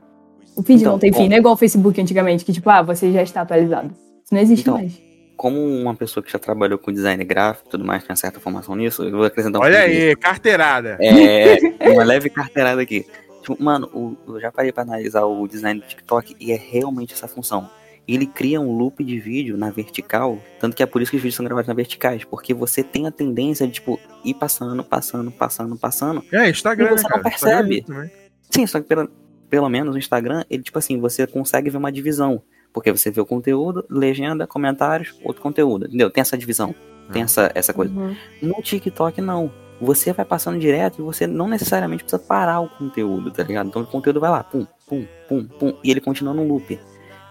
O 0.57 0.63
feed 0.63 0.83
Então, 0.83 0.93
não 0.93 0.99
tem 1.01 1.13
fim. 1.13 1.29
Não 1.29 1.35
é 1.35 1.39
igual 1.41 1.55
o 1.55 1.57
Facebook 1.57 2.01
antigamente, 2.01 2.45
que 2.45 2.53
tipo, 2.53 2.71
ah, 2.71 2.81
você 2.81 3.11
já 3.11 3.23
está 3.25 3.41
atualizado. 3.41 3.89
Isso 4.25 4.33
não 4.33 4.41
existe 4.41 4.63
Então, 4.63 4.75
mais. 4.75 4.93
Como 5.37 5.59
uma 5.59 5.95
pessoa 5.97 6.23
que 6.23 6.31
já 6.31 6.39
trabalhou 6.39 6.79
com 6.79 6.93
design 6.93 7.25
gráfico 7.25 7.67
e 7.67 7.71
tudo 7.73 7.85
mais, 7.85 8.05
tem 8.05 8.11
uma 8.11 8.17
certa 8.17 8.39
formação 8.39 8.77
nisso, 8.77 9.03
eu 9.03 9.11
vou 9.17 9.25
acrescentar 9.25 9.61
um 9.61 9.65
Olha 9.65 9.81
aí, 9.81 10.15
carteirada. 10.15 10.97
É, 11.01 11.57
uma 11.91 12.05
leve 12.05 12.31
carteirada 12.31 12.81
aqui. 12.81 13.05
Tipo, 13.43 13.61
mano, 13.61 13.89
o- 13.93 14.17
eu 14.35 14.41
já 14.41 14.53
parei 14.53 14.71
pra 14.71 14.85
analisar 14.85 15.25
o 15.25 15.49
design 15.49 15.81
do 15.81 15.87
TikTok 15.87 16.37
e 16.39 16.53
é 16.53 16.57
realmente 16.57 17.13
essa 17.15 17.27
função. 17.27 17.69
Ele 18.07 18.27
cria 18.27 18.61
um 18.61 18.77
loop 18.77 19.03
de 19.05 19.19
vídeo 19.21 19.57
na 19.57 19.71
vertical, 19.71 20.39
tanto 20.61 20.75
que 20.75 20.83
é 20.83 20.87
por 20.87 21.01
isso 21.01 21.11
que 21.11 21.17
os 21.17 21.23
vídeos 21.23 21.37
são 21.37 21.45
gravados 21.45 21.69
na 21.69 21.75
verticais, 21.75 22.25
porque 22.25 22.53
você 22.53 22.83
tem 22.83 23.07
a 23.07 23.13
tendência 23.13 23.67
de, 23.67 23.75
tipo, 23.75 23.99
ir 24.25 24.35
passando, 24.35 24.83
passando, 24.83 25.31
passando, 25.31 25.77
passando. 25.77 26.25
É, 26.33 26.51
Instagram, 26.51 26.87
E 26.87 26.91
né, 26.91 26.97
você 26.97 27.03
não 27.05 27.11
cara? 27.11 27.23
percebe. 27.23 27.79
Instagram 27.79 28.05
é 28.05 28.09
também. 28.09 28.23
Sim, 28.51 28.67
só 28.67 28.81
que 28.81 28.87
pelo, 28.87 29.09
pelo 29.49 29.69
menos 29.69 29.93
no 29.93 29.99
Instagram, 29.99 30.45
ele, 30.51 30.63
tipo 30.63 30.79
assim, 30.79 30.99
você 30.99 31.27
consegue 31.27 31.71
ver 31.71 31.79
uma 31.79 31.93
divisão. 31.93 32.43
Porque 32.73 32.91
você 32.91 33.11
vê 33.11 33.21
o 33.21 33.27
conteúdo, 33.27 33.85
legenda, 33.89 34.47
comentários, 34.47 35.15
outro 35.23 35.43
conteúdo, 35.43 35.87
entendeu? 35.87 36.11
Tem 36.11 36.23
essa 36.23 36.39
divisão, 36.39 36.75
tem 37.13 37.23
essa, 37.23 37.53
essa 37.55 37.73
coisa. 37.73 37.93
Uhum. 37.93 38.17
No 38.41 38.63
TikTok, 38.63 39.21
não. 39.21 39.53
Você 39.81 40.13
vai 40.13 40.25
passando 40.25 40.59
direto 40.59 41.01
e 41.01 41.03
você 41.03 41.27
não 41.27 41.49
necessariamente 41.49 42.03
precisa 42.03 42.23
parar 42.23 42.61
o 42.61 42.69
conteúdo, 42.69 43.31
tá 43.31 43.43
ligado? 43.43 43.69
Então 43.69 43.83
o 43.83 43.87
conteúdo 43.87 44.21
vai 44.21 44.31
lá, 44.31 44.43
pum, 44.43 44.67
pum, 44.87 45.07
pum, 45.29 45.45
pum, 45.45 45.77
e 45.85 45.91
ele 45.91 46.01
continua 46.01 46.33
no 46.33 46.47
loop. 46.47 46.79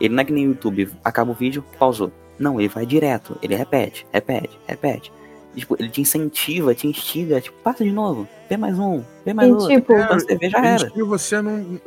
Ele 0.04 0.14
não 0.16 0.22
é 0.22 0.26
que 0.26 0.34
nem 0.34 0.48
o 0.48 0.50
YouTube, 0.52 0.90
acaba 1.04 1.32
o 1.32 1.36
vídeo, 1.36 1.64
pausou. 1.78 2.12
Não, 2.40 2.60
ele 2.60 2.68
vai 2.70 2.86
direto, 2.86 3.38
ele 3.42 3.56
repete, 3.56 4.06
repete, 4.12 4.58
repete. 4.68 5.12
E, 5.56 5.60
tipo, 5.60 5.76
ele 5.78 5.90
te 5.90 6.02
incentiva, 6.02 6.74
te 6.74 6.88
instiga, 6.88 7.40
tipo, 7.40 7.56
passa 7.62 7.84
de 7.84 7.92
novo, 7.92 8.28
vê 8.50 8.58
mais 8.58 8.80
um, 8.80 9.04
vê 9.24 9.34
mais 9.34 9.50
E, 9.50 9.52
outro. 9.52 9.68
tipo, 9.76 9.94
Quando 9.94 10.20
você 10.22 10.36
vê, 10.38 10.50
já 10.50 10.58
era. 10.60 10.86
instiga 10.88 11.06
você 11.06 11.42
não. 11.42 11.80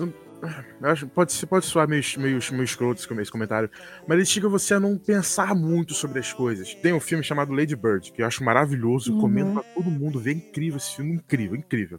eu 0.83 0.89
acho- 0.91 1.07
pode, 1.09 1.47
pode 1.47 1.65
soar 1.65 1.89
meio, 1.89 2.03
meio, 2.19 2.39
meio 2.53 2.63
escroto 2.65 3.01
esse 3.01 3.31
comentário, 3.33 3.71
mas 4.07 4.15
ele 4.17 4.23
instiga 4.23 4.49
você 4.49 4.75
a 4.75 4.81
não 4.81 4.97
pensar 4.99 5.55
muito 5.55 5.95
sobre 5.95 6.21
as 6.21 6.33
coisas. 6.33 6.75
Tem 6.75 6.93
um 6.93 7.01
filme 7.01 7.25
chamado 7.25 7.53
Lady 7.53 7.75
Bird, 7.75 8.13
que 8.13 8.21
eu 8.23 8.27
acho 8.27 8.45
maravilhoso, 8.45 9.11
Uhum. 9.11 9.17
recomendo 9.17 9.53
pra 9.55 9.63
todo 9.75 9.91
mundo 9.91 10.21
ver. 10.21 10.33
Incrível 10.33 10.77
esse 10.77 10.95
filme, 10.95 11.15
incrível, 11.15 11.57
incrível. 11.57 11.99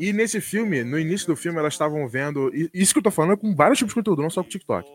E 0.00 0.12
nesse 0.12 0.40
filme, 0.40 0.82
no 0.84 0.98
início 0.98 1.26
do 1.26 1.36
filme, 1.36 1.58
elas 1.58 1.74
estavam 1.74 2.06
vendo. 2.08 2.50
e 2.54 2.70
Isso 2.72 2.92
que 2.94 2.98
eu 2.98 3.02
tô 3.02 3.10
falando 3.10 3.32
é 3.34 3.36
com 3.36 3.54
vários 3.54 3.78
tipos 3.78 3.90
de 3.92 3.96
conteúdo, 4.00 4.22
não 4.22 4.30
só 4.30 4.42
com 4.42 4.48
TikTok. 4.48 4.88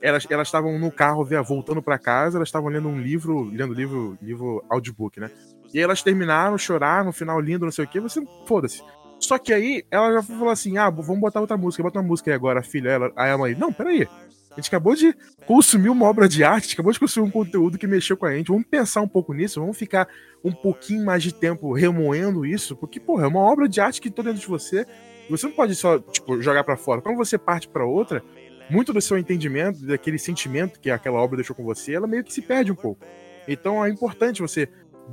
Elas 0.00 0.26
elas 0.28 0.48
estavam 0.48 0.78
no 0.78 0.90
carro 0.90 1.26
voltando 1.44 1.82
pra 1.82 1.98
casa, 1.98 2.38
elas 2.38 2.48
estavam 2.48 2.68
lendo 2.68 2.88
um 2.88 3.00
livro, 3.00 3.44
lendo 3.44 3.72
livro, 3.72 4.18
livro 4.20 4.62
audiobook, 4.68 5.18
né? 5.18 5.30
E 5.72 5.78
aí 5.78 5.84
elas 5.84 6.02
terminaram, 6.02 6.56
choraram, 6.58 7.12
final 7.12 7.40
lindo, 7.40 7.64
não 7.64 7.72
sei 7.72 7.84
o 7.84 7.88
que, 7.88 8.00
você 8.00 8.22
foda-se. 8.46 8.82
Só 9.18 9.38
que 9.38 9.52
aí 9.52 9.84
ela 9.90 10.12
já 10.12 10.22
falou 10.22 10.50
assim: 10.50 10.76
ah, 10.78 10.90
vamos 10.90 11.20
botar 11.20 11.40
outra 11.40 11.56
música, 11.56 11.82
bota 11.82 11.98
uma 11.98 12.06
música 12.06 12.30
aí 12.30 12.34
agora, 12.34 12.62
filha. 12.62 12.90
Ela, 12.90 13.12
aí 13.16 13.54
não, 13.54 13.72
peraí. 13.72 14.06
A 14.52 14.60
gente 14.60 14.68
acabou 14.68 14.94
de 14.94 15.14
consumir 15.46 15.90
uma 15.90 16.06
obra 16.06 16.26
de 16.26 16.42
arte, 16.42 16.72
acabou 16.72 16.90
de 16.90 16.98
consumir 16.98 17.28
um 17.28 17.30
conteúdo 17.30 17.76
que 17.76 17.86
mexeu 17.86 18.16
com 18.16 18.24
a 18.24 18.34
gente. 18.34 18.48
Vamos 18.48 18.64
pensar 18.66 19.02
um 19.02 19.08
pouco 19.08 19.34
nisso, 19.34 19.60
vamos 19.60 19.76
ficar 19.76 20.08
um 20.42 20.52
pouquinho 20.52 21.04
mais 21.04 21.22
de 21.22 21.34
tempo 21.34 21.74
remoendo 21.74 22.46
isso, 22.46 22.74
porque, 22.74 22.98
porra, 22.98 23.24
é 23.24 23.28
uma 23.28 23.40
obra 23.40 23.68
de 23.68 23.82
arte 23.82 24.00
que 24.00 24.10
tá 24.10 24.22
dentro 24.22 24.40
de 24.40 24.46
você. 24.46 24.86
Você 25.28 25.46
não 25.46 25.54
pode 25.54 25.74
só, 25.74 25.98
tipo, 25.98 26.40
jogar 26.40 26.64
pra 26.64 26.76
fora. 26.76 27.02
Quando 27.02 27.18
você 27.18 27.36
parte 27.36 27.68
pra 27.68 27.84
outra, 27.84 28.24
muito 28.68 28.92
do 28.92 29.00
seu 29.00 29.16
entendimento, 29.18 29.84
daquele 29.86 30.18
sentimento 30.18 30.80
que 30.80 30.90
aquela 30.90 31.20
obra 31.20 31.36
deixou 31.36 31.54
com 31.54 31.64
você, 31.64 31.94
ela 31.94 32.06
meio 32.06 32.24
que 32.24 32.32
se 32.32 32.42
perde 32.42 32.72
um 32.72 32.76
pouco. 32.76 33.04
Então 33.46 33.84
é 33.84 33.88
importante 33.88 34.42
você 34.42 34.68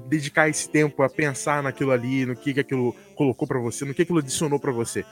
dedicar 0.07 0.49
esse 0.49 0.67
tempo 0.69 1.03
a 1.03 1.09
pensar 1.09 1.61
naquilo 1.61 1.91
ali, 1.91 2.25
no 2.25 2.35
que, 2.35 2.53
que 2.53 2.59
aquilo 2.59 2.95
colocou 3.15 3.47
pra 3.47 3.59
você, 3.59 3.85
no 3.85 3.93
que 3.93 4.01
aquilo 4.01 4.19
adicionou 4.19 4.59
pra 4.59 4.71
você. 4.71 5.05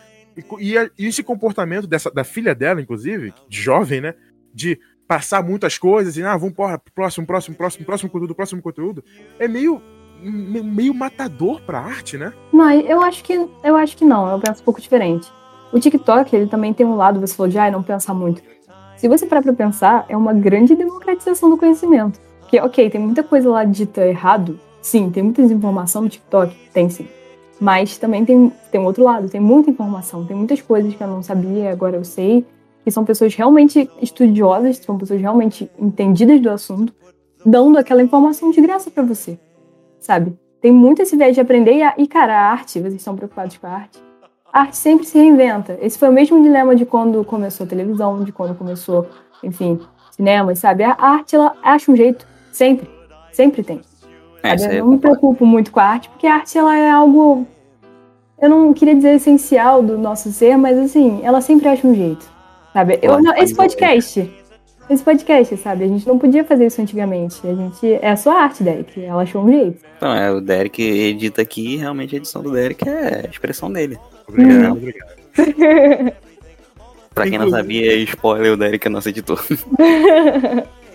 E, 0.60 0.74
e, 0.98 1.06
esse 1.06 1.22
comportamento 1.24 1.86
dessa, 1.86 2.10
da 2.10 2.24
filha 2.24 2.56
dela, 2.56 2.82
inclusive, 2.82 3.34
de 3.48 3.62
jovem, 3.62 4.02
né? 4.02 4.16
De 4.54 4.80
passar 5.08 5.44
muitas 5.44 5.78
coisas 5.78 6.16
e, 6.16 6.24
ah, 6.24 6.38
vamos 6.38 6.56
porra, 6.56 6.82
próximo, 6.96 7.28
próximo, 7.28 7.56
próximo, 7.56 7.86
próximo 7.86 8.10
conteúdo, 8.10 8.34
próximo 8.34 8.62
conteúdo, 8.62 9.04
é 9.38 9.46
meio, 9.48 9.82
me- 10.22 10.64
meio 10.64 10.94
matador 10.94 11.62
pra 11.62 11.80
arte, 11.82 12.18
né? 12.18 12.34
Mas 12.52 12.90
eu 12.90 13.02
acho 13.02 13.24
que 13.24 13.34
eu 13.34 13.76
acho 13.76 13.98
que 13.98 14.06
não, 14.06 14.32
eu 14.32 14.40
penso 14.40 14.62
um 14.62 14.66
pouco 14.66 14.80
diferente. 14.80 15.30
O 15.74 15.80
TikTok, 15.80 16.36
ele 16.36 16.48
também 16.48 16.74
tem 16.74 16.86
um 16.86 16.96
lado, 16.96 17.20
você 17.20 17.34
falou 17.34 17.50
de 17.50 17.58
ah, 17.58 17.72
não 17.72 17.82
pensar 17.84 18.14
muito. 18.14 18.42
Se 18.98 19.08
você 19.08 19.26
parar 19.26 19.42
pra 19.42 19.54
pensar, 19.54 20.06
é 20.10 20.16
uma 20.18 20.34
grande 20.34 20.76
democratização 20.76 21.50
do 21.50 21.58
conhecimento. 21.58 22.20
Porque, 22.42 22.60
ok, 22.60 22.90
tem 22.90 23.00
muita 23.02 23.24
coisa 23.24 23.50
lá 23.50 23.64
dita 23.64 24.06
errado. 24.06 24.60
Sim, 24.82 25.10
tem 25.10 25.24
muita 25.24 25.42
desinformação 25.42 26.02
no 26.04 26.10
TikTok, 26.10 26.54
tem 26.74 26.90
sim. 26.90 27.08
Mas 27.60 27.98
também 27.98 28.26
tem, 28.26 28.52
tem 28.72 28.82
um 28.82 28.86
outro 28.86 29.04
lado, 29.04 29.30
tem 29.30 29.40
muita 29.40 29.70
informação, 29.70 30.26
tem 30.26 30.36
muitas 30.36 30.62
coisas 30.62 30.94
que 30.94 31.02
eu 31.02 31.08
não 31.08 31.22
sabia, 31.24 31.72
agora 31.72 31.96
eu 31.96 32.04
sei, 32.04 32.46
que 32.84 32.90
são 32.92 33.06
pessoas 33.06 33.34
realmente 33.36 33.90
estudiosas, 34.02 34.78
são 34.78 34.98
pessoas 34.98 35.22
realmente 35.22 35.70
entendidas 35.80 36.42
do 36.42 36.50
assunto, 36.50 36.94
dando 37.46 37.78
aquela 37.78 38.02
informação 38.02 38.50
de 38.52 38.60
graça 38.60 38.90
pra 38.90 39.04
você, 39.04 39.40
sabe? 40.00 40.34
Tem 40.60 40.72
muito 40.72 41.02
esse 41.04 41.16
viés 41.16 41.36
de 41.36 41.42
aprender 41.42 41.74
e, 41.76 41.84
a- 41.84 41.94
e, 41.98 42.08
cara, 42.08 42.36
a 42.36 42.52
arte, 42.52 42.80
vocês 42.80 42.96
estão 42.96 43.16
preocupados 43.16 43.58
com 43.58 43.68
a 43.68 43.72
arte? 43.72 44.00
A 44.52 44.62
arte 44.62 44.78
sempre 44.78 45.06
se 45.06 45.18
reinventa. 45.18 45.78
Esse 45.82 45.98
foi 45.98 46.10
o 46.10 46.12
mesmo 46.12 46.42
dilema 46.42 46.76
de 46.76 46.86
quando 46.86 47.24
começou 47.24 47.66
a 47.66 47.70
televisão, 47.70 48.24
de 48.24 48.32
quando 48.32 48.56
começou, 48.56 49.08
enfim, 49.44 49.80
cinema, 50.12 50.54
sabe? 50.56 50.84
A 50.84 50.96
arte, 51.00 51.36
ela 51.36 51.54
acha 51.64 51.92
um 51.92 51.96
jeito, 51.96 52.28
sempre, 52.52 52.90
sempre 53.32 53.64
tem. 53.64 53.82
É, 54.44 54.80
Eu 54.80 54.86
não 54.86 54.92
me 54.94 54.98
preocupo 54.98 55.46
muito 55.46 55.72
com 55.72 55.80
a 55.80 55.84
arte, 55.84 56.10
porque 56.10 56.28
a 56.28 56.36
arte 56.36 56.58
ela 56.58 56.76
é 56.78 56.90
algo. 56.90 57.46
Eu 58.42 58.50
não 58.50 58.74
queria 58.74 58.96
dizer 58.96 59.16
essencial 59.16 59.84
do 59.84 59.98
nosso 59.98 60.32
ser, 60.32 60.58
mas 60.58 60.78
assim, 60.78 61.22
ela 61.24 61.42
sempre 61.42 61.68
acha 61.68 61.88
um 61.88 61.94
jeito. 61.94 62.30
Sabe? 62.74 63.00
Eu, 63.02 63.22
não- 63.22 63.36
esse 63.38 63.54
podcast. 63.54 64.30
Esse 64.90 65.04
podcast, 65.04 65.56
sabe? 65.58 65.86
A 65.86 65.88
gente 65.88 66.06
não 66.08 66.18
podia 66.18 66.44
fazer 66.44 66.66
isso 66.66 66.82
antigamente. 66.82 67.40
A 67.48 67.54
gente. 67.54 67.94
É 68.02 68.10
a 68.10 68.18
sua 68.18 68.34
arte, 68.34 68.64
Derek. 68.64 69.02
Ela 69.02 69.22
achou 69.22 69.44
um 69.44 69.50
jeito. 69.52 69.86
Então, 69.96 70.12
é, 70.14 70.32
o 70.32 70.42
Derek 70.42 70.82
edita 70.82 71.42
aqui 71.44 71.78
realmente 71.78 72.16
a 72.16 72.18
edição 72.18 72.42
do 72.42 72.52
Derek 72.52 72.90
é 72.90 73.22
a 73.26 73.30
expressão 73.30 73.72
dele. 73.72 73.98
Obrigado, 74.28 74.66
Uhum. 74.66 74.72
obrigado. 74.72 75.12
Pra 77.14 77.30
quem 77.30 77.38
não 77.38 77.50
sabia, 77.50 77.94
spoiler, 77.96 78.54
o 78.54 78.58
Derek 78.58 78.88
é 78.88 78.90
nosso 78.90 79.10
editor. 79.10 79.38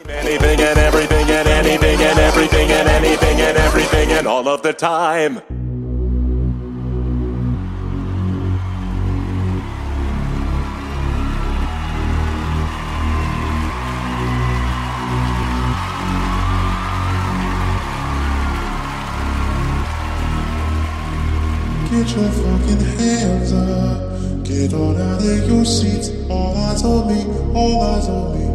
Anything 0.08 0.62
and 0.62 0.78
everything 0.78 1.30
and 1.30 1.48
anything 1.48 2.02
and 2.02 2.18
everything 2.20 2.72
and 2.72 2.88
anything 2.88 3.42
and 3.42 3.58
everything 3.58 4.12
and 4.18 4.26
all 4.28 4.46
of 4.48 4.62
the 4.62 4.72
time. 4.72 5.42
Get 22.06 22.18
your 22.18 22.30
fucking 22.30 22.80
hands 23.00 23.52
up. 23.52 24.44
Get 24.44 24.72
on 24.74 24.96
out 24.96 25.20
of 25.20 25.48
your 25.50 25.64
seats. 25.66 26.12
All 26.30 26.56
eyes 26.56 26.84
on 26.84 27.08
me. 27.08 27.24
All 27.52 27.82
eyes 27.82 28.08
on 28.08 28.32
me. 28.32 28.46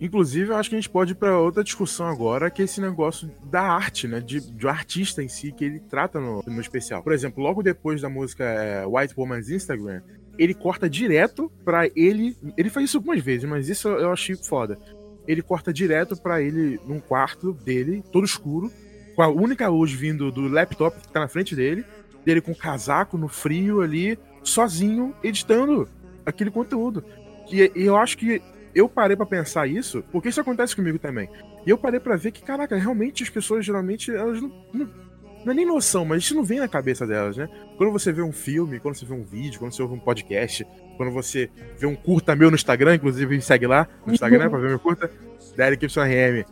Inclusive, 0.00 0.50
eu 0.50 0.56
acho 0.56 0.70
que 0.70 0.76
a 0.76 0.78
gente 0.78 0.88
pode 0.88 1.12
ir 1.12 1.16
pra 1.16 1.38
outra 1.38 1.62
discussão 1.62 2.06
agora, 2.06 2.50
que 2.50 2.62
é 2.62 2.64
esse 2.64 2.80
negócio 2.80 3.30
da 3.44 3.60
arte, 3.60 4.08
né? 4.08 4.20
De, 4.20 4.40
de 4.40 4.66
artista 4.66 5.22
em 5.22 5.28
si, 5.28 5.52
que 5.52 5.66
ele 5.66 5.80
trata 5.80 6.18
no, 6.18 6.42
no 6.46 6.60
especial. 6.62 7.02
Por 7.02 7.12
exemplo, 7.12 7.42
logo 7.42 7.62
depois 7.62 8.00
da 8.00 8.08
música 8.08 8.44
é, 8.44 8.86
White 8.86 9.12
Woman's 9.14 9.50
Instagram, 9.50 10.00
ele 10.38 10.54
corta 10.54 10.88
direto 10.88 11.52
pra 11.62 11.86
ele. 11.94 12.38
Ele 12.56 12.70
faz 12.70 12.86
isso 12.88 12.96
algumas 12.96 13.22
vezes, 13.22 13.46
mas 13.46 13.68
isso 13.68 13.86
eu 13.86 14.10
achei 14.10 14.34
foda. 14.34 14.78
Ele 15.28 15.42
corta 15.42 15.74
direto 15.74 16.16
pra 16.16 16.40
ele 16.40 16.80
num 16.86 17.00
quarto 17.00 17.52
dele, 17.52 18.02
todo 18.10 18.24
escuro, 18.24 18.72
com 19.14 19.22
a 19.22 19.28
única 19.28 19.68
luz 19.68 19.92
vindo 19.92 20.32
do 20.32 20.48
laptop 20.48 20.98
que 21.00 21.12
tá 21.12 21.20
na 21.20 21.28
frente 21.28 21.54
dele, 21.54 21.84
dele 22.26 22.40
com 22.40 22.52
casaco 22.52 23.16
no 23.16 23.28
frio 23.28 23.80
ali, 23.80 24.18
sozinho, 24.42 25.14
editando 25.22 25.88
aquele 26.26 26.50
conteúdo. 26.50 27.04
E, 27.50 27.70
e 27.74 27.84
eu 27.84 27.96
acho 27.96 28.18
que 28.18 28.42
eu 28.74 28.88
parei 28.88 29.16
pra 29.16 29.24
pensar 29.24 29.68
isso, 29.68 30.02
porque 30.10 30.28
isso 30.28 30.40
acontece 30.40 30.74
comigo 30.74 30.98
também. 30.98 31.30
E 31.64 31.70
eu 31.70 31.78
parei 31.78 32.00
pra 32.00 32.16
ver 32.16 32.32
que, 32.32 32.42
caraca, 32.42 32.76
realmente 32.76 33.22
as 33.22 33.30
pessoas 33.30 33.64
geralmente, 33.64 34.10
elas 34.10 34.42
não, 34.42 34.52
não, 34.74 34.90
não 35.44 35.52
é 35.52 35.54
nem 35.54 35.64
noção, 35.64 36.04
mas 36.04 36.24
isso 36.24 36.34
não 36.34 36.42
vem 36.42 36.58
na 36.58 36.66
cabeça 36.66 37.06
delas, 37.06 37.36
né? 37.36 37.48
Quando 37.76 37.92
você 37.92 38.12
vê 38.12 38.22
um 38.22 38.32
filme, 38.32 38.80
quando 38.80 38.96
você 38.96 39.06
vê 39.06 39.14
um 39.14 39.22
vídeo, 39.22 39.60
quando 39.60 39.72
você 39.72 39.82
ouve 39.82 39.94
um 39.94 40.00
podcast, 40.00 40.66
quando 40.96 41.12
você 41.12 41.48
vê 41.78 41.86
um 41.86 41.94
curta 41.94 42.34
meu 42.34 42.50
no 42.50 42.56
Instagram, 42.56 42.96
inclusive 42.96 43.36
me 43.36 43.40
segue 43.40 43.68
lá 43.68 43.86
no 44.04 44.12
Instagram 44.12 44.50
pra 44.50 44.58
ver 44.58 44.68
meu 44.68 44.80
curta, 44.80 45.08
Derek 45.56 45.86
YRM. 45.86 46.44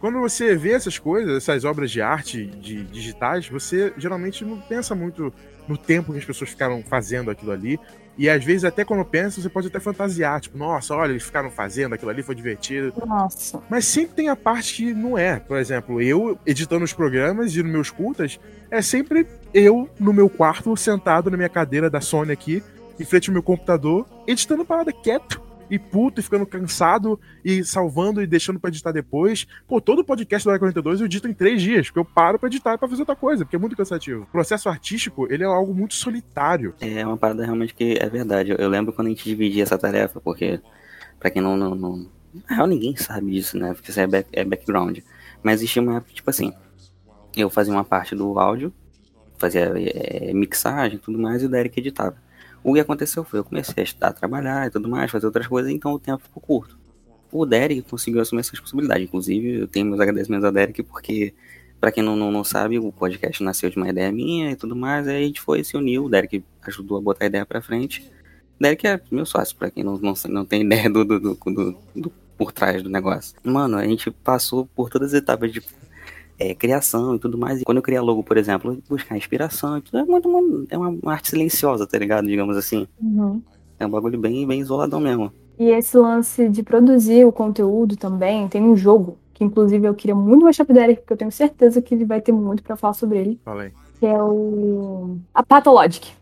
Quando 0.00 0.18
você 0.18 0.56
vê 0.56 0.72
essas 0.72 0.98
coisas, 0.98 1.36
essas 1.36 1.64
obras 1.64 1.90
de 1.90 2.00
arte 2.00 2.46
de 2.46 2.84
digitais, 2.84 3.46
você 3.46 3.92
geralmente 3.98 4.44
não 4.44 4.58
pensa 4.58 4.94
muito 4.94 5.32
no 5.68 5.76
tempo 5.76 6.12
que 6.12 6.18
as 6.18 6.24
pessoas 6.24 6.50
ficaram 6.50 6.82
fazendo 6.82 7.30
aquilo 7.30 7.52
ali. 7.52 7.78
E 8.16 8.28
às 8.28 8.42
vezes, 8.44 8.64
até 8.64 8.84
quando 8.84 9.04
pensa, 9.04 9.40
você 9.40 9.48
pode 9.48 9.68
até 9.68 9.78
fantasiar, 9.78 10.40
tipo, 10.40 10.58
nossa, 10.58 10.94
olha, 10.94 11.10
eles 11.10 11.22
ficaram 11.22 11.50
fazendo, 11.50 11.94
aquilo 11.94 12.10
ali 12.10 12.22
foi 12.22 12.34
divertido. 12.34 12.92
Nossa. 13.06 13.62
Mas 13.68 13.84
sempre 13.84 14.16
tem 14.16 14.28
a 14.28 14.36
parte 14.36 14.74
que 14.74 14.94
não 14.94 15.16
é. 15.16 15.38
Por 15.38 15.58
exemplo, 15.58 16.00
eu 16.02 16.38
editando 16.44 16.84
os 16.84 16.92
programas 16.92 17.54
e 17.54 17.62
nos 17.62 17.72
meus 17.72 17.90
cultas, 17.90 18.40
é 18.70 18.82
sempre 18.82 19.26
eu 19.54 19.88
no 19.98 20.12
meu 20.12 20.28
quarto, 20.28 20.74
sentado 20.76 21.30
na 21.30 21.36
minha 21.36 21.48
cadeira 21.48 21.88
da 21.88 22.00
Sony 22.00 22.32
aqui, 22.32 22.62
em 22.98 23.04
frente 23.04 23.30
ao 23.30 23.34
meu 23.34 23.42
computador, 23.42 24.06
editando 24.26 24.64
parada 24.64 24.92
quieto 24.92 25.49
e 25.70 25.78
puto 25.78 26.20
e 26.20 26.22
ficando 26.22 26.44
cansado 26.44 27.18
e 27.44 27.64
salvando 27.64 28.20
e 28.20 28.26
deixando 28.26 28.58
pra 28.58 28.68
editar 28.68 28.92
depois. 28.92 29.46
Pô, 29.68 29.80
todo 29.80 30.04
podcast 30.04 30.44
do 30.44 30.50
Área 30.50 30.58
42 30.58 31.00
eu 31.00 31.06
edito 31.06 31.28
em 31.28 31.32
três 31.32 31.62
dias, 31.62 31.86
porque 31.86 32.00
eu 32.00 32.04
paro 32.04 32.38
pra 32.38 32.48
editar 32.48 32.74
e 32.74 32.78
pra 32.78 32.88
fazer 32.88 33.02
outra 33.02 33.16
coisa, 33.16 33.44
porque 33.44 33.56
é 33.56 33.58
muito 33.58 33.76
cansativo. 33.76 34.24
O 34.24 34.26
processo 34.26 34.68
artístico, 34.68 35.32
ele 35.32 35.44
é 35.44 35.46
algo 35.46 35.72
muito 35.72 35.94
solitário. 35.94 36.74
É 36.80 37.06
uma 37.06 37.16
parada 37.16 37.44
realmente 37.44 37.74
que 37.74 37.96
é 38.00 38.08
verdade. 38.08 38.54
Eu, 38.58 38.68
lembro 38.68 38.92
quando 38.92 39.06
a 39.06 39.10
gente 39.10 39.24
dividia 39.24 39.62
essa 39.62 39.78
tarefa, 39.78 40.20
porque, 40.20 40.60
pra 41.18 41.30
quem 41.30 41.40
não. 41.40 41.56
não, 41.56 41.74
não 41.74 42.20
na 42.48 42.56
real, 42.56 42.66
ninguém 42.66 42.94
sabe 42.96 43.32
disso, 43.32 43.58
né? 43.58 43.74
Porque 43.74 43.90
isso 43.90 44.00
é, 44.00 44.06
back, 44.06 44.28
é 44.32 44.44
background. 44.44 44.98
Mas 45.42 45.60
existia 45.60 45.82
uma 45.82 45.96
época, 45.96 46.12
tipo 46.12 46.30
assim. 46.30 46.52
Eu 47.36 47.48
fazia 47.48 47.72
uma 47.72 47.84
parte 47.84 48.14
do 48.14 48.38
áudio, 48.38 48.72
fazia 49.38 49.72
é, 49.76 50.32
mixagem 50.32 50.96
e 50.96 51.00
tudo 51.00 51.18
mais, 51.18 51.42
e 51.42 51.46
o 51.46 51.48
Derek 51.48 51.78
editava. 51.78 52.16
O 52.62 52.74
que 52.74 52.80
aconteceu 52.80 53.24
foi, 53.24 53.40
eu 53.40 53.44
comecei 53.44 53.74
a 53.78 53.82
estudar, 53.82 54.08
a 54.08 54.12
trabalhar 54.12 54.66
e 54.66 54.70
tudo 54.70 54.88
mais, 54.88 55.10
fazer 55.10 55.26
outras 55.26 55.46
coisas, 55.46 55.70
então 55.70 55.92
o 55.92 55.98
tempo 55.98 56.22
ficou 56.22 56.42
curto. 56.42 56.78
O 57.32 57.46
Derek 57.46 57.82
conseguiu 57.82 58.20
assumir 58.20 58.40
essa 58.40 58.50
responsabilidade. 58.50 59.04
Inclusive, 59.04 59.60
eu 59.60 59.68
tenho 59.68 59.86
meus 59.86 60.00
agradecimentos 60.00 60.44
ao 60.44 60.52
Derek, 60.52 60.82
porque, 60.82 61.32
pra 61.80 61.90
quem 61.90 62.02
não, 62.02 62.16
não, 62.16 62.30
não 62.30 62.44
sabe, 62.44 62.78
o 62.78 62.92
podcast 62.92 63.42
nasceu 63.42 63.70
de 63.70 63.76
uma 63.76 63.88
ideia 63.88 64.12
minha 64.12 64.50
e 64.50 64.56
tudo 64.56 64.76
mais, 64.76 65.08
aí 65.08 65.16
a 65.16 65.26
gente 65.26 65.40
foi 65.40 65.64
se 65.64 65.76
uniu, 65.76 66.04
o 66.04 66.08
Derek 66.08 66.44
ajudou 66.62 66.98
a 66.98 67.00
botar 67.00 67.24
a 67.24 67.28
ideia 67.28 67.46
pra 67.46 67.62
frente. 67.62 68.10
O 68.58 68.62
Derek 68.62 68.86
é 68.86 69.00
meu 69.10 69.24
sócio, 69.24 69.56
pra 69.56 69.70
quem 69.70 69.82
não, 69.82 69.96
não, 69.96 70.14
não 70.28 70.44
tem 70.44 70.62
ideia 70.66 70.90
do, 70.90 71.04
do, 71.04 71.20
do, 71.20 71.76
do 71.94 72.12
por 72.36 72.52
trás 72.52 72.82
do 72.82 72.88
negócio. 72.88 73.36
Mano, 73.44 73.76
a 73.76 73.84
gente 73.84 74.10
passou 74.10 74.64
por 74.64 74.88
todas 74.88 75.12
as 75.12 75.20
etapas 75.20 75.52
de 75.52 75.62
é, 76.40 76.54
criação 76.54 77.14
e 77.14 77.18
tudo 77.18 77.36
mais. 77.38 77.60
E 77.60 77.64
quando 77.64 77.76
eu 77.76 77.82
criei 77.82 77.98
a 77.98 78.02
logo, 78.02 78.22
por 78.24 78.36
exemplo, 78.38 78.78
buscar 78.88 79.16
inspiração 79.16 79.76
e 79.78 79.82
tudo, 79.82 79.98
é, 79.98 80.04
muito, 80.04 80.28
muito- 80.28 80.66
é 80.70 80.78
uma 80.78 80.98
arte 81.12 81.28
silenciosa, 81.30 81.86
tá 81.86 81.98
ligado? 81.98 82.26
Digamos 82.26 82.56
assim. 82.56 82.88
Uhum. 83.00 83.40
É 83.78 83.86
um 83.86 83.90
bagulho 83.90 84.18
bem, 84.18 84.46
bem 84.46 84.60
isoladão 84.60 84.98
mesmo. 85.00 85.30
E 85.58 85.68
esse 85.70 85.96
lance 85.96 86.48
de 86.48 86.62
produzir 86.62 87.26
o 87.26 87.32
conteúdo 87.32 87.94
também, 87.96 88.48
tem 88.48 88.62
um 88.62 88.74
jogo, 88.74 89.18
que 89.34 89.44
inclusive 89.44 89.86
eu 89.86 89.94
queria 89.94 90.14
muito 90.14 90.44
mostrar 90.44 90.64
pro 90.64 90.74
Derek, 90.74 91.02
porque 91.02 91.12
eu 91.12 91.16
tenho 91.18 91.30
certeza 91.30 91.82
que 91.82 91.94
ele 91.94 92.06
vai 92.06 92.20
ter 92.20 92.32
muito 92.32 92.62
pra 92.62 92.76
falar 92.76 92.94
sobre 92.94 93.18
ele, 93.18 93.40
Fala 93.44 93.62
aí. 93.64 93.72
que 93.98 94.06
é 94.06 94.22
o... 94.22 95.18
A 95.34 95.42
Pathologic. 95.42 96.12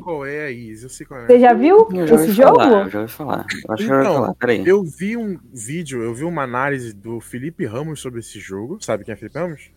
Qual 0.00 0.24
é, 0.26 0.50
Is? 0.50 0.82
Eu 0.82 0.88
sei 0.88 1.06
qual 1.06 1.20
é. 1.20 1.26
Você 1.26 1.38
já 1.40 1.52
viu 1.52 1.88
esse 1.92 2.32
jogo? 2.32 2.58
falar, 2.58 2.84
eu 2.84 2.90
já 2.90 3.00
ouvi 3.00 3.12
falar. 3.12 3.46
Eu 3.66 3.74
acho 3.74 3.84
que 3.84 3.92
eu 3.92 4.00
Então, 4.00 4.14
falar, 4.14 4.34
peraí. 4.34 4.66
Eu 4.66 4.82
vi 4.82 5.16
um 5.16 5.38
vídeo, 5.52 6.02
eu 6.02 6.14
vi 6.14 6.24
uma 6.24 6.42
análise 6.42 6.92
do 6.92 7.20
Felipe 7.20 7.66
Ramos 7.66 8.00
sobre 8.00 8.20
esse 8.20 8.40
jogo. 8.40 8.78
Sabe 8.80 9.04
quem 9.04 9.12
é 9.12 9.16
Felipe 9.16 9.38
Ramos? 9.38 9.70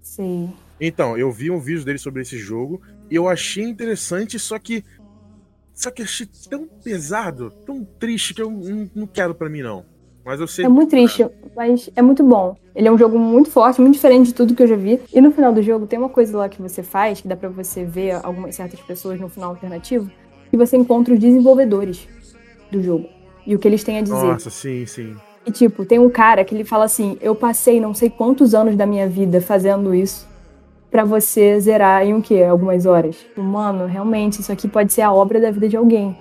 Sim. 0.00 0.52
Então, 0.80 1.16
eu 1.16 1.30
vi 1.30 1.50
um 1.50 1.60
vídeo 1.60 1.84
dele 1.84 1.98
sobre 1.98 2.22
esse 2.22 2.38
jogo 2.38 2.80
e 3.10 3.14
eu 3.14 3.28
achei 3.28 3.64
interessante, 3.64 4.38
só 4.38 4.58
que. 4.58 4.84
Só 5.74 5.90
que 5.90 6.02
achei 6.02 6.28
tão 6.48 6.66
pesado, 6.66 7.50
tão 7.66 7.84
triste 7.84 8.32
que 8.32 8.40
eu 8.40 8.50
não, 8.50 8.90
não 8.94 9.06
quero 9.06 9.34
pra 9.34 9.48
mim, 9.48 9.60
não. 9.60 9.84
Mas 10.24 10.40
eu 10.40 10.46
sei. 10.46 10.64
É 10.64 10.68
muito 10.68 10.90
triste, 10.90 11.26
mas 11.54 11.90
é 11.94 12.00
muito 12.00 12.22
bom. 12.24 12.56
Ele 12.74 12.88
é 12.88 12.92
um 12.92 12.98
jogo 12.98 13.18
muito 13.18 13.50
forte, 13.50 13.80
muito 13.80 13.94
diferente 13.94 14.28
de 14.28 14.34
tudo 14.34 14.54
que 14.54 14.62
eu 14.62 14.66
já 14.66 14.76
vi. 14.76 15.00
E 15.12 15.20
no 15.20 15.30
final 15.30 15.52
do 15.52 15.62
jogo 15.62 15.86
tem 15.86 15.98
uma 15.98 16.08
coisa 16.08 16.36
lá 16.36 16.48
que 16.48 16.60
você 16.60 16.82
faz, 16.82 17.20
que 17.20 17.28
dá 17.28 17.36
pra 17.36 17.48
você 17.48 17.84
ver 17.84 18.18
algumas 18.24 18.54
certas 18.54 18.80
pessoas 18.80 19.20
no 19.20 19.28
final 19.28 19.50
alternativo, 19.50 20.10
que 20.50 20.56
você 20.56 20.76
encontra 20.76 21.12
os 21.12 21.20
desenvolvedores 21.20 22.08
do 22.70 22.82
jogo. 22.82 23.08
E 23.46 23.54
o 23.54 23.58
que 23.58 23.68
eles 23.68 23.84
têm 23.84 23.98
a 23.98 24.02
dizer. 24.02 24.14
Nossa, 24.14 24.50
sim, 24.50 24.86
sim. 24.86 25.14
E 25.46 25.52
tipo, 25.52 25.84
tem 25.84 25.98
um 25.98 26.08
cara 26.08 26.44
que 26.44 26.54
ele 26.54 26.64
fala 26.64 26.84
assim: 26.84 27.18
Eu 27.20 27.34
passei 27.34 27.78
não 27.78 27.92
sei 27.92 28.08
quantos 28.08 28.54
anos 28.54 28.74
da 28.76 28.86
minha 28.86 29.06
vida 29.06 29.40
fazendo 29.40 29.94
isso 29.94 30.26
pra 30.90 31.04
você 31.04 31.60
zerar 31.60 32.06
em 32.06 32.14
o 32.14 32.22
quê? 32.22 32.42
Algumas 32.42 32.86
horas. 32.86 33.16
Tipo, 33.16 33.42
Mano, 33.42 33.86
realmente, 33.86 34.40
isso 34.40 34.50
aqui 34.50 34.66
pode 34.66 34.92
ser 34.92 35.02
a 35.02 35.12
obra 35.12 35.38
da 35.40 35.50
vida 35.50 35.68
de 35.68 35.76
alguém. 35.76 36.16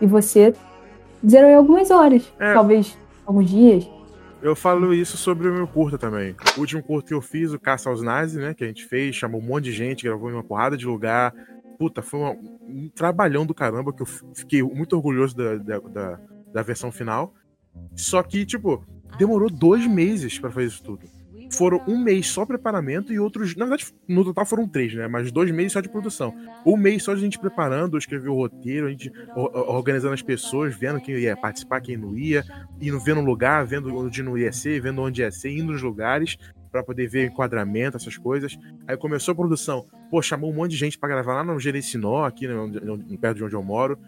E 0.00 0.06
você 0.06 0.54
zerou 1.28 1.50
em 1.50 1.54
algumas 1.54 1.90
horas. 1.90 2.22
É. 2.38 2.54
Talvez 2.54 2.96
alguns 3.28 3.50
dias. 3.50 3.88
Eu 4.40 4.54
falo 4.54 4.94
isso 4.94 5.16
sobre 5.16 5.48
o 5.48 5.52
meu 5.54 5.66
curta 5.66 5.98
também. 5.98 6.34
O 6.56 6.60
último 6.60 6.82
curto 6.82 7.08
que 7.08 7.14
eu 7.14 7.20
fiz, 7.20 7.52
o 7.52 7.58
Caça 7.58 7.90
aos 7.90 8.00
Nazis, 8.02 8.36
né? 8.40 8.54
Que 8.54 8.64
a 8.64 8.66
gente 8.68 8.84
fez, 8.84 9.14
chamou 9.16 9.40
um 9.40 9.44
monte 9.44 9.64
de 9.64 9.72
gente, 9.72 10.04
gravou 10.04 10.30
em 10.30 10.34
uma 10.34 10.44
porrada 10.44 10.76
de 10.76 10.86
lugar. 10.86 11.34
Puta, 11.78 12.02
foi 12.02 12.20
uma- 12.20 12.36
um 12.68 12.88
trabalhão 12.94 13.44
do 13.44 13.54
caramba 13.54 13.92
que 13.92 14.02
eu 14.02 14.06
fiquei 14.34 14.62
muito 14.62 14.94
orgulhoso 14.94 15.36
da, 15.36 15.56
da, 15.56 15.78
da, 15.80 16.18
da 16.52 16.62
versão 16.62 16.92
final. 16.92 17.34
Só 17.96 18.22
que, 18.22 18.46
tipo, 18.46 18.84
demorou 19.18 19.50
dois 19.50 19.86
meses 19.86 20.38
pra 20.38 20.50
fazer 20.50 20.66
isso 20.66 20.82
tudo. 20.82 21.02
Foram 21.50 21.82
um 21.88 21.98
mês 21.98 22.26
só 22.28 22.44
preparamento 22.44 23.12
e 23.12 23.18
outros. 23.18 23.56
Na 23.56 23.64
verdade, 23.64 23.86
no 24.06 24.24
total 24.24 24.44
foram 24.44 24.68
três, 24.68 24.92
né? 24.94 25.08
Mas 25.08 25.32
dois 25.32 25.50
meses 25.50 25.72
só 25.72 25.80
de 25.80 25.88
produção. 25.88 26.34
Um 26.64 26.76
mês 26.76 27.02
só 27.02 27.14
de 27.14 27.20
gente 27.20 27.38
preparando, 27.38 27.94
eu 27.94 27.98
escrevi 27.98 28.28
o 28.28 28.34
roteiro, 28.34 28.86
a 28.86 28.90
gente 28.90 29.10
organizando 29.34 30.14
as 30.14 30.22
pessoas, 30.22 30.74
vendo 30.76 31.00
quem 31.00 31.14
ia 31.16 31.36
participar, 31.36 31.80
quem 31.80 31.96
não 31.96 32.16
ia 32.16 32.44
indo 32.80 33.00
vendo 33.00 33.20
lugar, 33.20 33.64
vendo 33.66 33.94
onde 33.96 34.22
não 34.22 34.36
ia 34.36 34.52
ser, 34.52 34.80
vendo 34.80 35.00
onde 35.00 35.22
ia 35.22 35.30
ser, 35.30 35.50
indo 35.50 35.72
nos 35.72 35.82
lugares 35.82 36.36
pra 36.70 36.82
poder 36.82 37.08
ver 37.08 37.26
enquadramento, 37.26 37.96
essas 37.96 38.18
coisas. 38.18 38.58
Aí 38.86 38.96
começou 38.96 39.32
a 39.32 39.34
produção. 39.34 39.86
Pô, 40.10 40.20
chamou 40.20 40.50
um 40.50 40.54
monte 40.54 40.72
de 40.72 40.76
gente 40.76 40.98
pra 40.98 41.08
gravar 41.08 41.34
lá 41.34 41.44
no 41.44 41.58
Gerecinó, 41.58 42.24
aqui 42.24 42.46
né, 42.46 42.54
onde- 42.54 42.78
onde- 42.90 43.16
perto 43.18 43.38
de 43.38 43.44
onde 43.44 43.54
eu 43.54 43.62
moro. 43.62 43.98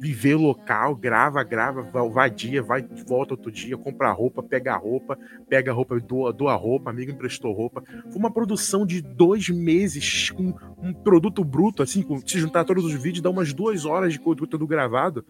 Viver 0.00 0.34
o 0.34 0.40
local, 0.40 0.96
grava, 0.96 1.42
grava, 1.44 1.82
vai, 1.82 2.08
vai 2.08 2.30
dia, 2.30 2.62
vai, 2.62 2.82
volta 3.06 3.34
outro 3.34 3.52
dia, 3.52 3.76
compra 3.76 4.10
roupa, 4.12 4.42
pega 4.42 4.72
a 4.72 4.76
roupa, 4.78 5.18
pega 5.46 5.72
roupa, 5.74 6.00
doa, 6.00 6.32
doa 6.32 6.52
a 6.52 6.56
roupa, 6.56 6.88
amigo 6.88 7.10
emprestou 7.12 7.52
roupa. 7.52 7.82
Foi 8.08 8.16
uma 8.18 8.30
produção 8.30 8.86
de 8.86 9.02
dois 9.02 9.50
meses 9.50 10.30
com 10.30 10.54
um 10.82 10.94
produto 10.94 11.44
bruto, 11.44 11.82
assim, 11.82 12.02
com, 12.02 12.18
se 12.26 12.38
juntar 12.38 12.64
todos 12.64 12.82
os 12.84 12.94
vídeos, 12.94 13.20
dá 13.20 13.28
umas 13.28 13.52
duas 13.52 13.84
horas 13.84 14.14
de 14.14 14.18
conteúdo 14.18 14.66
gravado 14.66 15.22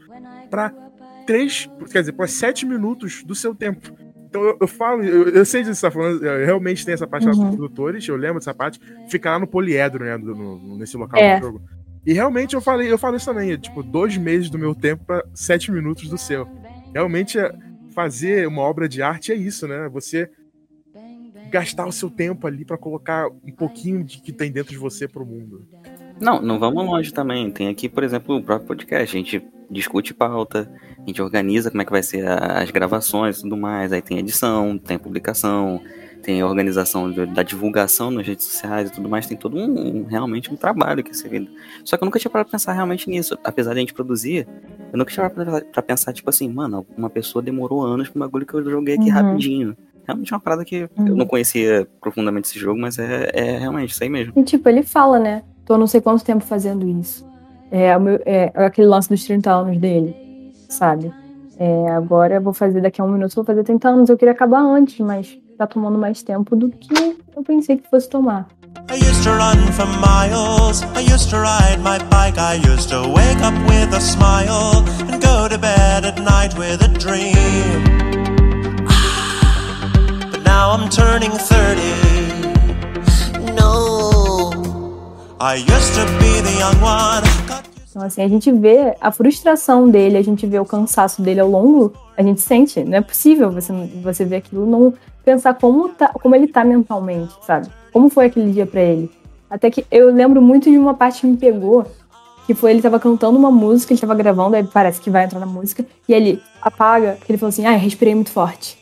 pra 0.49 0.73
três, 1.27 1.69
quer 1.91 2.01
dizer, 2.01 2.13
para 2.13 2.29
sete 2.29 2.65
minutos 2.65 3.25
do 3.25 3.35
seu 3.35 3.55
tempo. 3.55 3.93
Então 4.29 4.41
eu, 4.45 4.59
eu 4.61 4.69
falo, 4.69 5.03
eu, 5.03 5.29
eu 5.31 5.45
sei 5.45 5.63
disso 5.63 5.73
que 5.73 5.79
você 5.81 5.87
tá 5.87 5.91
falando, 5.91 6.25
eu 6.25 6.47
realmente 6.47 6.85
tem 6.85 6.95
essa 6.95 7.09
parte 7.09 7.27
lá 7.27 7.33
Uhum. 7.35 7.47
dos 7.49 7.57
produtores, 7.57 8.07
eu 8.07 8.15
lembro 8.17 8.39
dessa 8.39 8.55
parte, 8.55 8.79
ficar 9.09 9.33
lá 9.33 9.39
no 9.41 9.47
poliedro, 9.49 10.05
né, 10.05 10.17
do- 10.17 10.35
no- 10.37 10.79
nesse 10.79 10.97
local 10.97 11.21
É. 11.21 11.41
do 11.41 11.47
jogo. 11.47 11.63
E 12.07 12.13
realmente 12.13 12.55
eu 12.55 12.61
falei, 12.61 12.91
eu 12.91 12.99
falo 12.99 13.17
isso 13.17 13.27
também, 13.27 13.57
tipo, 13.59 13.83
dois 13.83 14.17
meses 14.17 14.49
do 14.49 14.59
meu 14.59 14.75
tempo 14.75 15.05
pra 15.05 15.25
sete 15.35 15.71
minutos 15.71 16.09
do 16.09 16.17
seu. 16.17 16.49
Realmente 16.95 17.39
é- 17.39 17.53
fazer 17.95 18.47
uma 18.47 18.63
obra 18.63 18.89
de 18.89 19.03
arte 19.03 19.33
é 19.33 19.35
isso, 19.35 19.67
né? 19.69 19.89
Você 19.93 20.31
gastar 21.51 21.87
o 21.87 21.93
seu 21.93 22.09
tempo 22.09 22.47
ali 22.47 22.65
pra 22.65 22.79
colocar 22.79 23.27
um 23.29 23.53
pouquinho 23.53 24.05
de 24.05 24.21
que 24.21 24.33
tem 24.33 24.51
dentro 24.53 24.71
de 24.71 24.79
você 24.79 25.09
pro 25.09 25.27
mundo. 25.27 25.67
Não, 26.21 26.41
não 26.41 26.59
vamos 26.59 26.85
longe 26.85 27.13
também. 27.13 27.51
Tem 27.51 27.69
aqui, 27.69 27.89
por 27.89 28.05
exemplo, 28.05 28.37
o 28.37 28.43
próprio 28.43 28.69
podcast. 28.69 29.17
A 29.17 29.19
gente 29.21 29.43
discute 29.71 30.15
pauta, 30.15 30.71
a 30.99 31.07
gente 31.07 31.21
organiza 31.21 31.71
como 31.71 31.83
é 31.83 31.85
que 31.85 31.91
vai 31.91 32.03
ser 32.03 32.27
as 32.29 32.71
gravações 32.71 33.39
e 33.39 33.43
tudo 33.43 33.57
mais. 33.57 33.93
Aí 33.93 34.01
tem 34.03 34.19
edição, 34.19 34.79
tem 34.79 34.99
publicação, 34.99 35.83
tem 36.23 36.41
a 36.41 36.47
organização 36.47 37.11
de- 37.11 37.27
da 37.27 37.43
divulgação 37.43 38.11
nas 38.11 38.27
redes 38.27 38.45
sociais 38.47 38.89
e 38.89 38.93
tudo 38.93 39.09
mais. 39.09 39.27
Tem 39.27 39.37
todo 39.37 39.57
um, 39.57 39.65
um- 39.65 40.05
realmente 40.05 40.53
um 40.53 40.57
trabalho 40.57 41.03
que 41.03 41.11
é 41.11 41.15
servido. 41.15 41.49
Só 41.85 41.97
que 41.97 42.03
eu 42.03 42.07
nunca 42.07 42.19
tinha 42.19 42.31
parado 42.31 42.49
pra 42.49 42.59
pensar 42.59 42.73
realmente 42.73 43.09
nisso. 43.09 43.39
Apesar 43.43 43.73
de 43.73 43.79
a 43.79 43.81
gente 43.81 43.95
produzir, 43.95 44.47
eu 44.93 44.99
nunca 44.99 45.11
tinha 45.13 45.29
parado 45.31 45.65
pra- 45.67 45.83
pensar, 45.83 46.13
tipo 46.13 46.29
assim, 46.31 46.49
mano, 46.49 46.87
uma 46.97 47.11
pessoa 47.11 47.43
demorou 47.43 47.83
anos 47.83 48.09
pra 48.09 48.19
um 48.19 48.27
bagulho 48.27 48.47
que 48.47 48.55
eu 48.55 48.65
joguei 48.71 48.95
aqui 48.95 49.09
Uhum. 49.09 49.15
rapidinho. 49.15 49.77
Realmente 50.07 50.33
é 50.33 50.37
uma 50.37 50.41
parada 50.41 50.65
que 50.65 50.77
eu 50.77 50.89
Uhum. 50.99 51.17
não 51.17 51.27
conhecia 51.27 51.87
profundamente 52.01 52.49
esse 52.49 52.59
jogo, 52.59 52.81
mas 52.81 52.99
é, 52.99 53.31
é 53.33 53.59
realmente 53.59 53.91
isso 53.93 54.03
aí 54.03 54.11
mesmo. 54.11 54.33
E 54.37 54.43
tipo, 54.43 54.69
ele 54.69 54.83
fala, 54.83 55.19
né? 55.19 55.43
Tô 55.65 55.79
não 55.79 55.87
sei 55.87 56.01
quanto 56.01 56.25
tempo 56.25 56.45
fazendo 56.45 56.89
isso. 56.89 57.25
É, 57.71 57.97
o 57.97 58.01
meu- 58.01 58.21
é 58.27 58.51
aquele 58.57 58.89
lance 58.89 59.09
dos 59.09 59.25
30 59.25 59.53
anos 59.53 59.77
dele, 59.79 60.15
sabe? 60.69 61.13
É, 61.57 61.89
agora 61.91 62.35
eu 62.37 62.41
vou 62.41 62.53
fazer 62.53 62.81
daqui 62.81 63.01
a 63.01 63.05
um 63.05 63.13
minuto, 63.13 63.31
eu 63.31 63.35
vou 63.37 63.45
fazer 63.45 63.63
30 63.63 63.89
anos. 63.89 64.09
Eu 64.11 64.17
queria 64.17 64.33
acabar 64.33 64.61
antes, 64.61 64.99
mas 64.99 65.39
tá 65.61 65.67
tomando 65.67 65.99
mais 65.99 66.23
tempo 66.23 66.57
do 66.57 66.71
que 66.71 67.19
eu 67.37 67.43
pensei 67.43 67.77
que 67.77 67.87
fosse 67.91 68.09
tomar. 68.09 68.49
I 68.89 68.95
used 68.95 69.23
to 69.25 69.31
run 69.31 69.59
for 69.73 69.85
miles. 70.01 70.83
I 70.97 71.01
used 71.01 71.29
to 71.31 71.37
ride 71.37 71.81
my 71.81 71.99
bike. 72.09 72.39
I 72.39 72.55
used 72.55 72.89
to 72.89 73.07
wake 73.09 73.43
up 73.43 73.53
with 73.69 73.93
a 73.95 74.01
smile 74.01 74.83
and 75.11 75.21
go 75.21 75.49
to 75.49 75.59
bed 75.59 76.07
at 76.07 76.19
night 76.23 76.57
with 76.57 76.81
a 76.83 76.89
dream. 76.89 77.85
But 80.31 80.45
now 80.45 80.71
I'm 80.73 80.89
turning 80.89 81.33
30. 81.33 81.83
No. 83.55 84.51
I 85.41 85.57
used 85.57 85.95
to 85.95 86.07
be 86.19 86.41
the 86.41 86.55
young 86.59 86.81
one. 86.81 87.25
Então, 87.91 88.03
assim, 88.03 88.23
a 88.23 88.29
gente 88.29 88.53
vê 88.53 88.97
a 89.01 89.11
frustração 89.11 89.91
dele, 89.91 90.17
a 90.17 90.23
gente 90.23 90.47
vê 90.47 90.61
o 90.61 90.65
cansaço 90.65 91.21
dele 91.21 91.41
ao 91.41 91.51
longo, 91.51 91.93
a 92.17 92.23
gente 92.23 92.41
sente, 92.41 92.85
não 92.85 92.99
é 92.99 93.01
possível 93.01 93.51
você, 93.51 93.73
você 94.01 94.25
ver 94.25 94.37
aquilo, 94.37 94.65
não, 94.65 94.95
pensar 95.25 95.55
como, 95.55 95.89
tá, 95.91 96.09
como 96.09 96.35
ele 96.35 96.49
tá 96.49 96.65
mentalmente, 96.65 97.35
sabe? 97.47 97.69
Como 97.93 98.09
foi 98.09 98.27
aquele 98.27 98.53
dia 98.53 98.67
pra 98.67 98.81
ele. 98.81 99.11
Até 99.49 99.71
que 99.71 99.85
eu 99.91 100.13
lembro 100.13 100.41
muito 100.41 100.71
de 100.71 100.79
uma 100.79 100.95
parte 100.95 101.23
que 101.23 101.27
me 101.27 101.37
pegou, 101.37 101.85
que 102.47 102.55
foi 102.55 102.71
ele 102.71 102.83
tava 102.83 102.99
cantando 103.01 103.39
uma 103.39 103.51
música, 103.51 103.93
ele 103.93 104.01
tava 104.01 104.15
gravando, 104.15 104.57
aí 104.57 104.65
parece 104.65 105.01
que 105.01 105.11
vai 105.11 105.25
entrar 105.25 105.41
na 105.41 105.47
música, 105.47 105.85
e 106.09 106.13
ele 106.13 106.41
apaga, 106.63 107.17
porque 107.19 107.33
ele 107.33 107.39
falou 107.39 107.51
assim, 107.51 107.67
ah, 107.67 107.75
eu 107.75 107.79
respirei 107.79 108.15
muito 108.15 108.31
forte. 108.31 108.79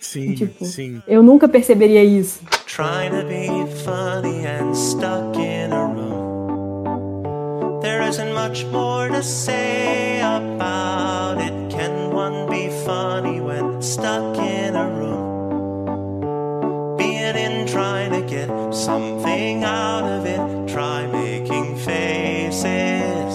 Sim, 0.00 0.34
Tipo, 0.34 0.64
sim. 0.64 1.02
Eu 1.08 1.22
nunca 1.22 1.48
perceberia 1.48 2.04
isso. 2.04 2.40
Trying 2.66 3.10
to 3.10 3.26
be 3.26 3.48
funny 3.82 4.46
and 4.46 4.72
stuck 4.74 5.36
in 5.36 5.72
a 5.72 5.86
room. 5.86 7.80
There 7.80 8.02
isn't 8.08 8.32
much 8.32 8.64
more 8.66 9.08
to 9.08 9.22
say 9.22 10.20
about 10.22 11.40
it. 11.42 11.52
Can 11.68 12.12
one 12.12 12.46
be 12.48 12.70
funny 12.84 13.40
when 13.40 13.82
stuck 13.82 14.38
in 14.38 14.76
a 14.76 14.84
room? 14.88 14.97
Something 18.78 19.64
out 19.64 20.04
of 20.04 20.24
it. 20.26 20.38
Try 20.72 21.06
making 21.08 21.76
faces. 21.76 23.34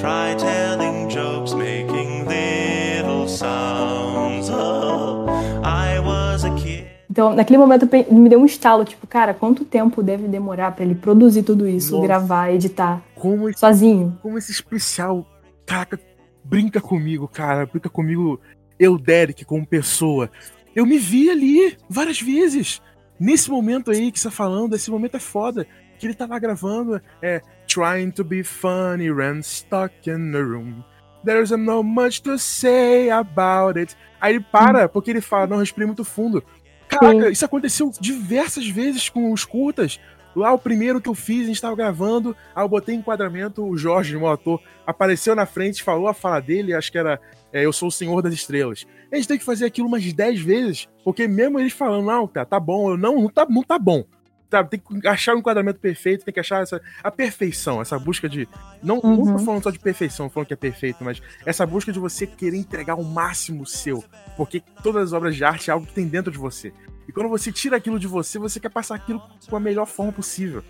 Try 0.00 0.34
telling 0.36 1.08
jokes, 1.08 1.52
making 1.54 2.26
little 2.26 3.28
sounds. 3.28 4.48
Oh, 4.50 5.26
I 5.62 5.98
was 6.00 6.44
a 6.44 6.50
kid. 6.56 6.86
Então, 7.10 7.34
naquele 7.34 7.58
momento, 7.58 7.86
me 8.10 8.28
deu 8.28 8.40
um 8.40 8.46
estalo, 8.46 8.84
tipo, 8.86 9.06
cara, 9.06 9.34
quanto 9.34 9.64
tempo 9.66 10.02
deve 10.02 10.26
demorar 10.26 10.72
pra 10.72 10.82
ele 10.84 10.94
produzir 10.94 11.42
tudo 11.42 11.68
isso, 11.68 11.92
Nossa. 11.92 12.06
gravar, 12.06 12.50
editar, 12.54 13.02
Como 13.14 13.50
esse, 13.50 13.60
sozinho? 13.60 14.18
como 14.22 14.38
esse 14.38 14.50
especial, 14.50 15.26
caraca, 15.66 16.00
brinca 16.42 16.80
comigo, 16.80 17.28
cara. 17.28 17.66
Brinca 17.66 17.90
comigo, 17.90 18.40
eu, 18.78 18.96
Derek, 18.98 19.44
como 19.44 19.66
pessoa. 19.66 20.30
Eu 20.74 20.86
me 20.86 20.96
vi 20.96 21.28
ali 21.30 21.76
várias 21.88 22.18
vezes. 22.18 22.80
Nesse 23.18 23.50
momento 23.50 23.90
aí 23.90 24.10
que 24.10 24.18
você 24.18 24.28
tá 24.28 24.34
falando, 24.34 24.74
esse 24.74 24.90
momento 24.90 25.16
é 25.16 25.20
foda. 25.20 25.66
Que 25.98 26.06
ele 26.06 26.14
tá 26.14 26.26
lá 26.26 26.38
gravando, 26.38 27.00
é 27.20 27.40
Trying 27.66 28.10
to 28.12 28.24
be 28.24 28.42
funny 28.42 29.08
and 29.08 29.42
stuck 29.42 30.10
in 30.10 30.34
a 30.34 30.40
room. 30.40 30.82
There's 31.24 31.50
not 31.52 31.84
much 31.84 32.22
to 32.22 32.38
say 32.38 33.08
about 33.10 33.78
it. 33.78 33.96
Aí 34.20 34.34
ele 34.34 34.44
para, 34.50 34.88
porque 34.88 35.10
ele 35.10 35.20
fala, 35.20 35.46
não, 35.46 35.58
respirei 35.58 35.86
muito 35.86 36.04
fundo. 36.04 36.42
Caraca, 36.88 37.30
isso 37.30 37.44
aconteceu 37.44 37.90
diversas 38.00 38.68
vezes 38.68 39.08
com 39.08 39.32
os 39.32 39.44
curtas. 39.44 39.98
Lá 40.34 40.52
o 40.52 40.58
primeiro 40.58 41.00
que 41.00 41.08
eu 41.08 41.14
fiz, 41.14 41.44
a 41.44 41.46
gente 41.46 41.60
tava 41.60 41.76
gravando, 41.76 42.36
aí 42.54 42.64
eu 42.64 42.68
botei 42.68 42.94
enquadramento, 42.94 43.64
o 43.64 43.76
Jorge, 43.76 44.16
meu 44.16 44.28
ator, 44.28 44.60
apareceu 44.86 45.34
na 45.34 45.46
frente, 45.46 45.82
falou 45.82 46.08
a 46.08 46.14
fala 46.14 46.40
dele, 46.40 46.74
acho 46.74 46.90
que 46.90 46.98
era 46.98 47.20
é, 47.52 47.64
Eu 47.64 47.72
sou 47.72 47.88
o 47.88 47.92
Senhor 47.92 48.20
das 48.22 48.32
Estrelas. 48.32 48.86
A 49.12 49.16
gente 49.16 49.28
tem 49.28 49.38
que 49.38 49.44
fazer 49.44 49.66
aquilo 49.66 49.86
umas 49.88 50.10
10 50.12 50.40
vezes, 50.40 50.88
porque 51.04 51.28
mesmo 51.28 51.60
eles 51.60 51.72
falando, 51.72 52.06
não, 52.06 52.26
tá, 52.26 52.44
tá 52.44 52.58
bom, 52.58 52.90
eu 52.92 52.96
não, 52.96 53.16
não 53.22 53.28
tá, 53.28 53.46
não 53.48 53.62
tá 53.62 53.78
bom. 53.78 54.04
Sabe, 54.50 54.68
tem 54.70 54.80
que 55.00 55.08
achar 55.08 55.34
o 55.34 55.38
enquadramento 55.38 55.80
perfeito, 55.80 56.24
tem 56.26 56.34
que 56.34 56.40
achar 56.40 56.62
essa, 56.62 56.80
a 57.02 57.10
perfeição, 57.10 57.80
essa 57.80 57.98
busca 57.98 58.28
de. 58.28 58.46
Não, 58.82 59.00
não 59.02 59.10
Uhum. 59.20 59.32
tô 59.38 59.44
falando 59.44 59.62
só 59.62 59.70
de 59.70 59.78
perfeição, 59.78 60.28
falando 60.28 60.48
que 60.48 60.52
é 60.52 60.56
perfeito, 60.56 61.02
mas 61.02 61.22
essa 61.46 61.64
busca 61.66 61.90
de 61.90 61.98
você 61.98 62.26
querer 62.26 62.58
entregar 62.58 62.96
o 62.96 63.04
máximo 63.04 63.64
seu. 63.64 64.04
Porque 64.36 64.62
todas 64.82 65.04
as 65.04 65.12
obras 65.14 65.36
de 65.36 65.42
arte 65.42 65.70
é 65.70 65.72
algo 65.72 65.86
que 65.86 65.94
tem 65.94 66.06
dentro 66.06 66.30
de 66.30 66.36
você. 66.36 66.70
E 67.08 67.12
quando 67.12 67.30
você 67.30 67.50
tira 67.50 67.78
aquilo 67.78 67.98
de 67.98 68.06
você, 68.06 68.38
você 68.38 68.60
quer 68.60 68.68
passar 68.68 68.94
aquilo 68.96 69.22
com 69.48 69.56
a 69.56 69.60
melhor 69.60 69.86
forma 69.86 70.12
possível. 70.12 70.62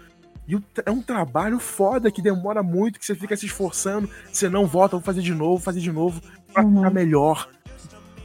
E 0.47 0.57
é 0.87 0.91
um 0.91 1.03
trabalho 1.03 1.59
foda 1.59 2.11
que 2.11 2.23
demora 2.23 2.63
muito, 2.63 3.01
que 3.01 3.07
você 3.07 3.15
fica 3.17 3.37
se 3.37 3.47
esforçando, 3.47 4.09
você 4.33 4.49
não 4.49 4.65
volta, 4.65 4.97
vou 4.97 5.05
fazer 5.05 5.23
de 5.23 5.35
novo, 5.35 5.61
fazer 5.63 5.81
de 5.81 5.91
novo, 5.91 6.21
pra 6.53 6.65
Uhum. 6.65 6.77
ficar 6.77 6.91
melhor. 6.91 7.49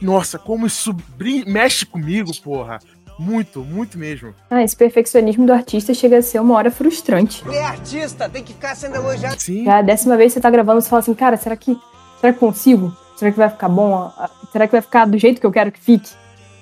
Nossa, 0.00 0.38
como 0.38 0.66
isso 0.66 0.92
brin- 1.16 1.44
mexe 1.46 1.84
comigo, 1.86 2.30
porra. 2.42 2.78
Muito, 3.18 3.60
muito 3.64 3.98
mesmo. 3.98 4.32
Ah, 4.48 4.62
esse 4.62 4.76
perfeccionismo 4.76 5.44
do 5.44 5.52
artista 5.52 5.92
chega 5.92 6.18
a 6.18 6.22
ser 6.22 6.40
uma 6.40 6.54
hora 6.54 6.70
frustrante. 6.70 7.42
É 7.50 7.62
artista, 7.64 8.28
tem 8.28 8.44
que 8.44 8.52
ficar 8.52 8.76
sendo 8.76 8.94
elogiado. 8.94 9.40
Sim, 9.40 9.64
Já 9.64 9.78
a 9.78 9.82
décima 9.82 10.16
vez 10.16 10.32
que 10.32 10.34
você 10.34 10.40
tá 10.40 10.48
gravando, 10.50 10.80
você 10.80 10.88
fala 10.88 11.00
assim, 11.00 11.14
cara, 11.14 11.36
será 11.36 11.56
que, 11.56 11.76
será 12.20 12.32
que 12.32 12.38
consigo? 12.38 12.96
Será 13.16 13.32
que 13.32 13.36
vai 13.38 13.50
ficar 13.50 13.68
bom? 13.68 14.12
Será 14.52 14.68
que 14.68 14.72
vai 14.72 14.80
ficar 14.82 15.04
do 15.06 15.18
jeito 15.18 15.40
que 15.40 15.46
eu 15.46 15.50
quero 15.50 15.72
que 15.72 15.80
fique? 15.80 16.08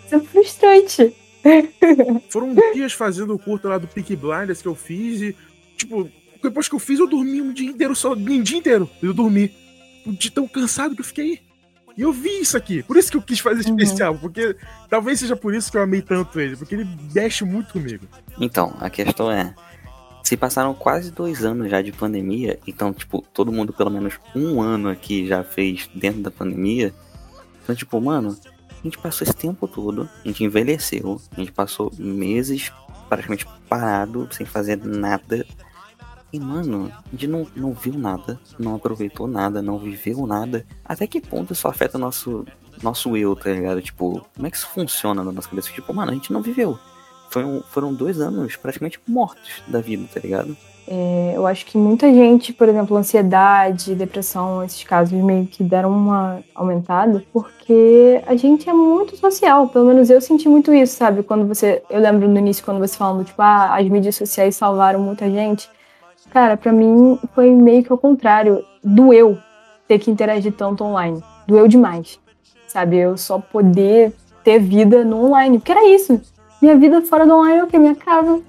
Isso 0.07 0.15
é 0.15 0.21
frustrante. 0.21 1.15
foram 2.31 2.55
dias 2.73 2.93
fazendo 2.95 3.35
o 3.35 3.39
curto 3.39 3.69
lá 3.69 3.77
do 3.77 3.87
Peaky 3.87 4.17
Blinders 4.17 4.63
que 4.63 4.69
eu 4.69 4.75
fiz 4.75 5.21
e, 5.21 5.37
tipo, 5.77 6.09
depois 6.43 6.69
que 6.69 6.75
eu 6.75 6.79
fiz, 6.79 6.99
eu 6.99 7.07
dormi 7.07 7.43
um 7.43 7.53
dia 7.53 7.69
inteiro, 7.69 7.95
só 7.95 8.13
um 8.15 8.43
dia 8.43 8.57
inteiro. 8.59 8.89
Eu 9.03 9.13
dormi. 9.13 9.53
De 10.07 10.31
tão 10.31 10.47
cansado 10.49 10.95
que 10.95 11.01
eu 11.01 11.05
fiquei. 11.05 11.41
E 11.97 12.03
eu 12.03 12.13
vi 12.13 12.41
isso 12.41 12.57
aqui. 12.57 12.83
Por 12.83 12.97
isso 12.97 13.11
que 13.11 13.17
eu 13.17 13.23
quis 13.23 13.41
fazer 13.41 13.67
Uhum. 13.69 13.77
especial. 13.79 14.15
Porque 14.17 14.55
talvez 14.89 15.19
seja 15.21 15.35
por 15.35 15.55
isso 15.55 15.71
que 15.71 15.79
eu 15.79 15.83
amei 15.83 16.03
tanto 16.03 16.39
ele. 16.39 16.57
Porque 16.57 16.75
ele 16.75 16.87
mexe 17.15 17.45
muito 17.45 17.73
comigo. 17.73 18.07
Então, 18.39 18.75
a 18.81 18.91
questão 18.91 19.31
é. 19.31 19.55
Se 20.23 20.37
passaram 20.37 20.75
quase 20.75 21.13
dois 21.13 21.45
anos 21.45 21.71
já 21.71 21.81
de 21.81 21.93
pandemia, 21.93 22.59
então, 22.67 22.93
tipo, 22.93 23.25
todo 23.33 23.53
mundo 23.53 23.73
pelo 23.73 23.91
menos 23.91 24.15
um 24.35 24.61
ano 24.61 24.89
aqui 24.89 25.25
já 25.27 25.45
fez 25.45 25.89
dentro 25.95 26.21
da 26.21 26.33
pandemia. 26.33 26.93
Então, 27.63 27.75
tipo, 27.77 28.01
mano, 28.01 28.37
a 28.71 28.83
gente 28.83 28.99
passou 28.99 29.25
esse 29.25 29.35
tempo 29.37 29.69
todo, 29.69 30.09
a 30.25 30.29
gente 30.29 30.43
envelheceu, 30.43 31.21
a 31.31 31.41
gente 31.41 31.53
passou 31.53 31.93
meses 31.97 32.73
praticamente 33.09 33.47
parado, 33.69 34.29
sem 34.33 34.45
fazer 34.45 34.77
nada. 34.85 35.47
E, 36.37 36.41
mano, 36.41 36.93
a 36.93 37.11
gente 37.13 37.27
não, 37.27 37.47
não 37.57 37.73
viu 37.73 37.95
nada, 37.95 38.39
não 38.59 38.75
aproveitou 38.75 39.27
nada, 39.27 39.63
não 39.63 39.79
viveu 39.79 40.27
nada. 40.27 40.67
Até 40.85 41.07
que 41.07 41.19
ponto 41.19 41.55
isso 41.55 41.67
afeta 41.67 41.97
nosso, 41.97 42.45
nosso 42.83 43.17
eu, 43.17 43.35
tá 43.35 43.51
ligado? 43.51 43.81
Tipo, 43.81 44.23
como 44.35 44.47
é 44.47 44.51
que 44.51 44.57
isso 44.59 44.69
funciona 44.69 45.25
na 45.25 45.33
nossa 45.33 45.49
cabeça? 45.49 45.73
Tipo, 45.73 45.95
mano, 45.95 46.11
a 46.11 46.15
gente 46.15 46.31
não 46.31 46.43
viveu. 46.43 46.79
Foram, 47.31 47.63
foram 47.71 47.95
dois 47.95 48.21
anos 48.21 48.55
praticamente 48.55 49.01
mortos 49.09 49.63
da 49.67 49.81
vida, 49.81 50.07
tá 50.13 50.21
ligado? 50.21 50.55
É, 50.87 51.33
eu 51.35 51.47
acho 51.47 51.65
que 51.65 51.79
muita 51.79 52.13
gente, 52.13 52.53
por 52.53 52.69
exemplo, 52.69 52.95
ansiedade, 52.99 53.95
depressão, 53.95 54.63
esses 54.63 54.85
casos 54.85 55.19
meio 55.19 55.47
que 55.47 55.65
deram 55.65 55.91
uma 55.91 56.41
aumentada, 56.55 57.25
porque 57.33 58.23
a 58.27 58.37
gente 58.37 58.69
é 58.69 58.75
muito 58.75 59.17
social. 59.17 59.69
Pelo 59.69 59.87
menos 59.87 60.11
eu 60.11 60.21
senti 60.21 60.51
muito 60.51 60.73
isso, 60.75 60.97
sabe? 60.97 61.23
Quando 61.23 61.47
você. 61.47 61.83
Eu 61.89 61.99
lembro 61.99 62.29
no 62.29 62.39
início, 62.39 62.63
quando 62.63 62.79
você 62.79 62.95
falando, 62.95 63.25
tipo, 63.25 63.41
ah, 63.41 63.75
as 63.75 63.89
mídias 63.89 64.17
sociais 64.17 64.55
salvaram 64.55 65.01
muita 65.01 65.31
gente. 65.31 65.67
Cara, 66.37 66.55
pra 66.55 66.71
mim 66.71 67.19
foi 67.35 67.51
meio 67.51 67.83
que 67.83 67.91
ao 67.91 67.97
contrário. 67.97 68.63
Doeu 68.85 69.39
ter 69.89 69.99
que 69.99 70.11
interagir 70.11 70.53
tanto 70.53 70.85
online. 70.85 71.25
Doeu 71.49 71.67
demais. 71.67 72.21
Sabe? 72.69 72.99
Eu 72.99 73.17
só 73.17 73.39
poder 73.39 74.13
ter 74.45 74.59
vida 74.59 75.03
no 75.03 75.25
online. 75.25 75.59
Porque 75.59 75.73
era 75.73 75.89
isso. 75.89 76.21
Minha 76.61 76.77
vida 76.77 77.01
fora 77.01 77.25
do 77.25 77.33
online 77.33 77.61
é 77.61 77.65
o 77.65 77.67
quê? 77.67 77.79
Minha 77.79 77.95
casa, 77.95 78.43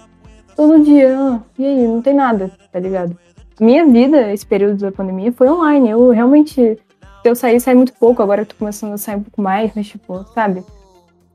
todo 0.53 0.83
dia. 0.83 1.17
Ah, 1.17 1.39
e 1.57 1.65
aí, 1.65 1.88
não 1.88 2.01
tem 2.01 2.13
nada, 2.13 2.51
tá 2.73 2.77
ligado? 2.77 3.17
Minha 3.57 3.85
vida, 3.85 4.33
esse 4.33 4.45
período 4.45 4.79
da 4.79 4.91
pandemia, 4.91 5.31
foi 5.31 5.47
online. 5.47 5.89
Eu 5.89 6.09
realmente, 6.09 6.55
se 6.55 6.79
eu 7.23 7.38
sair, 7.38 7.61
saí 7.61 7.73
muito 7.73 7.93
pouco. 7.93 8.21
Agora 8.21 8.41
eu 8.41 8.45
tô 8.45 8.55
começando 8.55 8.91
a 8.91 8.97
sair 8.97 9.15
um 9.15 9.23
pouco 9.23 9.41
mais, 9.41 9.71
mas 9.73 9.88
tipo, 9.88 10.25
sabe? 10.33 10.61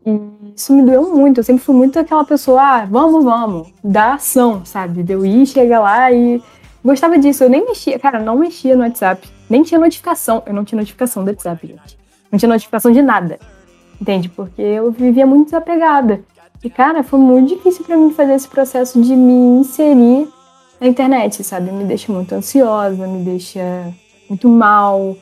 E 0.04 0.20
isso 0.56 0.72
me 0.72 0.82
doeu 0.82 1.14
muito. 1.14 1.38
Eu 1.38 1.44
sempre 1.44 1.62
fui 1.62 1.74
muito 1.74 1.98
aquela 1.98 2.24
pessoa, 2.24 2.60
ah, 2.60 2.84
vamos, 2.84 3.24
vamos, 3.24 3.72
da 3.82 4.14
ação, 4.14 4.64
sabe? 4.64 5.02
De 5.02 5.12
eu 5.12 5.24
ir, 5.24 5.46
chegar 5.46 5.80
lá 5.80 6.10
e. 6.12 6.42
Gostava 6.84 7.16
disso. 7.16 7.44
Eu 7.44 7.50
nem 7.50 7.64
mexia, 7.64 7.98
cara, 7.98 8.18
não 8.18 8.36
mexia 8.36 8.74
no 8.74 8.82
WhatsApp. 8.82 9.28
Nem 9.48 9.62
tinha 9.62 9.78
notificação. 9.78 10.42
Eu 10.44 10.52
não 10.52 10.64
tinha 10.64 10.78
notificação 10.78 11.24
do 11.24 11.28
WhatsApp, 11.28 11.66
gente. 11.66 11.98
Não 12.30 12.38
tinha 12.38 12.48
notificação 12.48 12.90
de 12.90 13.02
nada. 13.02 13.38
Entende? 14.00 14.28
Porque 14.28 14.60
eu 14.60 14.90
vivia 14.90 15.26
muito 15.26 15.44
desapegada. 15.44 16.20
E, 16.64 16.70
cara, 16.70 17.02
foi 17.02 17.18
muito 17.18 17.54
difícil 17.54 17.84
pra 17.84 17.96
mim 17.96 18.10
fazer 18.12 18.34
esse 18.34 18.48
processo 18.48 19.00
de 19.00 19.14
me 19.14 19.60
inserir 19.60 20.28
na 20.80 20.88
internet, 20.88 21.42
sabe? 21.44 21.70
Me 21.70 21.84
deixa 21.84 22.12
muito 22.12 22.32
ansiosa, 22.34 23.06
me 23.06 23.24
deixa 23.24 23.92
muito 24.28 24.48
mal, 24.48 25.16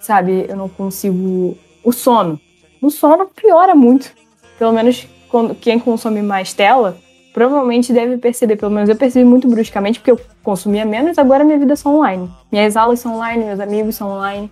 sabe? 0.00 0.46
Eu 0.48 0.56
não 0.56 0.68
consigo. 0.68 1.56
O 1.84 1.92
sono. 1.92 2.40
O 2.80 2.90
sono 2.90 3.26
piora 3.26 3.74
muito. 3.74 4.12
Pelo 4.58 4.72
menos 4.72 5.06
quando 5.28 5.54
quem 5.54 5.78
consome 5.78 6.22
mais 6.22 6.52
tela 6.52 6.96
provavelmente 7.32 7.92
deve 7.92 8.16
perceber. 8.18 8.56
Pelo 8.56 8.70
menos 8.70 8.88
eu 8.88 8.94
percebi 8.96 9.24
muito 9.24 9.48
bruscamente, 9.48 9.98
porque 9.98 10.12
eu 10.12 10.20
consumia 10.42 10.84
menos, 10.84 11.18
agora 11.18 11.42
minha 11.44 11.58
vida 11.58 11.72
é 11.72 11.76
só 11.76 11.90
online. 11.90 12.30
Minhas 12.52 12.76
aulas 12.76 13.00
são 13.00 13.16
online, 13.16 13.44
meus 13.44 13.58
amigos 13.60 13.96
são 13.96 14.08
online. 14.08 14.50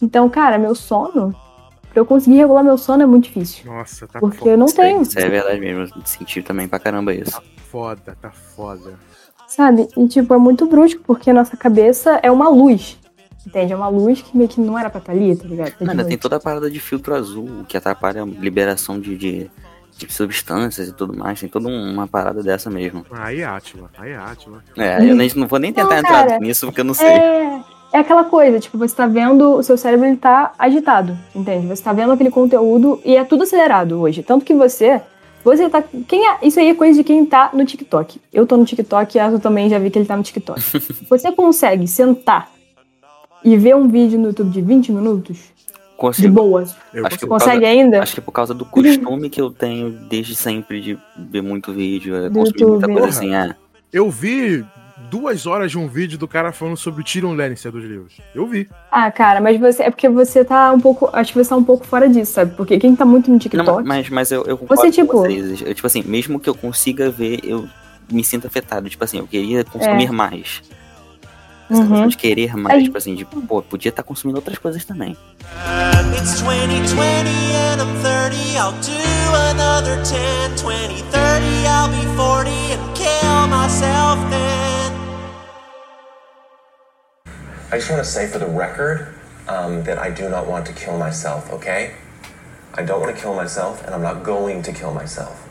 Então, 0.00 0.28
cara, 0.28 0.56
meu 0.58 0.74
sono, 0.74 1.34
pra 1.90 2.00
eu 2.00 2.06
conseguir 2.06 2.36
regular 2.36 2.62
meu 2.62 2.78
sono 2.78 3.02
é 3.02 3.06
muito 3.06 3.24
difícil. 3.24 3.64
Nossa, 3.72 4.06
tá 4.06 4.20
Porque 4.20 4.38
foda. 4.38 4.50
eu 4.52 4.56
não 4.58 4.66
Isso 4.66 4.80
é- 4.80 4.84
tenho. 4.84 5.02
Isso 5.02 5.18
é 5.18 5.28
verdade 5.28 5.60
mesmo. 5.60 5.82
eu 5.96 6.02
Senti 6.06 6.42
também 6.42 6.68
pra 6.68 6.78
caramba 6.78 7.12
isso. 7.12 7.40
Foda, 7.70 8.16
tá 8.20 8.30
foda. 8.30 8.94
Sabe? 9.48 9.88
E, 9.96 10.06
tipo, 10.08 10.32
é 10.32 10.38
muito 10.38 10.66
brusco, 10.66 11.02
porque 11.06 11.30
a 11.30 11.34
nossa 11.34 11.56
cabeça 11.56 12.18
é 12.22 12.30
uma 12.30 12.48
luz. 12.48 12.98
Entende? 13.46 13.72
É 13.72 13.76
uma 13.76 13.88
luz 13.88 14.22
que 14.22 14.36
meio 14.36 14.48
que 14.48 14.60
não 14.60 14.78
era 14.78 14.88
pra 14.88 14.98
estar 15.00 15.12
ali, 15.12 15.34
tá 15.34 15.46
ligado? 15.48 15.72
Tá 15.72 15.90
Ainda 15.90 16.04
tem 16.04 16.16
toda 16.16 16.36
a 16.36 16.40
parada 16.40 16.70
de 16.70 16.78
filtro 16.78 17.14
azul, 17.14 17.64
que 17.68 17.76
atrapalha 17.76 18.22
a 18.22 18.26
liberação 18.26 19.00
de, 19.00 19.16
de, 19.16 19.50
de 19.98 20.12
substâncias 20.12 20.88
e 20.88 20.92
tudo 20.92 21.16
mais. 21.16 21.40
Tem 21.40 21.48
toda 21.48 21.68
um- 21.68 21.92
uma 21.92 22.06
parada 22.06 22.42
dessa 22.42 22.70
mesmo. 22.70 23.04
Aí 23.10 23.40
é 23.40 23.44
Átila, 23.44 23.90
aí 23.98 24.10
é 24.12 24.16
Átila. 24.16 24.62
É, 24.76 24.98
eu 25.10 25.14
nem- 25.16 25.30
não 25.34 25.46
vou 25.48 25.58
nem 25.58 25.72
tentar 25.72 25.90
Não, 25.90 25.98
entrar 25.98 26.26
cara, 26.28 26.38
nisso 26.38 26.66
porque 26.66 26.80
eu 26.80 26.84
não 26.84 26.94
sei. 26.94 27.08
É, 27.08 27.60
é 27.94 27.98
aquela 27.98 28.24
coisa, 28.24 28.60
tipo, 28.60 28.78
você 28.78 28.94
tá 28.94 29.06
vendo, 29.06 29.56
o 29.56 29.62
seu 29.62 29.76
cérebro 29.76 30.06
ele 30.06 30.16
tá 30.16 30.52
agitado, 30.58 31.18
entende? 31.34 31.66
Você 31.66 31.82
tá 31.82 31.92
vendo 31.92 32.12
aquele 32.12 32.30
conteúdo 32.30 33.00
e 33.04 33.16
é 33.16 33.24
tudo 33.24 33.42
acelerado 33.42 34.00
hoje. 34.00 34.22
Tanto 34.22 34.44
que 34.44 34.54
você 34.54 35.00
Você 35.44 35.68
tá. 35.68 35.82
Quem 36.06 36.24
é- 36.28 36.38
isso 36.44 36.60
aí 36.60 36.68
é 36.68 36.74
coisa 36.74 36.96
de 36.96 37.02
quem 37.02 37.26
tá 37.26 37.50
no 37.52 37.66
TikTok. 37.66 38.20
Eu 38.32 38.46
tô 38.46 38.56
no 38.56 38.64
TikTok 38.64 39.16
e 39.16 39.20
Aso 39.20 39.40
também 39.40 39.68
já 39.68 39.76
vi 39.76 39.90
que 39.90 39.98
ele 39.98 40.06
tá 40.06 40.16
no 40.16 40.22
TikTok. 40.22 40.60
Você 41.10 41.32
consegue 41.32 41.88
sentar 41.88 42.48
e 43.44 43.56
ver 43.56 43.74
um 43.76 43.88
vídeo 43.88 44.18
no 44.18 44.26
YouTube 44.28 44.50
de 44.50 44.60
20 44.62 44.92
minutos? 44.92 45.36
De 45.36 45.96
Consigo. 45.96 46.34
boa. 46.34 46.62
Eu 46.92 47.06
Acho 47.06 47.18
que, 47.18 47.26
consigo. 47.26 47.28
Consegue 47.28 47.60
causa, 47.60 47.66
ainda? 47.66 48.02
acho 48.02 48.14
que 48.14 48.20
é 48.20 48.22
por 48.22 48.32
causa 48.32 48.52
do 48.52 48.64
costume 48.64 49.30
que 49.30 49.40
eu 49.40 49.50
tenho 49.50 49.90
desde 49.90 50.34
sempre 50.34 50.80
de 50.80 50.98
ver 51.16 51.42
muito 51.42 51.72
vídeo, 51.72 52.16
é, 52.16 52.28
Do 52.28 52.40
consumir 52.40 52.64
muita 52.66 52.86
YouTube. 52.86 52.92
coisa 53.00 53.08
assim, 53.18 53.34
é. 53.34 53.54
Eu 53.92 54.10
vi 54.10 54.64
duas 55.10 55.46
horas 55.46 55.70
de 55.70 55.78
um 55.78 55.86
vídeo 55.86 56.18
do 56.18 56.26
cara 56.26 56.50
falando 56.50 56.76
sobre 56.76 57.02
o 57.02 57.04
Tyrion 57.04 57.34
Lannister 57.34 57.70
dos 57.70 57.84
livros. 57.84 58.14
Eu 58.34 58.46
vi. 58.46 58.68
Ah, 58.90 59.12
cara, 59.12 59.40
mas 59.40 59.60
você. 59.60 59.84
É 59.84 59.90
porque 59.90 60.08
você 60.08 60.44
tá 60.44 60.72
um 60.72 60.80
pouco. 60.80 61.08
Acho 61.12 61.32
que 61.32 61.38
você 61.38 61.50
tá 61.50 61.56
um 61.56 61.62
pouco 61.64 61.86
fora 61.86 62.08
disso, 62.08 62.32
sabe? 62.32 62.56
Porque 62.56 62.78
quem 62.80 62.96
tá 62.96 63.04
muito 63.04 63.26
no 63.28 63.34
Não, 63.34 63.38
TikTok. 63.38 63.86
mas, 63.86 64.08
mas 64.10 64.32
eu, 64.32 64.42
eu 64.44 64.56
concordo 64.58 64.82
Você, 64.82 64.88
com 64.88 64.92
tipo- 65.06 65.18
vocês. 65.18 65.60
Eu, 65.62 65.74
tipo 65.74 65.86
assim, 65.86 66.02
mesmo 66.04 66.40
que 66.40 66.48
eu 66.50 66.54
consiga 66.54 67.10
ver, 67.10 67.40
eu 67.44 67.68
me 68.10 68.24
sinto 68.24 68.46
afetado. 68.48 68.88
Tipo 68.88 69.04
assim, 69.04 69.18
eu 69.18 69.26
queria 69.28 69.62
consumir 69.64 70.10
mais. 70.10 70.62
Essa 71.72 71.80
Uhum. 71.80 71.88
questão 71.88 72.06
de 72.08 72.16
querer 72.18 72.54
mais, 72.56 72.76
Aí- 72.76 72.84
tipo 72.84 72.98
assim, 72.98 73.14
de, 73.14 73.24
pô, 73.24 73.62
podia 73.62 73.88
estar 73.88 74.02
consumindo 74.02 74.36
outras 74.38 74.58
coisas 74.58 74.84
também. 74.84 75.16
It's 76.18 76.40
2020 76.42 77.30
and 77.56 77.80
I'm 77.80 78.02
30. 78.02 78.36
I'll 78.58 78.72
do 78.72 79.34
another 79.50 79.96
10, 80.04 80.60
20, 80.60 81.02
30. 81.10 81.66
I'll 81.66 81.88
be 81.88 82.04
40 82.14 82.50
and 82.50 82.94
kill 82.94 83.48
myself 83.48 84.18
then. 84.28 84.92
I 87.72 87.78
just 87.78 87.90
want 87.90 88.02
to 88.02 88.08
say 88.08 88.26
for 88.28 88.38
the 88.38 88.46
record 88.46 89.06
um, 89.48 89.82
that 89.84 89.98
I 89.98 90.10
do 90.10 90.28
not 90.28 90.46
want 90.46 90.66
to 90.66 90.72
kill 90.74 90.98
myself, 90.98 91.50
okay? 91.54 91.92
I 92.74 92.82
don't 92.82 93.00
want 93.00 93.14
to 93.16 93.20
kill 93.20 93.34
myself, 93.34 93.82
and 93.86 93.94
I'm 93.94 94.02
not 94.02 94.22
going 94.22 94.62
to 94.64 94.72
kill 94.72 94.92
myself. 94.92 95.48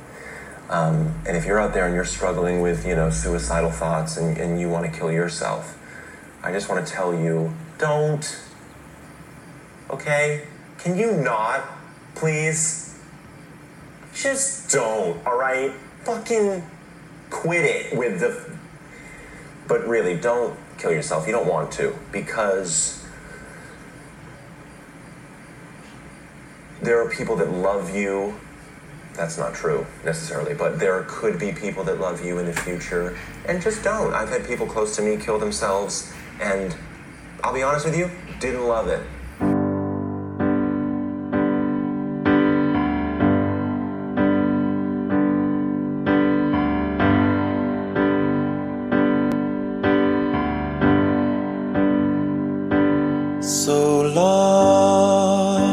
Um, 0.69 1.13
and 1.27 1.35
if 1.35 1.45
you're 1.45 1.59
out 1.59 1.73
there 1.73 1.85
and 1.87 1.95
you're 1.95 2.05
struggling 2.05 2.61
with, 2.61 2.85
you 2.85 2.95
know, 2.95 3.09
suicidal 3.09 3.71
thoughts 3.71 4.17
and, 4.17 4.37
and 4.37 4.61
you 4.61 4.69
want 4.69 4.85
to 4.85 4.91
kill 4.91 5.11
yourself, 5.11 5.77
I 6.43 6.51
just 6.51 6.69
want 6.69 6.85
to 6.85 6.91
tell 6.91 7.13
you, 7.13 7.53
don't. 7.77 8.39
Okay? 9.89 10.47
Can 10.79 10.97
you 10.97 11.11
not, 11.11 11.63
please? 12.15 12.99
Just 14.13 14.71
don't, 14.71 15.25
alright? 15.25 15.71
Fucking 16.03 16.63
quit 17.29 17.63
it 17.63 17.97
with 17.97 18.19
the. 18.19 18.57
But 19.67 19.87
really, 19.87 20.17
don't 20.17 20.57
kill 20.77 20.91
yourself. 20.91 21.27
You 21.27 21.33
don't 21.33 21.47
want 21.47 21.71
to 21.73 21.95
because 22.11 23.05
there 26.81 26.99
are 27.01 27.09
people 27.09 27.35
that 27.37 27.51
love 27.51 27.95
you. 27.95 28.35
That's 29.13 29.37
not 29.37 29.53
true 29.53 29.85
necessarily, 30.03 30.53
but 30.53 30.79
there 30.79 31.05
could 31.07 31.37
be 31.37 31.51
people 31.51 31.83
that 31.83 31.99
love 31.99 32.25
you 32.25 32.39
in 32.39 32.45
the 32.45 32.53
future 32.53 33.17
and 33.45 33.61
just 33.61 33.83
don't. 33.83 34.13
I've 34.13 34.29
had 34.29 34.45
people 34.45 34.65
close 34.65 34.95
to 34.95 35.01
me 35.01 35.17
kill 35.17 35.37
themselves, 35.37 36.13
and 36.41 36.75
I'll 37.43 37.53
be 37.53 37.63
honest 37.63 37.85
with 37.85 37.97
you, 37.97 38.09
didn't 38.39 38.67
love 38.67 38.87
it. 38.87 39.01
So 53.41 54.03
long. 54.13 55.71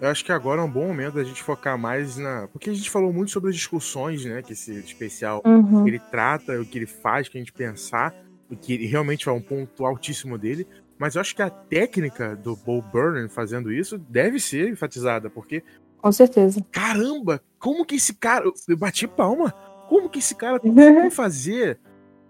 Eu 0.00 0.08
acho 0.10 0.24
que 0.24 0.30
agora 0.30 0.60
é 0.60 0.64
um 0.64 0.70
bom 0.70 0.86
momento 0.86 1.14
da 1.14 1.24
gente 1.24 1.42
focar 1.42 1.76
mais 1.76 2.16
na. 2.16 2.46
Porque 2.48 2.70
a 2.70 2.74
gente 2.74 2.88
falou 2.88 3.12
muito 3.12 3.30
sobre 3.32 3.50
as 3.50 3.56
discussões, 3.56 4.24
né? 4.24 4.42
Que 4.42 4.52
esse 4.52 4.72
especial 4.78 5.42
Uhum. 5.44 5.86
ele 5.86 5.98
trata, 5.98 6.60
o 6.60 6.64
que 6.64 6.78
ele 6.78 6.86
faz, 6.86 7.28
que 7.28 7.36
a 7.36 7.40
gente 7.40 7.52
pensar, 7.52 8.14
que 8.56 8.86
realmente 8.86 9.28
é 9.28 9.32
um 9.32 9.40
ponto 9.40 9.84
altíssimo 9.84 10.38
dele. 10.38 10.66
Mas 10.98 11.14
eu 11.14 11.20
acho 11.20 11.34
que 11.34 11.42
a 11.42 11.50
técnica 11.50 12.34
do 12.34 12.56
Bo 12.56 12.82
Burnham 12.82 13.28
fazendo 13.28 13.72
isso 13.72 13.98
deve 13.98 14.40
ser 14.40 14.68
enfatizada, 14.68 15.30
porque, 15.30 15.62
Com 15.98 16.10
certeza. 16.10 16.60
caramba, 16.72 17.40
como 17.58 17.84
que 17.84 17.94
esse 17.96 18.14
cara. 18.14 18.44
eu- 18.68 18.76
bati 18.76 19.06
palma. 19.06 19.52
Como 19.88 20.08
que 20.10 20.18
esse 20.18 20.34
cara 20.34 20.58
conseguiu 20.60 21.10
fazer 21.10 21.78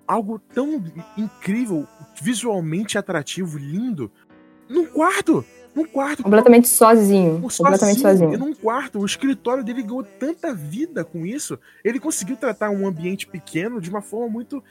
algo 0.06 0.38
tão 0.38 0.84
incrível, 1.16 1.86
visualmente 2.20 2.96
atrativo, 2.98 3.56
lindo, 3.58 4.10
num 4.68 4.86
quarto? 4.86 5.44
Num 5.74 5.84
quarto. 5.86 6.22
Completamente 6.22 6.66
sozinho. 6.68 7.40
Sozinho, 7.42 7.56
Completamente 7.58 8.00
sozinho. 8.00 8.38
Num 8.38 8.54
quarto. 8.54 8.98
O 8.98 9.06
escritório 9.06 9.62
dele 9.64 9.82
ganhou 9.82 10.02
tanta 10.02 10.52
vida 10.52 11.04
com 11.04 11.24
isso. 11.24 11.58
Ele 11.84 12.00
conseguiu 12.00 12.36
tratar 12.36 12.70
um 12.70 12.86
ambiente 12.86 13.26
pequeno 13.26 13.80
de 13.80 13.88
uma 13.88 14.02
forma 14.02 14.28
muito, 14.28 14.62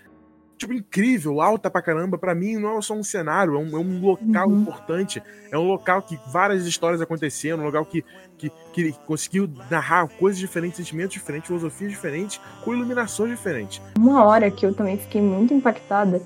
tipo, 0.58 0.74
incrível, 0.74 1.39
alta 1.41 1.70
pra 1.70 1.82
caramba. 1.82 2.18
Pra 2.18 2.34
mim, 2.36 2.55
não 2.58 2.78
é 2.78 2.82
só 2.82 2.93
um 2.93 3.03
cenário, 3.03 3.55
é 3.55 3.60
um, 3.60 3.70
é 3.78 3.80
um 3.80 4.01
local 4.01 4.49
Uhum. 4.49 4.62
importante. 4.62 5.22
É 5.51 5.58
um 5.58 5.68
local 5.68 6.01
que 6.01 6.20
várias 6.32 6.66
histórias 6.66 6.99
aconteceram, 7.01 7.60
um 7.62 7.66
local 7.66 7.86
que, 7.86 8.03
que, 8.38 8.51
que 8.74 8.91
conseguiu 9.05 9.49
narrar 9.70 10.08
coisas 10.08 10.39
diferentes, 10.39 10.78
sentimentos 10.78 11.14
diferentes, 11.14 11.47
filosofias 11.47 11.91
diferentes, 11.91 12.41
com 12.66 12.74
iluminações 12.74 13.32
diferentes. 13.32 13.82
Uma 13.97 14.24
hora 14.26 14.49
que 14.51 14.66
eu 14.66 14.74
também 14.74 14.97
fiquei 14.97 15.22
muito 15.22 15.53
impactada 15.53 16.22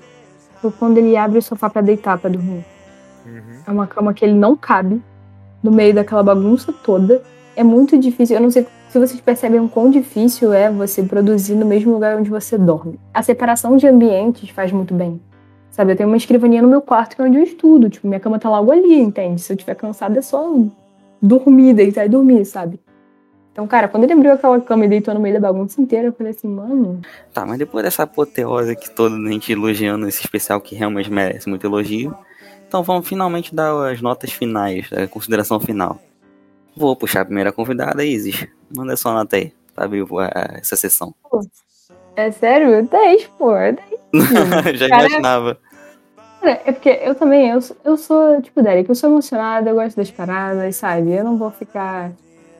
foi 0.60 0.70
quando 0.72 0.98
ele 0.98 1.16
abre 1.16 1.38
o 1.38 1.42
sofá 1.42 1.68
pra 1.70 1.82
deitar, 1.82 2.18
pra 2.18 2.30
dormir. 2.30 2.64
Uhum. 3.26 3.62
É 3.66 3.70
uma 3.70 3.86
cama 3.86 4.12
que 4.14 4.24
ele 4.24 4.34
não 4.34 4.56
cabe 4.56 5.00
no 5.62 5.70
meio 5.70 5.94
daquela 5.94 6.22
bagunça 6.22 6.72
toda. 6.72 7.22
É 7.54 7.62
muito 7.62 7.98
difícil. 7.98 8.36
Eu 8.36 8.42
não 8.42 8.50
sei 8.50 8.66
se 8.92 8.98
vocês 8.98 9.18
percebem 9.22 9.58
o 9.58 9.70
quão 9.70 9.90
difícil 9.90 10.52
é 10.52 10.70
você 10.70 11.02
produzir 11.02 11.54
no 11.54 11.64
mesmo 11.64 11.94
lugar 11.94 12.14
onde 12.18 12.28
você 12.28 12.58
dorme. 12.58 13.00
A 13.14 13.22
separação 13.22 13.74
de 13.78 13.86
ambientes 13.86 14.50
faz 14.50 14.70
muito 14.70 14.92
bem. 14.92 15.18
Sabe, 15.70 15.92
eu 15.92 15.96
tenho 15.96 16.10
uma 16.10 16.18
escrivaninha 16.18 16.60
no 16.60 16.68
meu 16.68 16.82
quarto 16.82 17.16
que 17.16 17.22
é 17.22 17.24
onde 17.24 17.38
eu 17.38 17.42
estudo. 17.42 17.88
Tipo, 17.88 18.06
minha 18.06 18.20
cama 18.20 18.38
tá 18.38 18.50
logo 18.50 18.70
ali, 18.70 19.00
entende? 19.00 19.40
Se 19.40 19.50
eu 19.50 19.56
tiver 19.56 19.74
cansada 19.76 20.18
é 20.18 20.20
só 20.20 20.46
dormir, 21.22 21.72
deitar 21.72 22.04
e 22.04 22.08
dormir, 22.10 22.44
sabe? 22.44 22.78
Então, 23.50 23.66
cara, 23.66 23.88
quando 23.88 24.04
ele 24.04 24.12
abriu 24.12 24.30
aquela 24.30 24.60
cama 24.60 24.84
e 24.84 24.88
deitou 24.88 25.14
no 25.14 25.20
meio 25.20 25.40
da 25.40 25.40
bagunça 25.40 25.80
inteira, 25.80 26.08
eu 26.08 26.12
falei 26.12 26.32
assim, 26.32 26.48
mano, 26.48 27.00
Tá, 27.32 27.46
mas 27.46 27.58
depois 27.58 27.82
dessa 27.82 28.02
apoteose 28.02 28.72
aqui 28.72 28.90
toda, 28.90 29.16
a 29.16 29.32
gente 29.32 29.50
elogiando 29.50 30.06
esse 30.06 30.20
especial 30.20 30.60
que 30.60 30.74
realmente 30.74 31.10
merece 31.10 31.48
muito 31.48 31.66
elogio. 31.66 32.14
Então 32.68 32.82
vamos 32.82 33.08
finalmente 33.08 33.54
dar 33.54 33.90
as 33.90 34.02
notas 34.02 34.30
finais, 34.32 34.90
a 34.92 35.06
consideração 35.06 35.58
final. 35.58 35.98
Vou 36.76 36.94
puxar 36.94 37.22
a 37.22 37.24
primeira 37.24 37.52
convidada, 37.52 38.04
Isis. 38.04 38.46
Manda 38.74 38.96
sua 38.96 39.12
nota 39.12 39.36
aí, 39.36 39.52
pra 39.74 39.84
abrir 39.84 40.04
essa 40.54 40.76
sessão. 40.76 41.14
é 42.16 42.30
sério? 42.30 42.86
10, 42.86 43.26
pô, 43.38 43.54
é 43.56 43.72
10. 43.72 43.88
Já 44.78 44.88
Cara, 44.88 45.06
imaginava. 45.06 45.58
Cara, 46.40 46.60
é 46.64 46.72
porque 46.72 47.00
eu 47.02 47.14
também, 47.14 47.50
eu, 47.50 47.60
sou- 47.60 47.76
eu 47.84 47.96
sou, 47.96 48.40
tipo, 48.42 48.62
Derek, 48.62 48.88
eu 48.88 48.94
sou 48.94 49.10
emocionada, 49.10 49.70
eu 49.70 49.74
gosto 49.74 49.96
das 49.96 50.10
paradas, 50.10 50.76
sabe? 50.76 51.12
Eu 51.12 51.24
não 51.24 51.36
vou 51.36 51.50
ficar. 51.50 52.10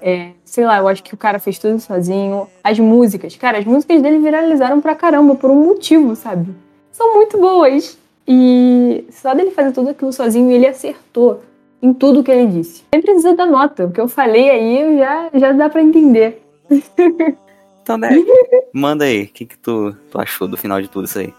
é, 0.01 0.31
sei 0.45 0.65
lá, 0.65 0.79
eu 0.79 0.89
acho 0.89 1.03
que 1.03 1.15
o 1.15 1.19
cara 1.19 1.39
fez 1.39 1.59
tudo 1.59 1.79
sozinho. 1.81 2.49
As 2.63 2.79
músicas, 2.79 3.37
cara, 3.37 3.59
as 3.59 3.65
músicas 3.65 4.01
dele 4.03 4.19
viralizaram 4.19 4.81
pra 4.81 4.95
caramba, 4.95 5.35
por 5.35 5.51
um 5.51 5.65
motivo, 5.65 6.15
sabe? 6.17 6.55
São 6.93 7.15
muito 7.15 7.39
boas. 7.39 7.99
E 8.27 9.05
só 9.11 9.35
dele 9.35 9.51
fazer 9.51 9.73
tudo 9.73 9.91
aquilo 9.91 10.13
sozinho, 10.13 10.51
ele 10.51 10.67
acertou 10.67 11.43
em 11.83 11.93
tudo 11.93 12.23
que 12.23 12.31
ele 12.31 12.47
disse. 12.47 12.85
Nem 12.93 13.03
precisa 13.03 13.35
da 13.35 13.45
nota, 13.45 13.87
o 13.87 13.91
que 13.91 14.01
eu 14.01 14.09
falei 14.09 14.49
aí 14.49 14.99
já, 14.99 15.31
já 15.35 15.53
dá 15.53 15.69
pra 15.69 15.83
entender. 15.83 16.43
Então, 17.83 17.99
Derek, 17.99 18.25
manda 18.73 19.05
aí, 19.05 19.25
o 19.25 19.27
que, 19.27 19.45
que 19.45 19.59
tu, 19.59 19.93
tu 20.09 20.21
achou 20.21 20.47
do 20.47 20.57
final 20.57 20.81
de 20.81 20.89
tudo 20.89 21.05
isso 21.05 21.19
aí? 21.19 21.35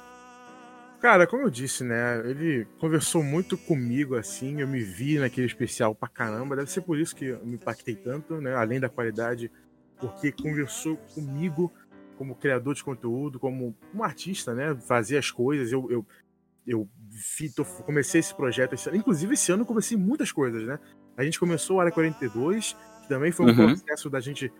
Cara, 1.00 1.26
como 1.26 1.44
eu 1.44 1.50
disse, 1.50 1.84
né? 1.84 2.22
Ele 2.26 2.68
conversou 2.80 3.24
muito 3.24 3.58
comigo, 3.58 4.16
assim. 4.16 4.60
Eu 4.60 4.68
me 4.68 4.82
vi 4.82 5.20
naquele 5.20 5.48
especial 5.48 5.96
pra 5.96 6.08
caramba. 6.08 6.56
Deve 6.56 6.70
ser 6.70 6.82
por 6.82 6.98
isso 6.98 7.16
que 7.16 7.26
eu 7.26 7.46
me 7.46 7.56
impactei 7.56 7.96
tanto, 7.96 8.42
né? 8.42 8.56
Além 8.56 8.80
da 8.80 8.90
qualidade, 8.90 9.52
porque 9.98 10.32
conversou 10.32 10.98
comigo 11.14 11.72
como 12.18 12.36
criador 12.36 12.74
de 12.74 12.84
conteúdo, 12.84 13.40
como 13.40 13.76
um 13.94 14.04
artista, 14.04 14.54
né? 14.54 14.76
Fazer 14.76 15.18
as 15.18 15.32
coisas. 15.32 15.72
Eu, 15.72 15.92
eu, 15.92 16.06
eu 16.66 16.88
comecei 17.86 18.20
esse 18.20 18.34
projeto. 18.34 18.74
Esse, 18.74 18.90
ano. 18.90 18.98
inclusive, 18.98 19.34
esse 19.34 19.52
ano 19.52 19.64
eu 19.64 19.68
comecei 19.68 19.98
muitas 19.98 20.32
coisas, 20.32 20.64
né? 20.64 20.80
A 21.18 21.24
gente 21.24 21.40
começou 21.40 21.80
a 21.80 21.84
Área 21.84 21.92
42, 21.94 22.76
que 23.02 23.10
também 23.10 23.32
foi 23.32 23.46
um 23.46 23.50
Uhum. 23.50 23.56
processo 23.76 24.10
da 24.10 24.20
gente 24.20 24.52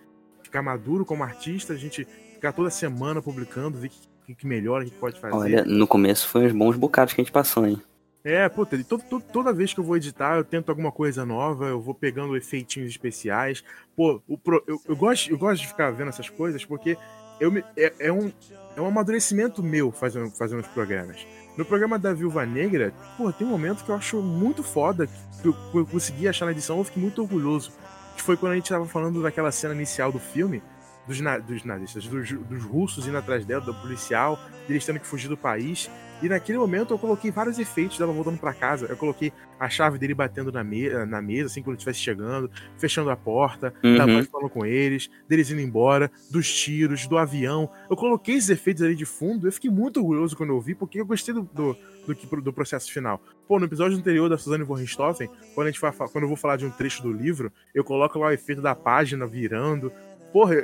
ficar 0.44 0.62
maduro 0.62 1.06
como 1.06 1.24
artista, 1.24 1.74
a 1.74 1.78
gente 1.78 2.06
ficar 2.34 2.52
toda 2.52 2.70
semana 2.70 3.22
publicando, 3.22 3.78
ver 3.78 3.88
o 3.88 4.26
que, 4.26 4.36
que, 4.36 4.46
melhora, 4.48 4.84
o 4.86 4.88
que 4.90 4.96
pode 4.98 5.20
fazer. 5.20 5.36
Olha, 5.36 5.64
no 5.66 5.88
começo 5.88 6.28
foi 6.28 6.46
uns 6.46 6.52
bons 6.52 6.76
bocados 6.78 7.14
que 7.14 7.22
a 7.22 7.24
gente 7.24 7.34
passou, 7.34 7.66
hein? 7.66 7.82
É, 8.26 8.48
puta, 8.48 8.76
ele- 8.76 8.84
todo- 8.86 9.04
todo- 9.10 9.24
toda 9.34 9.52
vez 9.52 9.74
que 9.74 9.80
eu 9.82 9.84
vou 9.84 9.98
editar, 9.98 10.38
eu 10.38 10.44
tento 10.46 10.70
alguma 10.70 10.92
coisa 10.94 11.26
nova, 11.26 11.66
eu 11.68 11.82
vou 11.82 11.94
pegando 11.94 12.38
efeitinhos 12.38 12.90
especiais. 12.90 13.64
Pô, 13.96 14.22
o 14.28 14.38
pro- 14.38 14.64
eu, 14.68 14.80
eu 14.88 14.96
gosto, 14.96 15.30
eu 15.30 15.38
gosto 15.38 15.62
de 15.62 15.68
ficar 15.68 15.92
vendo 15.92 16.08
essas 16.10 16.30
coisas 16.30 16.64
porque 16.64 16.98
eu 17.40 17.52
me- 17.52 17.64
é, 17.76 17.94
é 18.00 18.12
um, 18.14 18.32
é 18.78 18.82
um 18.82 18.86
amadurecimento 18.88 19.62
meu 19.62 19.92
fazendo, 19.92 20.30
fazendo 20.32 20.62
os 20.62 20.68
programas. 20.68 21.26
No 21.56 21.64
programa 21.64 22.00
da 22.00 22.14
Viúva 22.14 22.46
Negra, 22.46 22.94
pô, 23.16 23.32
tem 23.32 23.46
um 23.46 23.50
momento 23.52 23.84
que 23.84 23.90
eu 23.90 23.96
acho 23.96 24.22
muito 24.22 24.64
foda, 24.64 25.08
que 25.42 25.48
eu, 25.48 25.86
consegui 25.86 26.28
achar 26.28 26.46
na 26.46 26.52
edição, 26.52 26.80
eu 26.80 26.84
fiquei 26.84 27.02
muito 27.02 27.22
orgulhoso. 27.22 27.72
que 28.16 28.22
foi 28.24 28.36
quando 28.38 28.54
a 28.54 28.56
gente 28.56 28.70
tava 28.70 28.86
falando 28.86 29.22
daquela 29.22 29.52
cena 29.52 29.74
inicial 29.74 30.12
do 30.12 30.20
filme, 30.20 30.64
dos, 31.08 31.20
na, 31.20 31.38
dos 31.38 31.64
nazistas, 31.64 32.08
dos, 32.08 32.32
dos 32.32 32.64
russos 32.64 33.08
indo 33.08 33.18
atrás 33.18 33.46
dela, 33.46 33.64
do 33.64 33.74
policial, 33.74 34.40
eles 34.70 34.86
tendo 34.86 35.00
que 35.00 35.08
fugir 35.08 35.28
do 35.28 35.38
país. 35.38 35.90
E 36.22 36.30
naquele 36.30 36.58
momento 36.58 36.94
eu 36.94 36.98
coloquei 36.98 37.32
vários 37.32 37.60
efeitos 37.60 37.98
dela 37.98 38.14
voltando 38.14 38.38
para 38.40 38.54
casa. 38.54 38.86
Eu 38.86 38.96
coloquei 38.96 39.34
a 39.60 39.68
chave 39.70 39.98
dele 39.98 40.14
batendo 40.14 40.54
na, 40.54 40.64
me 40.64 40.88
na 41.06 41.22
mesa, 41.22 41.48
assim, 41.48 41.62
quando 41.62 41.72
ele 41.72 41.78
estivesse 41.78 42.00
chegando, 42.00 42.50
fechando 42.78 43.10
a 43.10 43.16
porta, 43.16 43.74
Uhum. 43.84 43.98
da 43.98 44.08
mãe 44.08 44.24
falando 44.24 44.50
com 44.50 44.66
eles, 44.66 45.10
deles 45.28 45.52
indo 45.52 45.60
embora, 45.60 46.10
dos 46.32 46.50
tiros, 46.54 47.08
do 47.08 47.18
avião. 47.18 47.70
Eu 47.90 47.98
coloquei 47.98 48.36
esses 48.36 48.50
efeitos 48.50 48.82
ali 48.84 48.96
de 48.96 49.06
fundo. 49.06 49.48
Eu 49.48 49.52
fiquei 49.52 49.70
muito 49.70 50.00
orgulhoso 50.00 50.38
quando 50.38 50.52
eu 50.52 50.62
vi, 50.62 50.74
porque 50.74 51.02
eu 51.02 51.06
gostei 51.06 51.34
do, 51.34 51.42
do, 51.42 51.78
do, 52.08 52.42
do 52.42 52.54
processo 52.54 52.90
final. 52.92 53.22
Pô, 53.46 53.60
no 53.60 53.66
episódio 53.66 53.98
anterior 53.98 54.30
da 54.30 54.38
Suzanne 54.38 54.64
von 54.64 54.76
Richthofen, 54.76 55.30
quando, 55.54 55.68
a 55.68 55.72
gente 55.72 55.82
quando 55.82 56.24
eu 56.24 56.28
vou 56.28 56.38
falar 56.38 56.56
de 56.56 56.66
um 56.66 56.70
trecho 56.72 57.04
do 57.04 57.12
livro, 57.12 57.52
eu 57.76 57.84
coloco 57.84 58.18
lá 58.18 58.28
o 58.28 58.32
efeito 58.32 58.62
da 58.62 58.74
página 58.74 59.28
virando. 59.28 59.92
Porra, 60.34 60.56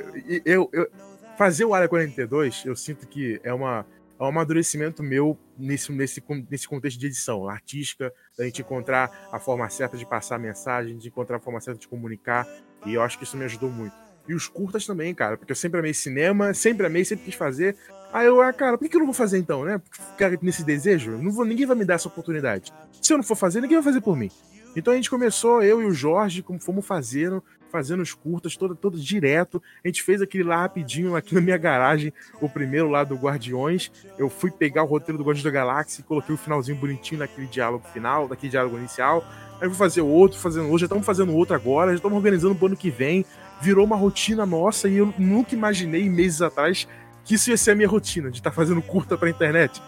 eu, 0.45 0.67
eu, 0.74 0.91
fazer 1.38 1.63
o 1.63 1.76
Área 1.76 1.88
42, 1.88 2.65
eu 2.65 2.76
sinto 2.76 3.07
que 3.07 3.39
é 3.43 3.53
uma 3.53 3.86
é 4.20 4.24
um 4.24 4.28
amadurecimento 4.28 5.01
meu 5.01 5.39
nesse, 5.57 5.93
nesse, 5.93 6.22
nesse 6.49 6.67
contexto 6.67 6.99
de 6.99 7.07
edição 7.07 7.47
artística, 7.47 8.13
da 8.38 8.43
gente 8.43 8.61
encontrar 8.61 9.30
a 9.32 9.39
forma 9.39 9.70
certa 9.70 9.95
de 9.95 10.05
passar 10.05 10.36
a 10.36 10.39
mensagem, 10.39 10.97
de 10.97 11.07
encontrar 11.07 11.38
a 11.38 11.39
forma 11.39 11.61
certa 11.61 11.80
de 11.80 11.88
comunicar, 11.88 12.45
e 12.86 12.95
eu 12.95 13.01
acho 13.01 13.17
que 13.17 13.24
isso 13.24 13.38
me 13.38 13.45
ajudou 13.45 13.70
muito. 13.70 13.95
E 14.28 14.34
os 14.34 14.47
curtas 14.47 14.86
também, 14.86 15.15
cara, 15.15 15.38
porque 15.38 15.51
eu 15.51 15.55
sempre 15.55 15.80
amei 15.80 15.93
cinema, 15.93 16.53
sempre 16.53 16.86
amei, 16.86 17.05
sempre 17.05 17.24
quis 17.24 17.36
fazer. 17.36 17.78
Aí 18.11 18.28
eu, 18.28 18.41
ah, 18.41 18.51
cara, 18.51 18.78
por 18.78 18.89
que 18.89 18.95
eu 18.95 18.99
não 18.99 19.07
vou 19.07 19.15
fazer 19.15 19.38
então, 19.38 19.63
né? 19.63 19.82
Ficar 19.89 20.38
nesse 20.41 20.65
desejo? 20.65 21.11
Não 21.11 21.32
vou, 21.32 21.45
ninguém 21.45 21.65
vai 21.65 21.78
me 21.78 21.86
dar 21.86 21.93
essa 21.93 22.09
oportunidade. 22.09 22.74
Se 23.01 23.13
eu 23.13 23.17
não 23.17 23.24
for 23.24 23.36
fazer, 23.36 23.61
ninguém 23.61 23.78
vai 23.78 23.84
fazer 23.84 24.01
por 24.01 24.17
mim. 24.17 24.30
Então 24.76 24.93
a 24.93 24.95
gente 24.95 25.09
começou, 25.09 25.63
eu 25.63 25.82
e 25.82 25.86
o 25.86 25.91
Jorge, 25.91 26.43
como 26.43 26.59
fomos 26.59 26.86
fazendo, 26.86 27.43
fazendo 27.72 28.01
os 28.01 28.13
curtas, 28.13 28.55
todo, 28.55 28.76
todo 28.76 28.99
direto. 28.99 29.61
A 29.84 29.88
gente 29.88 30.03
fez 30.03 30.22
aquele 30.22 30.43
lá 30.43 30.57
rapidinho, 30.57 31.15
aqui 31.15 31.34
na 31.34 31.41
minha 31.41 31.57
garagem, 31.57 32.13
o 32.41 32.49
primeiro 32.49 32.89
lá 32.89 33.03
do 33.03 33.15
Guardiões. 33.15 33.91
Eu 34.17 34.30
fui 34.30 34.51
pegar 34.51 34.84
o 34.84 34.88
roteiro 34.88 35.17
do 35.17 35.24
Guardiões 35.24 35.43
da 35.43 35.51
Galáxia 35.51 36.01
e 36.01 36.03
coloquei 36.03 36.34
o 36.34 36.38
finalzinho 36.38 36.78
bonitinho 36.78 37.20
naquele 37.20 37.47
diálogo 37.47 37.86
final, 37.93 38.28
daquele 38.28 38.51
diálogo 38.51 38.78
inicial. 38.78 39.24
Aí 39.61 39.67
vou 39.67 39.78
fazer 39.78 40.01
outro, 40.01 40.39
fazendo 40.39 40.65
outro, 40.65 40.80
já 40.80 40.86
estamos 40.86 41.05
fazendo 41.05 41.34
outro 41.36 41.53
agora, 41.53 41.91
já 41.91 41.97
estamos 41.97 42.15
organizando 42.15 42.55
pro 42.55 42.67
ano 42.67 42.78
que 42.78 42.89
vem. 42.89 43.26
Virou 43.61 43.86
uma 43.86 43.95
rotina 43.95 44.45
nossa 44.45 44.88
e 44.88 44.97
eu 44.97 45.13
nunca 45.17 45.53
imaginei 45.53 46.09
meses 46.09 46.41
atrás 46.41 46.88
que 47.26 47.36
isso 47.36 47.49
ia 47.49 47.57
ser 47.57 47.72
a 47.72 47.76
minha 47.76 47.88
rotina, 47.88 48.32
de 48.32 48.39
estar 48.39 48.51
fazendo 48.51 48.82
curta 48.82 49.17
pra 49.17 49.30
internet. 49.30 49.82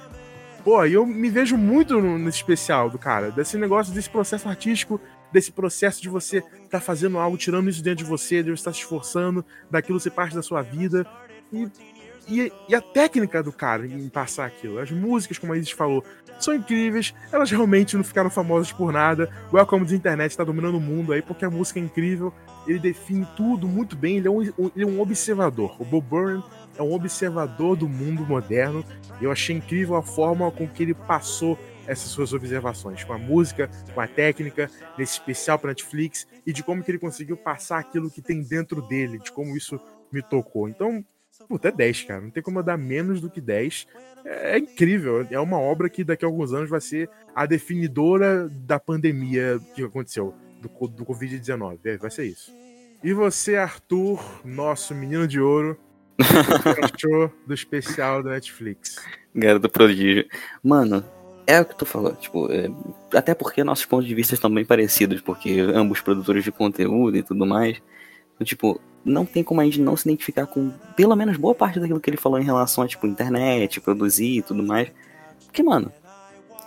Pô, 0.63 0.85
eu 0.85 1.05
me 1.05 1.29
vejo 1.29 1.57
muito 1.57 1.99
nesse 1.99 2.37
especial 2.37 2.89
do 2.89 2.99
cara, 2.99 3.31
desse 3.31 3.57
negócio, 3.57 3.93
desse 3.93 4.09
processo 4.09 4.47
artístico, 4.47 5.01
desse 5.31 5.51
processo 5.51 6.01
de 6.01 6.09
você 6.09 6.43
estar 6.63 6.79
fazendo 6.79 7.17
algo, 7.17 7.37
tirando 7.37 7.69
isso 7.69 7.83
dentro 7.83 8.03
de 8.03 8.09
você, 8.09 8.43
de 8.43 8.49
você 8.49 8.61
estar 8.61 8.73
se 8.73 8.79
esforçando, 8.79 9.45
daquilo 9.69 9.99
ser 9.99 10.11
parte 10.11 10.35
da 10.35 10.41
sua 10.41 10.61
vida. 10.61 11.05
E, 11.51 11.67
e, 12.27 12.51
e 12.69 12.75
a 12.75 12.81
técnica 12.81 13.43
do 13.43 13.51
cara 13.51 13.85
em 13.85 14.07
passar 14.09 14.45
aquilo. 14.45 14.79
As 14.79 14.91
músicas, 14.91 15.37
como 15.37 15.53
a 15.53 15.57
Isis 15.57 15.71
falou, 15.71 16.03
são 16.39 16.53
incríveis, 16.53 17.13
elas 17.31 17.51
realmente 17.51 17.95
não 17.95 18.03
ficaram 18.03 18.29
famosas 18.29 18.71
por 18.71 18.91
nada. 18.91 19.29
O 19.51 19.55
Welcome 19.55 19.85
da 19.85 19.95
Internet 19.95 20.35
tá 20.35 20.43
dominando 20.43 20.77
o 20.77 20.81
mundo 20.81 21.13
aí, 21.13 21.21
porque 21.21 21.45
a 21.45 21.49
música 21.49 21.79
é 21.79 21.83
incrível, 21.83 22.33
ele 22.67 22.79
define 22.79 23.27
tudo 23.35 23.67
muito 23.67 23.95
bem, 23.95 24.17
ele 24.17 24.27
é 24.27 24.31
um, 24.31 24.41
ele 24.41 24.83
é 24.83 24.85
um 24.85 24.99
observador. 25.01 25.75
O 25.79 25.85
Bob 25.85 26.05
Burnham 26.07 26.43
é 26.77 26.81
um 26.81 26.93
observador 26.93 27.75
do 27.75 27.87
mundo 27.87 28.23
moderno. 28.25 28.83
Eu 29.21 29.31
achei 29.31 29.55
incrível 29.55 29.95
a 29.95 30.01
forma 30.01 30.49
com 30.51 30.67
que 30.67 30.83
ele 30.83 30.93
passou 30.93 31.57
essas 31.91 32.09
suas 32.09 32.31
observações, 32.31 33.03
com 33.03 33.11
a 33.11 33.17
música, 33.17 33.69
com 33.93 33.99
a 33.99 34.07
técnica, 34.07 34.71
nesse 34.97 35.13
especial 35.13 35.59
para 35.59 35.71
Netflix, 35.71 36.25
e 36.47 36.53
de 36.53 36.63
como 36.63 36.81
que 36.81 36.89
ele 36.89 36.97
conseguiu 36.97 37.35
passar 37.35 37.79
aquilo 37.79 38.09
que 38.09 38.21
tem 38.21 38.41
dentro 38.41 38.81
dele, 38.81 39.19
de 39.19 39.29
como 39.29 39.57
isso 39.57 39.77
me 40.09 40.21
tocou. 40.21 40.69
Então, 40.69 41.03
puta, 41.49 41.67
é 41.67 41.71
10, 41.71 42.03
cara. 42.03 42.21
Não 42.21 42.31
tem 42.31 42.41
como 42.41 42.59
eu 42.59 42.63
dar 42.63 42.77
menos 42.77 43.19
do 43.19 43.29
que 43.29 43.41
10. 43.41 43.87
É, 44.23 44.55
é 44.55 44.57
incrível. 44.57 45.27
É 45.29 45.39
uma 45.39 45.59
obra 45.59 45.89
que 45.89 46.01
daqui 46.01 46.23
a 46.23 46.29
alguns 46.29 46.53
anos 46.53 46.69
vai 46.69 46.79
ser 46.79 47.09
a 47.35 47.45
definidora 47.45 48.47
da 48.47 48.79
pandemia 48.79 49.59
que 49.75 49.83
aconteceu, 49.83 50.33
do, 50.61 50.87
do 50.87 51.05
Covid-19. 51.05 51.77
É, 51.83 51.97
vai 51.97 52.09
ser 52.09 52.23
isso. 52.23 52.53
E 53.03 53.11
você, 53.11 53.57
Arthur, 53.57 54.23
nosso 54.45 54.95
menino 54.95 55.27
de 55.27 55.41
ouro, 55.41 55.77
o 56.17 56.73
que 56.73 56.85
achou 56.95 57.33
do 57.45 57.53
especial 57.53 58.23
da 58.23 58.31
Netflix? 58.31 58.95
Garoto 59.35 59.67
prodígio. 59.67 60.25
Mano, 60.63 61.03
é 61.51 61.61
o 61.61 61.65
que 61.65 61.75
tu 61.75 61.85
falou, 61.85 62.13
tipo, 62.15 62.51
é, 62.51 62.69
até 63.13 63.33
porque 63.33 63.63
nossos 63.63 63.85
pontos 63.85 64.07
de 64.07 64.15
vista 64.15 64.33
estão 64.33 64.49
bem 64.53 64.65
parecidos, 64.65 65.21
porque 65.21 65.59
ambos 65.73 66.01
produtores 66.01 66.43
de 66.43 66.51
conteúdo 66.51 67.17
e 67.17 67.23
tudo 67.23 67.45
mais. 67.45 67.81
Então, 68.35 68.45
tipo, 68.45 68.79
não 69.03 69.25
tem 69.25 69.43
como 69.43 69.59
a 69.61 69.65
gente 69.65 69.79
não 69.81 69.97
se 69.97 70.07
identificar 70.07 70.45
com 70.45 70.71
pelo 70.95 71.15
menos 71.15 71.37
boa 71.37 71.53
parte 71.53 71.79
daquilo 71.79 71.99
que 71.99 72.09
ele 72.09 72.17
falou 72.17 72.39
em 72.39 72.43
relação 72.43 72.83
a, 72.83 72.87
tipo, 72.87 73.05
internet, 73.07 73.81
produzir 73.81 74.37
e 74.37 74.41
tudo 74.41 74.63
mais. 74.63 74.91
Porque, 75.45 75.61
mano, 75.61 75.91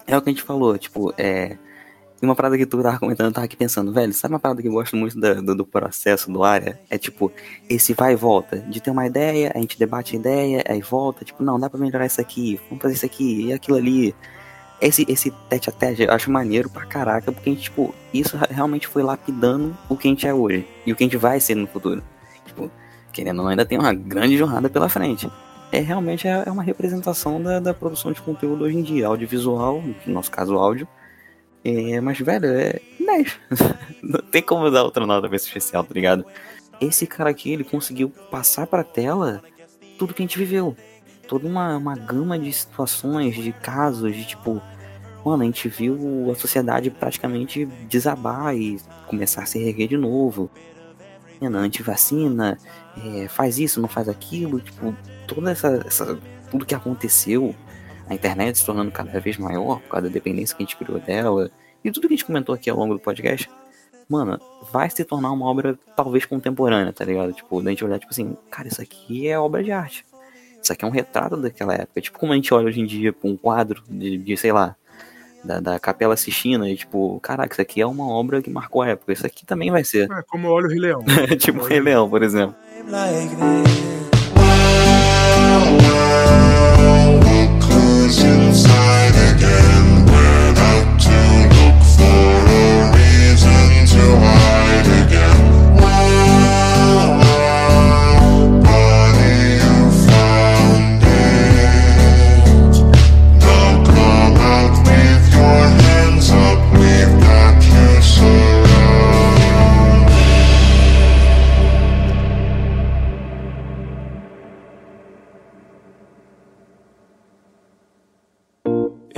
é 0.06 0.16
o 0.16 0.20
que 0.22 0.28
a 0.30 0.32
gente 0.32 0.42
falou, 0.42 0.76
tipo, 0.76 1.14
é. 1.16 1.56
E 2.22 2.26
uma 2.26 2.34
parada 2.34 2.56
que 2.56 2.64
tu 2.66 2.82
tava 2.82 2.98
comentando, 2.98 3.26
eu 3.28 3.32
tava 3.32 3.44
aqui 3.44 3.56
pensando, 3.56 3.92
velho, 3.92 4.12
sabe 4.12 4.34
uma 4.34 4.40
parada 4.40 4.62
que 4.62 4.68
eu 4.68 4.72
gosto 4.72 4.96
muito 4.96 5.18
da- 5.18 5.34
do, 5.34 5.54
do 5.54 5.66
processo 5.66 6.30
do 6.30 6.42
área? 6.44 6.80
É 6.88 6.96
tipo, 6.96 7.30
esse 7.68 7.92
vai 7.92 8.12
e 8.12 8.16
volta. 8.16 8.58
De 8.60 8.80
ter 8.80 8.90
uma 8.90 9.06
ideia, 9.06 9.52
a 9.54 9.58
gente 9.58 9.78
debate 9.78 10.16
a 10.16 10.18
ideia, 10.18 10.64
aí 10.68 10.80
volta, 10.80 11.24
tipo, 11.24 11.42
não, 11.42 11.58
dá 11.58 11.68
pra 11.68 11.78
melhorar 11.78 12.06
isso 12.06 12.20
aqui, 12.20 12.60
vamos 12.68 12.82
fazer 12.82 12.94
isso 12.94 13.06
aqui 13.06 13.46
e 13.46 13.52
aquilo 13.52 13.76
ali. 13.76 14.14
Esse, 14.80 15.06
esse 15.08 15.30
tete 15.48 15.70
a 15.70 15.72
tete 15.72 16.02
eu 16.02 16.12
acho 16.12 16.30
maneiro 16.30 16.68
pra 16.68 16.84
caraca, 16.84 17.32
porque 17.32 17.54
tipo, 17.54 17.94
isso 18.12 18.36
realmente 18.50 18.86
foi 18.86 19.02
lapidando 19.02 19.76
o 19.88 19.96
que 19.96 20.08
a 20.08 20.10
gente 20.10 20.26
é 20.26 20.34
hoje 20.34 20.66
e 20.84 20.92
o 20.92 20.96
que 20.96 21.04
a 21.04 21.06
gente 21.06 21.16
vai 21.16 21.40
ser 21.40 21.54
no 21.54 21.66
futuro. 21.66 22.02
Tipo, 22.44 22.70
querendo 23.12 23.38
ou 23.38 23.44
não, 23.44 23.50
ainda 23.50 23.64
tem 23.64 23.78
uma 23.78 23.94
grande 23.94 24.36
jornada 24.36 24.68
pela 24.68 24.88
frente. 24.88 25.30
É 25.72 25.80
realmente 25.80 26.28
é 26.28 26.42
é 26.46 26.50
uma 26.50 26.62
representação 26.62 27.42
da, 27.42 27.60
da 27.60 27.74
produção 27.74 28.12
de 28.12 28.20
conteúdo 28.20 28.64
hoje 28.64 28.76
em 28.76 28.82
dia, 28.82 29.06
audiovisual, 29.06 29.82
no 30.06 30.12
nosso 30.12 30.30
caso 30.30 30.56
áudio. 30.56 30.86
É, 31.64 31.98
mas, 32.00 32.18
velho, 32.18 32.46
é 32.46 32.78
10. 33.00 33.40
Não 34.02 34.20
tem 34.20 34.42
como 34.42 34.70
dar 34.70 34.84
outra 34.84 35.06
nota 35.06 35.26
pra 35.26 35.36
esse 35.36 35.46
especial, 35.46 35.82
tá 35.82 35.94
ligado? 35.94 36.26
Esse 36.80 37.06
cara 37.06 37.30
aqui, 37.30 37.52
ele 37.52 37.64
conseguiu 37.64 38.10
passar 38.30 38.66
pra 38.66 38.84
tela 38.84 39.42
tudo 39.98 40.12
que 40.12 40.22
a 40.22 40.24
gente 40.26 40.38
viveu. 40.38 40.76
Toda 41.28 41.46
uma, 41.46 41.76
uma 41.76 41.96
gama 41.96 42.38
de 42.38 42.52
situações, 42.52 43.34
de 43.34 43.52
casos, 43.52 44.14
de 44.14 44.26
tipo. 44.26 44.60
Mano, 45.24 45.42
a 45.42 45.46
gente 45.46 45.68
viu 45.68 46.30
a 46.30 46.34
sociedade 46.34 46.90
praticamente 46.90 47.64
desabar 47.88 48.54
e 48.54 48.78
começar 49.06 49.42
a 49.42 49.46
se 49.46 49.58
reerguer 49.58 49.88
de 49.88 49.96
novo. 49.96 50.50
Antivacina, 51.42 52.58
é, 53.04 53.28
faz 53.28 53.58
isso, 53.58 53.80
não 53.80 53.88
faz 53.88 54.08
aquilo, 54.08 54.60
tipo, 54.60 54.94
toda 55.26 55.50
essa, 55.50 55.82
essa. 55.86 56.18
Tudo 56.50 56.64
que 56.64 56.74
aconteceu, 56.74 57.54
a 58.08 58.14
internet 58.14 58.58
se 58.58 58.64
tornando 58.64 58.90
cada 58.90 59.18
vez 59.18 59.36
maior 59.36 59.80
por 59.80 59.88
causa 59.88 60.06
da 60.06 60.12
dependência 60.12 60.56
que 60.56 60.62
a 60.62 60.66
gente 60.66 60.76
criou 60.76 61.00
dela, 61.00 61.50
e 61.82 61.90
tudo 61.90 62.06
que 62.06 62.14
a 62.14 62.16
gente 62.16 62.24
comentou 62.24 62.54
aqui 62.54 62.70
ao 62.70 62.78
longo 62.78 62.94
do 62.94 63.00
podcast, 63.00 63.50
mano, 64.08 64.38
vai 64.72 64.88
se 64.88 65.04
tornar 65.04 65.32
uma 65.32 65.46
obra 65.46 65.78
talvez 65.96 66.24
contemporânea, 66.24 66.92
tá 66.92 67.04
ligado? 67.04 67.32
Tipo, 67.32 67.60
da 67.60 67.70
gente 67.70 67.84
olhar, 67.84 67.98
tipo 67.98 68.12
assim, 68.12 68.36
cara, 68.50 68.68
isso 68.68 68.80
aqui 68.80 69.28
é 69.28 69.38
obra 69.38 69.62
de 69.62 69.72
arte. 69.72 70.04
Isso 70.64 70.72
aqui 70.72 70.82
é 70.82 70.88
um 70.88 70.90
retrato 70.90 71.36
daquela 71.36 71.74
época. 71.74 72.00
Tipo, 72.00 72.18
como 72.18 72.32
a 72.32 72.36
gente 72.36 72.54
olha 72.54 72.68
hoje 72.68 72.80
em 72.80 72.86
dia 72.86 73.12
pra 73.12 73.28
um 73.28 73.36
quadro 73.36 73.82
de, 73.86 74.16
de, 74.16 74.34
sei 74.34 74.50
lá, 74.50 74.74
da, 75.44 75.60
da 75.60 75.78
Capela 75.78 76.16
Sistina, 76.16 76.70
e 76.70 76.74
tipo, 76.74 77.20
caraca, 77.20 77.52
isso 77.52 77.60
aqui 77.60 77.82
é 77.82 77.86
uma 77.86 78.08
obra 78.08 78.40
que 78.40 78.48
marcou 78.48 78.80
a 78.80 78.88
época. 78.88 79.12
Isso 79.12 79.26
aqui 79.26 79.44
também 79.44 79.70
vai 79.70 79.84
ser. 79.84 80.10
É, 80.10 80.22
como 80.22 80.46
eu 80.46 80.52
olho 80.52 80.66
o 80.66 80.70
Rei 80.70 80.78
Leão. 80.78 81.04
tipo, 81.38 81.60
o 81.60 81.64
Rei 81.64 81.80
Leão, 81.80 82.08
por 82.08 82.22
exemplo. 82.22 82.56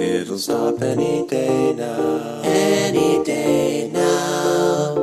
It'll 0.07 0.39
stop 0.39 0.81
any 0.83 1.27
day 1.27 1.75
now. 1.75 2.43
Any 2.45 3.25
day 3.25 3.91
now. 3.93 4.95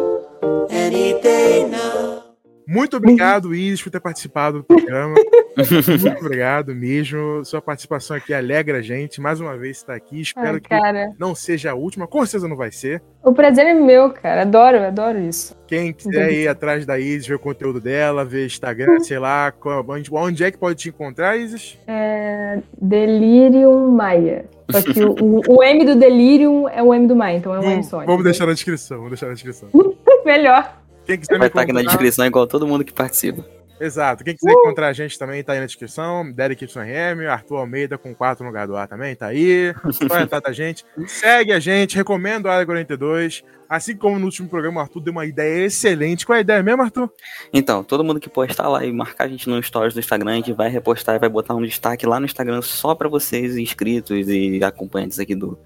Any 0.70 1.20
day 1.22 1.68
now. 1.70 2.24
Muito 2.66 2.96
obrigado, 2.96 3.54
Isis, 3.54 3.82
por 3.82 3.92
ter 3.92 4.00
participado 4.00 4.60
do 4.60 4.64
programa. 4.64 5.16
Muito 5.56 6.20
obrigado 6.26 6.74
mesmo. 6.76 7.44
Sua 7.46 7.62
participação 7.62 8.16
aqui 8.18 8.34
alegra 8.34 8.80
a 8.80 8.82
gente. 8.82 9.22
Mais 9.22 9.40
uma 9.40 9.56
vez 9.58 9.78
está 9.78 9.94
aqui. 9.96 10.22
Espero 10.22 10.60
Ai, 10.70 10.92
que 11.12 11.14
não 11.20 11.36
seja 11.36 11.72
a 11.72 11.76
última. 11.76 12.08
Com 12.08 12.26
certeza 12.26 12.48
não 12.48 12.56
vai 12.56 12.72
ser. 12.72 13.02
O 13.24 13.34
prazer 13.34 13.66
é 13.66 13.74
meu, 13.74 14.10
cara. 14.12 14.42
Adoro, 14.42 14.80
adoro 14.80 15.20
isso. 15.20 15.56
Quem 15.68 15.94
quiser 15.94 16.32
ir 16.32 16.48
atrás 16.48 16.86
da 16.86 17.00
Isis, 17.00 17.28
ver 17.28 17.36
o 17.36 17.40
conteúdo 17.40 17.80
dela, 17.80 18.26
ver 18.26 18.46
Instagram, 18.46 19.00
sei 19.00 19.18
lá, 19.20 19.54
onde, 19.88 20.10
onde 20.14 20.44
é 20.44 20.52
que 20.52 20.58
pode 20.58 20.78
te 20.80 20.90
encontrar, 20.90 21.38
Isis? 21.38 21.78
É 21.88 22.60
Delirium 22.82 23.90
Maia. 23.92 24.46
Só 24.72 24.82
que 24.82 25.04
o, 25.04 25.12
o- 25.22 25.42
o 25.58 25.64
M 25.64 25.86
do 25.86 25.96
Delirium 25.96 26.68
é 26.70 26.82
o 26.82 26.94
M 26.94 27.08
do 27.08 27.16
Maia, 27.16 27.38
então 27.38 27.54
é 27.54 27.60
um 27.60 27.72
M 27.72 27.84
só. 27.84 28.04
Vamos 28.06 28.24
deixar 28.24 28.46
na 28.46 28.54
descrição, 28.54 28.98
vamos 28.98 29.12
deixar 29.12 29.28
na 29.28 29.34
descrição. 29.34 29.70
Melhor. 30.26 30.80
Quem 31.06 31.18
quiser 31.18 31.38
Vai 31.38 31.48
estar 31.48 31.62
aqui 31.62 31.74
na 31.74 31.82
descrição 31.82 32.26
igual 32.26 32.48
todo 32.48 32.66
mundo 32.66 32.84
que 32.86 32.94
participa. 32.94 33.44
Exato. 33.80 34.24
Quem 34.24 34.36
quiser 34.36 34.52
encontrar 34.52 34.88
a 34.88 34.94
gente 34.94 35.18
também 35.18 35.44
tá 35.44 35.54
aí 35.54 35.60
na 35.60 35.66
descrição. 35.66 36.32
Derek 36.32 36.64
YM, 36.66 37.28
Arthur 37.28 37.58
Almeida 37.58 37.98
com 37.98 38.14
4 38.14 38.44
no 38.44 38.50
lugar 38.50 38.68
do 38.68 38.78
A 38.78 38.88
também, 38.88 39.16
tá 39.16 39.28
aí. 39.28 39.74
Só 39.92 40.20
entrar 40.20 40.40
da 40.40 40.52
gente. 40.52 40.86
Segue 41.08 41.52
a 41.52 41.60
gente, 41.60 41.96
recomendo 41.96 42.48
a 42.48 42.54
Área 42.54 42.66
42. 42.66 43.44
Assim 43.68 43.96
como 43.96 44.20
no 44.20 44.26
último 44.26 44.48
programa, 44.48 44.80
o 44.80 44.84
Arthur 44.84 45.02
deu 45.02 45.12
uma 45.12 45.26
ideia 45.26 45.66
excelente. 45.66 46.26
Qual 46.26 46.36
é 46.36 46.40
a 46.40 46.42
ideia 46.42 46.62
mesmo, 46.62 46.84
Arthur? 46.84 47.10
Então, 47.52 47.84
todo 47.84 48.04
mundo 48.04 48.20
que 48.20 48.30
postar 48.30 48.68
lá 48.68 48.86
e 48.86 48.92
marcar 48.92 49.24
a 49.24 49.28
gente 49.28 49.50
no 49.50 49.62
stories 49.64 49.94
do 49.96 50.00
Instagram, 50.00 50.32
a 50.32 50.36
gente 50.36 50.54
vai 50.54 50.70
repostar 50.70 51.16
e 51.16 51.20
vai 51.20 51.30
botar 51.30 51.56
um 51.56 51.62
destaque 51.62 52.06
lá 52.06 52.20
no 52.20 52.26
Instagram 52.26 52.62
só 52.62 52.94
pra 52.94 53.10
vocês 53.10 53.58
inscritos 53.58 54.28
e 54.30 54.64
acompanhantes 54.64 55.18
aqui 55.18 55.34
do, 55.34 55.58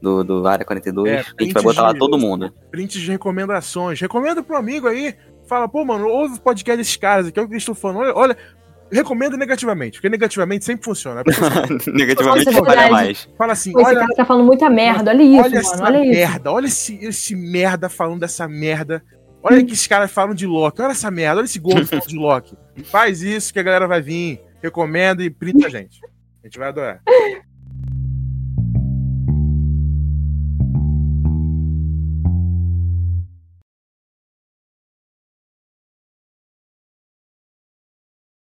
do, 0.00 0.22
do 0.22 0.46
Área 0.46 0.64
42. 0.64 1.10
É, 1.10 1.18
a 1.18 1.42
gente 1.42 1.52
vai 1.52 1.62
botar 1.62 1.82
lá 1.82 1.92
de- 1.92 1.98
todo 1.98 2.16
mundo. 2.16 2.54
Prints 2.70 3.00
de 3.00 3.10
recomendações. 3.10 4.00
Recomenda 4.00 4.40
pro 4.42 4.56
amigo 4.56 4.86
aí. 4.86 5.16
Fala, 5.48 5.68
pô, 5.68 5.84
mano, 5.84 6.06
ouve 6.08 6.34
o 6.36 6.40
podcast 6.40 6.76
desses 6.76 6.96
caras 6.96 7.26
aqui, 7.26 7.38
olha 7.38 7.46
o 7.46 7.48
que 7.48 7.54
eles 7.54 7.62
estão 7.62 7.74
falando. 7.74 7.98
Olha, 8.00 8.14
olha, 8.14 8.36
recomenda 8.92 9.36
negativamente, 9.36 9.98
porque 9.98 10.08
negativamente 10.08 10.64
sempre 10.64 10.84
funciona. 10.84 11.24
Pessoa 11.24 11.50
Negativamente 11.92 12.48
é 12.48 12.52
trabalha 12.52 12.80
verdade. 12.80 12.90
mais. 12.92 13.28
Fala 13.36 13.52
assim, 13.52 13.72
Pô, 13.72 13.80
esse 13.80 13.90
olha, 13.90 14.00
cara 14.00 14.14
tá 14.14 14.24
falando 14.24 14.46
muita 14.46 14.68
merda. 14.70 15.10
Olha 15.10 15.22
isso, 15.22 15.40
olha 15.40 15.48
mano. 15.50 15.58
essa 15.58 15.84
Olha 15.84 15.98
isso. 16.04 16.10
merda, 16.10 16.52
olha 16.52 16.66
esse, 16.66 17.04
esse 17.04 17.34
merda 17.36 17.88
falando 17.88 18.20
dessa 18.20 18.46
merda. 18.46 19.02
Olha 19.42 19.64
que 19.64 19.72
esses 19.72 19.86
caras 19.86 20.10
falam 20.10 20.34
de 20.34 20.46
Loki, 20.46 20.82
olha 20.82 20.90
essa 20.90 21.10
merda, 21.10 21.38
olha 21.38 21.44
esse 21.46 21.58
gordo 21.60 21.86
falando 21.88 22.06
de 22.08 22.16
Loki. 22.16 22.56
Faz 22.84 23.22
isso 23.22 23.52
que 23.52 23.58
a 23.58 23.62
galera 23.62 23.86
vai 23.86 24.02
vir, 24.02 24.40
recomenda 24.62 25.22
e 25.22 25.30
printa 25.30 25.66
a 25.66 25.70
gente. 25.70 26.00
A 26.42 26.46
gente 26.46 26.58
vai 26.58 26.68
adorar. 26.68 27.00